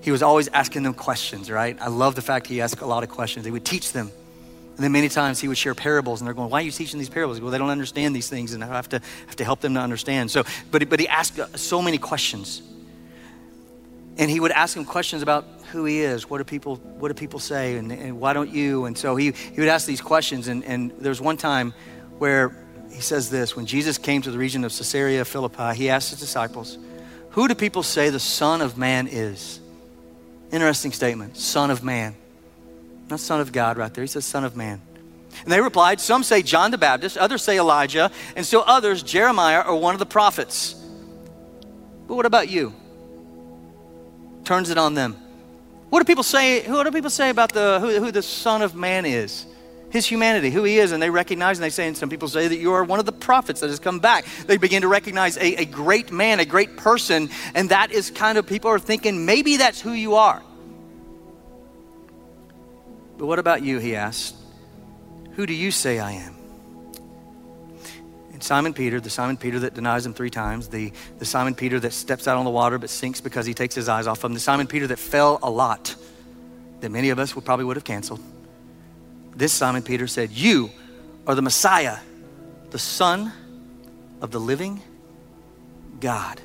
He 0.01 0.11
was 0.11 0.21
always 0.21 0.47
asking 0.49 0.83
them 0.83 0.93
questions, 0.93 1.49
right? 1.49 1.77
I 1.81 1.87
love 1.87 2.15
the 2.15 2.21
fact 2.21 2.47
he 2.47 2.61
asked 2.61 2.81
a 2.81 2.85
lot 2.85 3.03
of 3.03 3.09
questions. 3.09 3.45
He 3.45 3.51
would 3.51 3.65
teach 3.65 3.91
them 3.91 4.11
and 4.75 4.83
then 4.83 4.91
many 4.91 5.07
times 5.07 5.39
he 5.39 5.47
would 5.47 5.57
share 5.57 5.73
parables, 5.73 6.19
and 6.19 6.27
they're 6.27 6.33
going, 6.33 6.49
Why 6.49 6.59
are 6.59 6.63
you 6.63 6.71
teaching 6.71 6.99
these 6.99 7.09
parables? 7.09 7.39
Well, 7.39 7.51
they 7.51 7.57
don't 7.57 7.69
understand 7.69 8.13
these 8.13 8.29
things, 8.29 8.53
and 8.53 8.63
I 8.63 8.67
have 8.67 8.89
to, 8.89 9.01
have 9.27 9.35
to 9.37 9.45
help 9.45 9.61
them 9.61 9.73
to 9.75 9.79
understand. 9.79 10.31
So, 10.31 10.43
but, 10.69 10.89
but 10.89 10.99
he 10.99 11.07
asked 11.07 11.39
uh, 11.39 11.47
so 11.55 11.81
many 11.81 11.97
questions. 11.97 12.61
And 14.17 14.31
he 14.31 14.39
would 14.39 14.51
ask 14.51 14.75
them 14.75 14.85
questions 14.85 15.21
about 15.21 15.45
who 15.71 15.83
he 15.85 15.99
is. 15.99 16.29
What 16.29 16.37
do 16.37 16.45
people, 16.45 16.77
what 16.77 17.09
do 17.09 17.13
people 17.13 17.39
say? 17.39 17.75
And, 17.75 17.91
and 17.91 18.19
why 18.19 18.31
don't 18.31 18.49
you? 18.49 18.85
And 18.85 18.97
so 18.97 19.17
he, 19.17 19.31
he 19.31 19.59
would 19.59 19.67
ask 19.67 19.85
these 19.85 19.99
questions. 19.99 20.47
And, 20.47 20.63
and 20.63 20.91
there's 20.99 21.19
one 21.19 21.35
time 21.35 21.73
where 22.17 22.55
he 22.91 23.01
says 23.01 23.29
this 23.29 23.57
when 23.57 23.65
Jesus 23.65 23.97
came 23.97 24.21
to 24.21 24.31
the 24.31 24.37
region 24.37 24.63
of 24.63 24.71
Caesarea 24.71 25.25
Philippi, 25.25 25.75
he 25.75 25.89
asked 25.89 26.11
his 26.11 26.19
disciples, 26.19 26.77
Who 27.31 27.47
do 27.47 27.55
people 27.55 27.83
say 27.83 28.09
the 28.09 28.19
Son 28.19 28.61
of 28.61 28.77
Man 28.77 29.07
is? 29.07 29.59
Interesting 30.51 30.93
statement, 30.93 31.35
Son 31.35 31.69
of 31.69 31.83
Man. 31.83 32.15
Not 33.09 33.19
Son 33.19 33.39
of 33.39 33.51
God 33.51 33.77
right 33.77 33.93
there. 33.93 34.03
He 34.03 34.07
says 34.07 34.25
Son 34.25 34.43
of 34.43 34.55
Man. 34.55 34.81
And 35.43 35.51
they 35.51 35.61
replied, 35.61 35.99
Some 35.99 36.23
say 36.23 36.41
John 36.41 36.71
the 36.71 36.77
Baptist, 36.77 37.17
others 37.17 37.43
say 37.43 37.57
Elijah, 37.59 38.11
and 38.35 38.45
still 38.45 38.63
others, 38.65 39.03
Jeremiah 39.03 39.61
or 39.61 39.79
one 39.79 39.93
of 39.93 39.99
the 39.99 40.05
prophets. 40.05 40.73
But 42.07 42.15
what 42.15 42.25
about 42.25 42.49
you? 42.49 42.73
Turns 44.43 44.69
it 44.69 44.77
on 44.77 44.93
them. 44.93 45.17
What 45.89 45.99
do 45.99 46.05
people 46.05 46.23
say? 46.23 46.67
What 46.67 46.83
do 46.83 46.91
people 46.91 47.09
say 47.09 47.29
about 47.29 47.51
the 47.51 47.79
who, 47.79 47.99
who 47.99 48.11
the 48.11 48.21
Son 48.21 48.61
of 48.61 48.75
Man 48.75 49.05
is? 49.05 49.45
His 49.91 50.05
humanity, 50.05 50.49
who 50.49 50.63
he 50.63 50.77
is, 50.77 50.91
and 50.91 51.01
they 51.01 51.09
recognize, 51.09 51.57
and 51.57 51.63
they 51.63 51.69
say, 51.69 51.87
and 51.87 51.95
some 51.95 52.09
people 52.09 52.27
say 52.27 52.49
that 52.49 52.57
you 52.57 52.73
are 52.73 52.83
one 52.83 52.99
of 52.99 53.05
the 53.05 53.13
prophets 53.13 53.61
that 53.61 53.69
has 53.69 53.79
come 53.79 53.99
back. 53.99 54.25
They 54.45 54.57
begin 54.57 54.81
to 54.81 54.89
recognize 54.89 55.37
a, 55.37 55.61
a 55.61 55.65
great 55.65 56.11
man, 56.11 56.41
a 56.41 56.45
great 56.45 56.75
person, 56.75 57.29
and 57.53 57.69
that 57.69 57.91
is 57.91 58.11
kind 58.11 58.37
of 58.37 58.45
people 58.45 58.69
are 58.71 58.79
thinking 58.79 59.25
maybe 59.25 59.55
that's 59.55 59.79
who 59.79 59.93
you 59.93 60.15
are. 60.15 60.41
But 63.17 63.27
what 63.27 63.39
about 63.39 63.63
you? 63.63 63.79
He 63.79 63.95
asked. 63.95 64.35
Who 65.35 65.45
do 65.45 65.53
you 65.53 65.71
say 65.71 65.99
I 65.99 66.13
am? 66.13 66.35
And 68.31 68.43
Simon 68.43 68.73
Peter, 68.73 68.99
the 68.99 69.09
Simon 69.09 69.37
Peter 69.37 69.59
that 69.59 69.73
denies 69.73 70.05
him 70.05 70.13
three 70.13 70.29
times, 70.29 70.67
the, 70.67 70.91
the 71.19 71.25
Simon 71.25 71.55
Peter 71.55 71.79
that 71.79 71.93
steps 71.93 72.27
out 72.27 72.37
on 72.37 72.45
the 72.45 72.51
water 72.51 72.77
but 72.77 72.89
sinks 72.89 73.21
because 73.21 73.45
he 73.45 73.53
takes 73.53 73.75
his 73.75 73.87
eyes 73.87 74.07
off 74.07 74.23
him, 74.23 74.33
the 74.33 74.39
Simon 74.39 74.67
Peter 74.67 74.87
that 74.87 74.99
fell 74.99 75.39
a 75.41 75.49
lot, 75.49 75.95
that 76.81 76.89
many 76.89 77.09
of 77.09 77.19
us 77.19 77.35
would 77.35 77.45
probably 77.45 77.65
would 77.65 77.77
have 77.77 77.85
canceled. 77.85 78.21
This 79.35 79.53
Simon 79.53 79.83
Peter 79.83 80.07
said, 80.07 80.31
You 80.31 80.69
are 81.27 81.35
the 81.35 81.41
Messiah, 81.41 81.97
the 82.71 82.79
Son 82.79 83.31
of 84.21 84.31
the 84.31 84.39
living 84.39 84.81
God. 85.99 86.41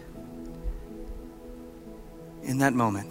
In 2.43 2.59
that 2.59 2.73
moment, 2.73 3.09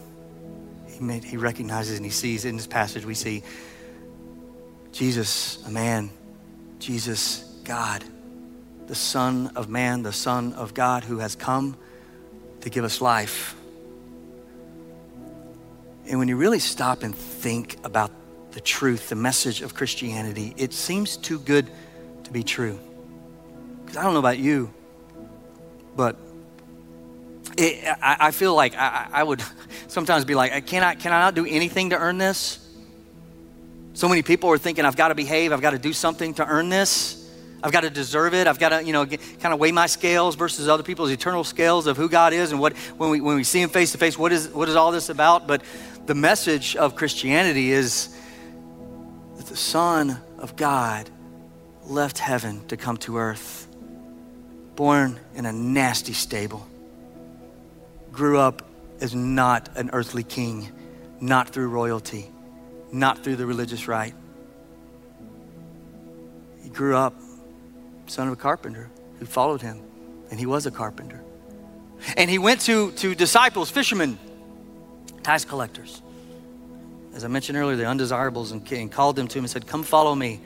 he, 1.00 1.20
he 1.20 1.38
recognizes 1.38 1.98
and 1.98 2.06
he 2.06 2.12
sees 2.12 2.46
in 2.46 2.58
this 2.58 2.68
passage, 2.68 3.06
we 3.06 3.14
see 3.14 3.44
Jesus, 4.92 5.66
a 5.66 5.72
man, 5.72 6.10
Jesus, 6.80 7.44
God, 7.64 8.04
the 8.88 8.96
Son 8.96 9.52
of 9.56 9.70
man, 9.70 10.04
the 10.04 10.12
Son 10.12 10.54
of 10.54 10.74
God 10.74 11.04
who 11.04 11.20
has 11.20 11.36
come 11.36 11.78
to 12.62 12.70
give 12.70 12.84
us 12.84 13.02
life. 13.02 13.56
And 16.08 16.18
when 16.18 16.28
you 16.28 16.38
really 16.38 16.60
stop 16.60 17.04
and 17.04 17.16
think 17.16 17.78
about 17.84 18.12
the 18.52 18.62
truth, 18.62 19.10
the 19.10 19.16
message 19.16 19.62
of 19.62 19.76
Christianity, 19.76 20.56
it 20.58 20.74
seems 20.74 21.18
too 21.18 21.40
good 21.40 21.70
to 22.24 22.32
be 22.32 22.44
true. 22.44 22.80
Because 23.86 23.98
I 23.98 24.04
don't 24.04 24.14
know 24.14 24.20
about 24.20 24.40
you, 24.40 24.74
but 25.96 26.18
it, 27.60 27.98
I, 28.02 28.18
I, 28.28 28.32
feel 28.32 28.56
like 28.56 28.76
I, 28.76 29.08
I, 29.12 29.24
would 29.24 29.44
sometimes 29.88 30.26
be 30.26 30.36
like, 30.36 30.66
can 30.66 30.84
I, 30.84 30.96
can 30.96 31.12
I 31.12 31.20
not 31.20 31.36
do 31.36 31.46
anything 31.46 31.92
to 31.92 31.98
earn 31.98 32.18
this? 32.18 32.66
So 33.94 34.08
many 34.08 34.22
people 34.22 34.50
are 34.50 34.58
thinking, 34.58 34.86
I've 34.86 34.96
got 34.96 35.10
to 35.10 35.16
behave, 35.16 35.52
I've 35.52 35.62
got 35.62 35.72
to 35.72 35.80
do 35.80 35.94
something 35.94 36.34
to 36.36 36.46
earn 36.46 36.70
this. 36.70 37.18
I've 37.62 37.74
got 37.74 37.82
to 37.82 37.90
deserve 37.90 38.34
it. 38.34 38.48
I've 38.48 38.60
got 38.60 38.70
to, 38.70 38.84
you 38.84 38.94
know, 38.94 39.06
kind 39.06 39.54
of 39.54 39.60
weigh 39.60 39.74
my 39.74 39.88
scales 39.88 40.36
versus 40.36 40.70
other 40.70 40.84
people's 40.84 41.12
eternal 41.12 41.44
scales 41.44 41.88
of 41.88 41.98
who 41.98 42.08
God 42.08 42.32
is 42.32 42.52
and 42.52 42.62
what, 42.62 42.78
when 42.98 43.10
we, 43.10 43.20
when 43.20 43.36
we 43.36 43.44
see 43.44 43.62
Him 43.62 43.70
face 43.70 43.92
to 43.92 43.98
face, 43.98 44.18
what 44.18 44.32
is, 44.32 44.48
what 44.50 44.70
is 44.70 44.76
all 44.76 44.92
this 44.94 45.10
about? 45.10 45.46
But 45.46 45.62
the 46.06 46.16
message 46.16 46.78
of 46.78 46.96
Christianity 46.96 47.72
is 47.72 48.16
that 49.36 49.48
the 49.48 49.58
Son 49.58 50.22
of 50.38 50.56
God 50.56 51.10
left 51.84 52.20
heaven 52.20 52.66
to 52.68 52.78
come 52.78 52.96
to 52.98 53.18
earth, 53.18 53.68
born 54.76 55.20
in 55.36 55.46
a 55.46 55.52
nasty 55.52 56.14
stable, 56.14 56.66
grew 58.12 58.40
up 58.40 58.68
as 59.02 59.16
not 59.16 59.70
an 59.78 59.90
earthly 59.94 60.24
king, 60.24 60.70
not 61.20 61.50
through 61.50 61.70
royalty, 61.70 62.30
not 62.92 63.24
through 63.24 63.36
the 63.36 63.46
religious 63.46 63.88
rite. 63.88 64.16
He 66.62 66.70
grew 66.70 66.96
up 66.96 67.16
son 68.08 68.28
of 68.28 68.34
a 68.34 68.38
carpenter 68.38 68.90
who 69.20 69.26
followed 69.26 69.62
him, 69.62 69.82
and 70.32 70.40
he 70.40 70.46
was 70.46 70.66
a 70.66 70.72
carpenter. 70.72 71.24
And 72.18 72.30
he 72.30 72.38
went 72.38 72.62
to, 72.62 72.92
to 72.94 73.14
disciples, 73.16 73.70
fishermen, 73.70 74.18
tax 75.24 75.46
collectors. 75.46 76.02
As 77.14 77.26
I 77.26 77.28
mentioned 77.28 77.58
earlier, 77.58 77.76
the 77.76 77.86
undesirables, 77.86 78.52
and, 78.52 78.70
and 78.72 78.92
called 78.92 79.16
them 79.16 79.28
to 79.28 79.38
him 79.38 79.44
and 79.44 79.52
said, 79.52 79.68
Come 79.68 79.84
follow 79.84 80.16
me. 80.16 80.40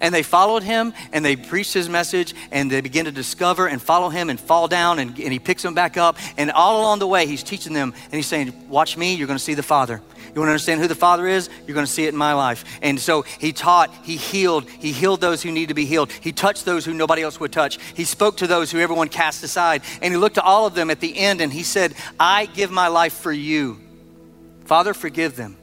And 0.00 0.14
they 0.14 0.22
followed 0.22 0.62
him 0.62 0.94
and 1.12 1.24
they 1.24 1.36
preached 1.36 1.74
his 1.74 1.88
message 1.88 2.34
and 2.50 2.70
they 2.70 2.80
begin 2.80 3.04
to 3.04 3.12
discover 3.12 3.66
and 3.66 3.80
follow 3.80 4.08
him 4.08 4.30
and 4.30 4.40
fall 4.40 4.68
down 4.68 4.98
and, 4.98 5.18
and 5.18 5.32
he 5.32 5.38
picks 5.38 5.62
them 5.62 5.74
back 5.74 5.96
up. 5.96 6.16
And 6.36 6.50
all 6.50 6.80
along 6.80 7.00
the 7.00 7.06
way, 7.06 7.26
he's 7.26 7.42
teaching 7.42 7.72
them 7.72 7.92
and 8.04 8.14
he's 8.14 8.26
saying, 8.26 8.52
Watch 8.68 8.96
me, 8.96 9.14
you're 9.14 9.26
going 9.26 9.38
to 9.38 9.44
see 9.44 9.54
the 9.54 9.62
Father. 9.62 10.00
You 10.34 10.40
want 10.40 10.48
to 10.48 10.52
understand 10.52 10.80
who 10.80 10.86
the 10.86 10.94
Father 10.94 11.26
is? 11.26 11.50
You're 11.66 11.74
going 11.74 11.86
to 11.86 11.92
see 11.92 12.04
it 12.04 12.10
in 12.10 12.16
my 12.16 12.34
life. 12.34 12.64
And 12.82 13.00
so 13.00 13.22
he 13.22 13.52
taught, 13.52 13.92
he 14.04 14.16
healed, 14.16 14.68
he 14.70 14.92
healed 14.92 15.20
those 15.20 15.42
who 15.42 15.50
need 15.50 15.68
to 15.68 15.74
be 15.74 15.86
healed. 15.86 16.12
He 16.12 16.30
touched 16.30 16.64
those 16.64 16.84
who 16.84 16.94
nobody 16.94 17.22
else 17.22 17.40
would 17.40 17.52
touch. 17.52 17.78
He 17.94 18.04
spoke 18.04 18.36
to 18.38 18.46
those 18.46 18.70
who 18.70 18.78
everyone 18.78 19.08
cast 19.08 19.42
aside. 19.42 19.82
And 20.00 20.14
he 20.14 20.18
looked 20.18 20.36
to 20.36 20.42
all 20.42 20.66
of 20.66 20.74
them 20.74 20.90
at 20.90 21.00
the 21.00 21.16
end 21.16 21.40
and 21.40 21.52
he 21.52 21.64
said, 21.64 21.94
I 22.18 22.46
give 22.46 22.70
my 22.70 22.88
life 22.88 23.14
for 23.14 23.32
you. 23.32 23.80
Father, 24.66 24.94
forgive 24.94 25.34
them 25.34 25.56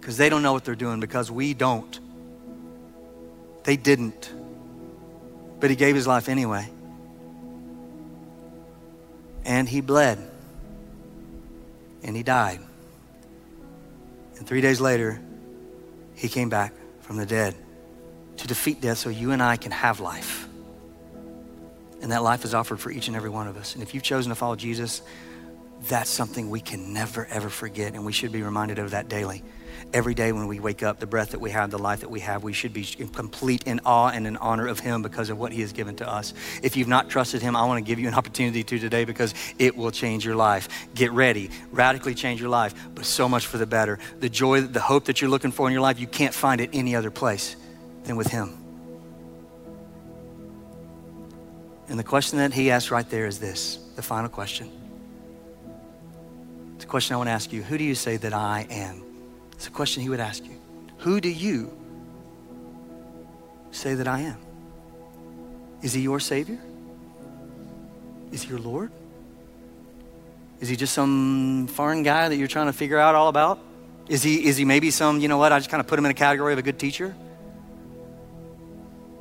because 0.00 0.16
they 0.16 0.28
don't 0.28 0.42
know 0.42 0.52
what 0.52 0.64
they're 0.64 0.74
doing 0.74 0.98
because 0.98 1.30
we 1.30 1.54
don't. 1.54 2.00
They 3.68 3.76
didn't. 3.76 4.32
But 5.60 5.68
he 5.68 5.76
gave 5.76 5.94
his 5.94 6.06
life 6.06 6.30
anyway. 6.30 6.70
And 9.44 9.68
he 9.68 9.82
bled. 9.82 10.18
And 12.02 12.16
he 12.16 12.22
died. 12.22 12.60
And 14.38 14.46
three 14.46 14.62
days 14.62 14.80
later, 14.80 15.20
he 16.14 16.30
came 16.30 16.48
back 16.48 16.72
from 17.02 17.18
the 17.18 17.26
dead 17.26 17.56
to 18.38 18.46
defeat 18.46 18.80
death 18.80 18.96
so 18.96 19.10
you 19.10 19.32
and 19.32 19.42
I 19.42 19.58
can 19.58 19.72
have 19.72 20.00
life. 20.00 20.48
And 22.00 22.10
that 22.10 22.22
life 22.22 22.46
is 22.46 22.54
offered 22.54 22.80
for 22.80 22.90
each 22.90 23.08
and 23.08 23.16
every 23.18 23.28
one 23.28 23.48
of 23.48 23.58
us. 23.58 23.74
And 23.74 23.82
if 23.82 23.92
you've 23.92 24.02
chosen 24.02 24.30
to 24.30 24.34
follow 24.34 24.56
Jesus, 24.56 25.02
that's 25.88 26.08
something 26.08 26.48
we 26.48 26.62
can 26.62 26.94
never, 26.94 27.26
ever 27.26 27.50
forget. 27.50 27.92
And 27.92 28.06
we 28.06 28.12
should 28.12 28.32
be 28.32 28.40
reminded 28.40 28.78
of 28.78 28.92
that 28.92 29.10
daily 29.10 29.42
every 29.92 30.14
day 30.14 30.32
when 30.32 30.46
we 30.46 30.60
wake 30.60 30.82
up, 30.82 30.98
the 30.98 31.06
breath 31.06 31.30
that 31.30 31.40
we 31.40 31.50
have, 31.50 31.70
the 31.70 31.78
life 31.78 32.00
that 32.00 32.10
we 32.10 32.20
have, 32.20 32.42
we 32.42 32.52
should 32.52 32.72
be 32.72 32.84
complete 32.84 33.64
in 33.64 33.80
awe 33.84 34.08
and 34.08 34.26
in 34.26 34.36
honor 34.36 34.66
of 34.66 34.78
Him 34.80 35.02
because 35.02 35.30
of 35.30 35.38
what 35.38 35.52
He 35.52 35.60
has 35.62 35.72
given 35.72 35.96
to 35.96 36.08
us. 36.08 36.34
If 36.62 36.76
you've 36.76 36.88
not 36.88 37.08
trusted 37.08 37.42
Him, 37.42 37.56
I 37.56 37.64
want 37.64 37.84
to 37.84 37.88
give 37.88 37.98
you 37.98 38.08
an 38.08 38.14
opportunity 38.18 38.62
to 38.64 38.78
today 38.78 39.04
because 39.04 39.34
it 39.58 39.76
will 39.76 39.90
change 39.90 40.24
your 40.24 40.36
life. 40.36 40.68
Get 40.94 41.12
ready, 41.12 41.50
radically 41.70 42.14
change 42.14 42.40
your 42.40 42.50
life, 42.50 42.74
but 42.94 43.04
so 43.04 43.28
much 43.28 43.46
for 43.46 43.58
the 43.58 43.66
better. 43.66 43.98
The 44.20 44.28
joy, 44.28 44.60
the 44.60 44.80
hope 44.80 45.06
that 45.06 45.20
you're 45.20 45.30
looking 45.30 45.52
for 45.52 45.66
in 45.66 45.72
your 45.72 45.82
life, 45.82 45.98
you 45.98 46.06
can't 46.06 46.34
find 46.34 46.60
it 46.60 46.70
any 46.72 46.94
other 46.94 47.10
place 47.10 47.56
than 48.04 48.16
with 48.16 48.28
Him. 48.28 48.56
And 51.88 51.98
the 51.98 52.04
question 52.04 52.38
that 52.38 52.52
He 52.52 52.70
asked 52.70 52.90
right 52.90 53.08
there 53.08 53.26
is 53.26 53.38
this 53.38 53.78
the 53.96 54.02
final 54.02 54.28
question. 54.28 54.70
It's 56.76 56.84
a 56.84 56.88
question 56.88 57.14
I 57.14 57.16
want 57.16 57.28
to 57.28 57.32
ask 57.32 57.52
you 57.52 57.62
Who 57.62 57.78
do 57.78 57.84
you 57.84 57.94
say 57.94 58.18
that 58.18 58.34
I 58.34 58.66
am? 58.70 59.07
It's 59.58 59.66
a 59.66 59.72
question 59.72 60.04
he 60.04 60.08
would 60.08 60.20
ask 60.20 60.44
you. 60.44 60.54
Who 60.98 61.20
do 61.20 61.28
you 61.28 61.76
say 63.72 63.94
that 63.94 64.06
I 64.06 64.20
am? 64.20 64.36
Is 65.82 65.92
he 65.92 66.00
your 66.00 66.20
Savior? 66.20 66.60
Is 68.30 68.42
he 68.42 68.50
your 68.50 68.60
Lord? 68.60 68.92
Is 70.60 70.68
he 70.68 70.76
just 70.76 70.94
some 70.94 71.66
foreign 71.66 72.04
guy 72.04 72.28
that 72.28 72.36
you're 72.36 72.46
trying 72.46 72.66
to 72.66 72.72
figure 72.72 73.00
out 73.00 73.16
all 73.16 73.26
about? 73.26 73.58
Is 74.08 74.22
he, 74.22 74.46
is 74.46 74.56
he 74.56 74.64
maybe 74.64 74.92
some, 74.92 75.18
you 75.18 75.26
know 75.26 75.38
what, 75.38 75.50
I 75.50 75.58
just 75.58 75.70
kind 75.70 75.80
of 75.80 75.88
put 75.88 75.98
him 75.98 76.04
in 76.04 76.12
a 76.12 76.14
category 76.14 76.52
of 76.52 76.60
a 76.60 76.62
good 76.62 76.78
teacher? 76.78 77.16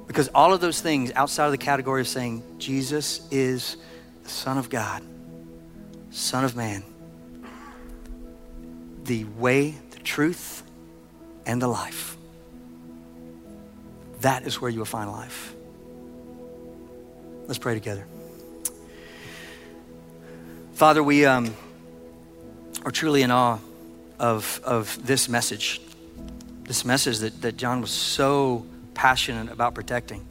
Because 0.06 0.28
all 0.36 0.54
of 0.54 0.62
those 0.62 0.82
things 0.82 1.12
outside 1.16 1.46
of 1.46 1.52
the 1.52 1.58
category 1.58 2.02
of 2.02 2.08
saying 2.08 2.44
Jesus 2.60 3.28
is 3.32 3.78
the 4.22 4.30
Son 4.30 4.60
of 4.60 4.70
God, 4.70 5.02
Son 6.12 6.46
of 6.46 6.56
Man, 6.56 6.84
the 9.04 9.24
way, 9.24 9.74
truth, 10.08 10.64
and 11.46 11.62
the 11.62 11.68
life. 11.68 12.18
That 14.22 14.48
is 14.48 14.60
where 14.60 14.72
you 14.72 14.80
will 14.80 14.86
find 14.86 15.12
life. 15.12 15.54
Let's 17.46 17.60
pray 17.60 17.74
together. 17.74 18.08
Father, 20.74 21.04
we 21.04 21.26
um, 21.26 21.54
are 22.86 22.92
truly 22.92 23.22
in 23.22 23.32
awe 23.32 23.60
of, 24.20 24.62
of 24.64 25.06
this 25.06 25.28
message, 25.28 25.82
this 26.64 26.86
message 26.86 27.20
that, 27.20 27.42
that 27.42 27.58
John 27.58 27.82
was 27.82 27.92
so 27.92 28.66
passionate 28.94 29.52
about 29.52 29.76
protecting 29.76 30.26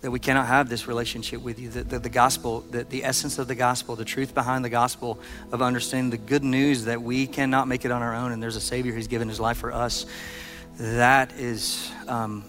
that 0.00 0.10
we 0.10 0.20
cannot 0.20 0.46
have 0.46 0.68
this 0.68 0.86
relationship 0.86 1.42
with 1.42 1.58
you. 1.58 1.70
That 1.70 2.02
the, 2.02 2.08
gospel, 2.08 2.60
the, 2.60 2.84
the 2.84 3.04
essence 3.04 3.38
of 3.38 3.48
the 3.48 3.54
gospel, 3.54 3.96
the 3.96 4.04
truth 4.04 4.34
behind 4.34 4.64
the 4.64 4.68
gospel 4.70 5.18
of 5.50 5.60
understanding 5.60 6.10
the 6.10 6.18
good 6.18 6.44
news 6.44 6.84
that 6.84 7.02
we 7.02 7.26
cannot 7.26 7.66
make 7.66 7.84
it 7.84 7.90
on 7.90 8.02
our 8.02 8.14
own 8.14 8.32
and 8.32 8.42
there's 8.42 8.56
a 8.56 8.60
Savior 8.60 8.92
who's 8.92 9.08
given 9.08 9.28
his 9.28 9.40
life 9.40 9.58
for 9.58 9.72
us. 9.72 10.06
That 10.78 11.32
is, 11.32 11.90
um, 12.06 12.44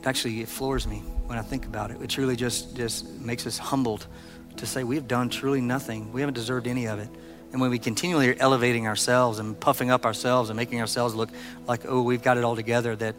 it 0.00 0.06
actually 0.06 0.40
it 0.40 0.48
floors 0.48 0.88
me 0.88 0.98
when 1.26 1.38
I 1.38 1.42
think 1.42 1.66
about 1.66 1.92
it. 1.92 2.02
It 2.02 2.10
truly 2.10 2.34
just, 2.34 2.74
just 2.74 3.08
makes 3.20 3.46
us 3.46 3.58
humbled 3.58 4.06
to 4.56 4.66
say 4.66 4.82
we 4.82 4.96
have 4.96 5.06
done 5.06 5.28
truly 5.28 5.60
nothing. 5.60 6.12
We 6.12 6.20
haven't 6.20 6.34
deserved 6.34 6.66
any 6.66 6.86
of 6.86 6.98
it. 6.98 7.08
And 7.52 7.60
when 7.60 7.70
we 7.70 7.78
continually 7.78 8.28
are 8.30 8.36
elevating 8.40 8.88
ourselves 8.88 9.38
and 9.38 9.58
puffing 9.58 9.90
up 9.90 10.04
ourselves 10.04 10.50
and 10.50 10.56
making 10.56 10.80
ourselves 10.80 11.14
look 11.14 11.30
like, 11.68 11.82
oh, 11.86 12.02
we've 12.02 12.22
got 12.22 12.38
it 12.38 12.44
all 12.44 12.56
together, 12.56 12.96
that. 12.96 13.14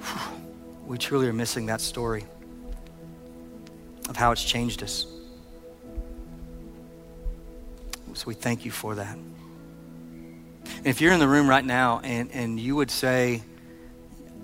Whew, 0.00 0.51
we 0.92 0.98
truly 0.98 1.26
are 1.26 1.32
missing 1.32 1.64
that 1.64 1.80
story 1.80 2.22
of 4.10 4.14
how 4.14 4.30
it's 4.30 4.44
changed 4.44 4.82
us. 4.82 5.06
So 8.12 8.26
we 8.26 8.34
thank 8.34 8.66
you 8.66 8.70
for 8.70 8.96
that. 8.96 9.16
And 9.16 10.86
if 10.86 11.00
you're 11.00 11.14
in 11.14 11.18
the 11.18 11.26
room 11.26 11.48
right 11.48 11.64
now 11.64 12.00
and, 12.04 12.30
and 12.32 12.60
you 12.60 12.76
would 12.76 12.90
say, 12.90 13.40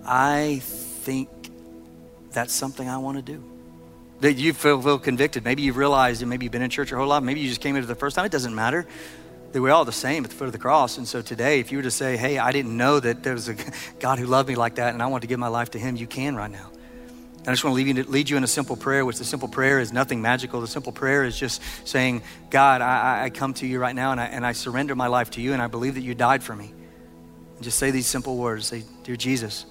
I 0.06 0.60
think 0.62 1.28
that's 2.30 2.54
something 2.54 2.88
I 2.88 2.96
want 2.96 3.18
to 3.18 3.22
do. 3.22 3.44
That 4.20 4.32
you 4.36 4.54
feel, 4.54 4.80
feel 4.80 4.98
convicted. 4.98 5.44
Maybe 5.44 5.60
you've 5.60 5.76
realized, 5.76 6.22
and 6.22 6.30
maybe 6.30 6.46
you've 6.46 6.52
been 6.52 6.62
in 6.62 6.70
church 6.70 6.90
your 6.90 6.98
whole 6.98 7.08
life. 7.08 7.22
Maybe 7.22 7.40
you 7.40 7.48
just 7.50 7.60
came 7.60 7.76
into 7.76 7.86
the 7.86 7.94
first 7.94 8.16
time. 8.16 8.24
It 8.24 8.32
doesn't 8.32 8.54
matter 8.54 8.86
that 9.52 9.62
we're 9.62 9.70
all 9.70 9.84
the 9.84 9.92
same 9.92 10.24
at 10.24 10.30
the 10.30 10.36
foot 10.36 10.46
of 10.46 10.52
the 10.52 10.58
cross. 10.58 10.98
And 10.98 11.08
so 11.08 11.22
today, 11.22 11.60
if 11.60 11.72
you 11.72 11.78
were 11.78 11.82
to 11.82 11.90
say, 11.90 12.16
hey, 12.16 12.38
I 12.38 12.52
didn't 12.52 12.76
know 12.76 13.00
that 13.00 13.22
there 13.22 13.34
was 13.34 13.48
a 13.48 13.56
God 14.00 14.18
who 14.18 14.26
loved 14.26 14.48
me 14.48 14.54
like 14.54 14.76
that 14.76 14.92
and 14.92 15.02
I 15.02 15.06
want 15.06 15.22
to 15.22 15.28
give 15.28 15.38
my 15.38 15.48
life 15.48 15.70
to 15.70 15.78
him, 15.78 15.96
you 15.96 16.06
can 16.06 16.36
right 16.36 16.50
now. 16.50 16.70
And 17.38 17.48
I 17.48 17.52
just 17.52 17.64
want 17.64 17.78
to 17.78 17.82
lead 17.82 17.96
you, 17.96 18.02
lead 18.04 18.28
you 18.28 18.36
in 18.36 18.44
a 18.44 18.48
simple 18.48 18.76
prayer, 18.76 19.06
which 19.06 19.16
the 19.16 19.24
simple 19.24 19.48
prayer 19.48 19.80
is 19.80 19.92
nothing 19.92 20.20
magical. 20.20 20.60
The 20.60 20.66
simple 20.66 20.92
prayer 20.92 21.24
is 21.24 21.38
just 21.38 21.62
saying, 21.84 22.22
God, 22.50 22.82
I, 22.82 23.24
I 23.24 23.30
come 23.30 23.54
to 23.54 23.66
you 23.66 23.78
right 23.78 23.94
now 23.94 24.12
and 24.12 24.20
I, 24.20 24.26
and 24.26 24.44
I 24.44 24.52
surrender 24.52 24.94
my 24.94 25.06
life 25.06 25.30
to 25.30 25.40
you 25.40 25.54
and 25.54 25.62
I 25.62 25.66
believe 25.66 25.94
that 25.94 26.02
you 26.02 26.14
died 26.14 26.42
for 26.42 26.54
me. 26.54 26.74
And 27.54 27.64
just 27.64 27.78
say 27.78 27.90
these 27.90 28.06
simple 28.06 28.36
words. 28.36 28.66
Say, 28.66 28.84
Dear 29.02 29.16
Jesus, 29.16 29.64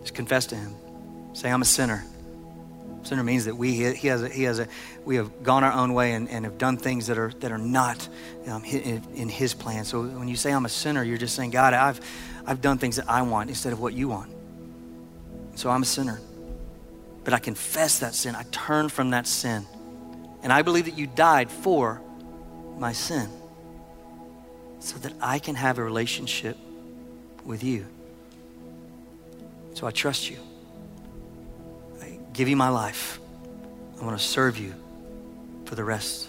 just 0.00 0.14
confess 0.14 0.46
to 0.46 0.56
him. 0.56 0.74
Say, 1.34 1.50
I'm 1.50 1.62
a 1.62 1.66
sinner. 1.66 2.04
Sinner 3.04 3.22
means 3.22 3.44
that 3.44 3.56
we, 3.56 3.74
he 3.94 4.08
has 4.08 4.22
a, 4.22 4.28
he 4.28 4.44
has 4.44 4.58
a, 4.58 4.68
we 5.04 5.16
have 5.16 5.42
gone 5.42 5.62
our 5.62 5.72
own 5.72 5.92
way 5.92 6.12
and, 6.12 6.28
and 6.30 6.46
have 6.46 6.56
done 6.56 6.78
things 6.78 7.06
that 7.08 7.18
are, 7.18 7.32
that 7.40 7.52
are 7.52 7.58
not 7.58 8.08
um, 8.46 8.64
in, 8.64 9.02
in 9.14 9.28
his 9.28 9.52
plan. 9.52 9.84
So 9.84 10.02
when 10.02 10.26
you 10.26 10.36
say 10.36 10.52
I'm 10.52 10.64
a 10.64 10.70
sinner, 10.70 11.02
you're 11.02 11.18
just 11.18 11.36
saying, 11.36 11.50
God, 11.50 11.74
I've, 11.74 12.00
I've 12.46 12.62
done 12.62 12.78
things 12.78 12.96
that 12.96 13.08
I 13.08 13.20
want 13.22 13.50
instead 13.50 13.74
of 13.74 13.80
what 13.80 13.92
you 13.92 14.08
want. 14.08 14.32
So 15.54 15.68
I'm 15.68 15.82
a 15.82 15.86
sinner. 15.86 16.18
But 17.24 17.34
I 17.34 17.38
confess 17.38 17.98
that 17.98 18.14
sin. 18.14 18.34
I 18.34 18.44
turn 18.50 18.88
from 18.88 19.10
that 19.10 19.26
sin. 19.26 19.66
And 20.42 20.52
I 20.52 20.62
believe 20.62 20.86
that 20.86 20.96
you 20.96 21.06
died 21.06 21.50
for 21.50 22.00
my 22.78 22.92
sin 22.92 23.28
so 24.78 24.96
that 24.98 25.12
I 25.20 25.38
can 25.38 25.54
have 25.54 25.78
a 25.78 25.84
relationship 25.84 26.56
with 27.44 27.62
you. 27.62 27.86
So 29.74 29.86
I 29.86 29.90
trust 29.90 30.30
you 30.30 30.38
give 32.34 32.48
you 32.48 32.56
my 32.56 32.68
life. 32.68 33.18
I 34.00 34.04
want 34.04 34.18
to 34.18 34.24
serve 34.24 34.58
you 34.58 34.74
for 35.64 35.76
the 35.76 35.84
rest 35.84 36.28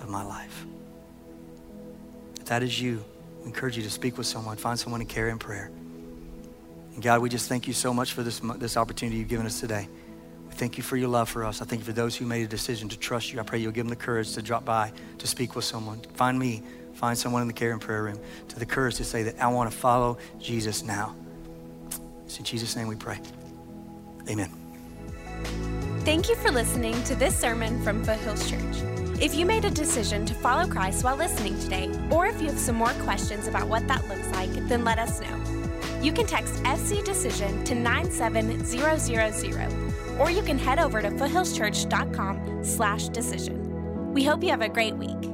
of 0.00 0.08
my 0.08 0.24
life. 0.24 0.66
If 2.40 2.46
that 2.46 2.62
is 2.62 2.78
you, 2.78 3.04
I 3.42 3.46
encourage 3.46 3.76
you 3.76 3.82
to 3.84 3.90
speak 3.90 4.18
with 4.18 4.26
someone, 4.26 4.56
find 4.56 4.78
someone 4.78 5.00
to 5.00 5.06
carry 5.06 5.30
in 5.30 5.38
prayer. 5.38 5.70
And 6.94 7.02
God, 7.02 7.22
we 7.22 7.30
just 7.30 7.48
thank 7.48 7.66
you 7.66 7.72
so 7.72 7.94
much 7.94 8.12
for 8.12 8.22
this, 8.22 8.40
this 8.56 8.76
opportunity 8.76 9.18
you've 9.18 9.28
given 9.28 9.46
us 9.46 9.60
today. 9.60 9.88
We 10.48 10.54
thank 10.54 10.76
you 10.76 10.82
for 10.82 10.96
your 10.96 11.08
love 11.08 11.28
for 11.28 11.44
us. 11.44 11.62
I 11.62 11.64
thank 11.64 11.80
you 11.80 11.86
for 11.86 11.92
those 11.92 12.16
who 12.16 12.26
made 12.26 12.42
a 12.42 12.48
decision 12.48 12.88
to 12.90 12.98
trust 12.98 13.32
you. 13.32 13.40
I 13.40 13.44
pray 13.44 13.60
you'll 13.60 13.72
give 13.72 13.86
them 13.86 13.90
the 13.90 13.96
courage 13.96 14.34
to 14.34 14.42
drop 14.42 14.64
by, 14.64 14.92
to 15.18 15.26
speak 15.26 15.54
with 15.56 15.64
someone. 15.64 16.00
Find 16.14 16.38
me, 16.38 16.62
find 16.94 17.16
someone 17.16 17.42
in 17.42 17.48
the 17.48 17.54
care 17.54 17.72
and 17.72 17.80
prayer 17.80 18.02
room, 18.02 18.18
to 18.48 18.58
the 18.58 18.66
courage 18.66 18.96
to 18.96 19.04
say 19.04 19.22
that 19.22 19.40
I 19.40 19.46
want 19.48 19.70
to 19.70 19.76
follow 19.76 20.18
Jesus 20.38 20.82
now. 20.82 21.14
It's 22.26 22.38
in 22.38 22.44
Jesus' 22.44 22.76
name 22.76 22.88
we 22.88 22.96
pray. 22.96 23.18
Amen. 24.28 24.61
Thank 26.04 26.28
you 26.28 26.36
for 26.36 26.50
listening 26.50 27.02
to 27.04 27.14
this 27.14 27.38
sermon 27.38 27.82
from 27.82 28.04
Foothills 28.04 28.50
Church. 28.50 28.82
If 29.20 29.34
you 29.34 29.46
made 29.46 29.64
a 29.64 29.70
decision 29.70 30.26
to 30.26 30.34
follow 30.34 30.68
Christ 30.68 31.04
while 31.04 31.16
listening 31.16 31.56
today, 31.60 31.88
or 32.10 32.26
if 32.26 32.40
you 32.40 32.48
have 32.48 32.58
some 32.58 32.74
more 32.74 32.90
questions 33.04 33.46
about 33.46 33.68
what 33.68 33.86
that 33.86 34.08
looks 34.08 34.28
like, 34.32 34.50
then 34.68 34.84
let 34.84 34.98
us 34.98 35.20
know. 35.20 35.40
You 36.02 36.12
can 36.12 36.26
text 36.26 36.54
FC 36.64 37.04
Decision 37.04 37.62
to 37.64 37.76
97000, 37.76 40.18
or 40.18 40.30
you 40.30 40.42
can 40.42 40.58
head 40.58 40.80
over 40.80 41.00
to 41.00 41.10
foothillschurch.com 41.10 42.64
slash 42.64 43.08
decision. 43.08 44.12
We 44.12 44.24
hope 44.24 44.42
you 44.42 44.50
have 44.50 44.62
a 44.62 44.68
great 44.68 44.96
week. 44.96 45.30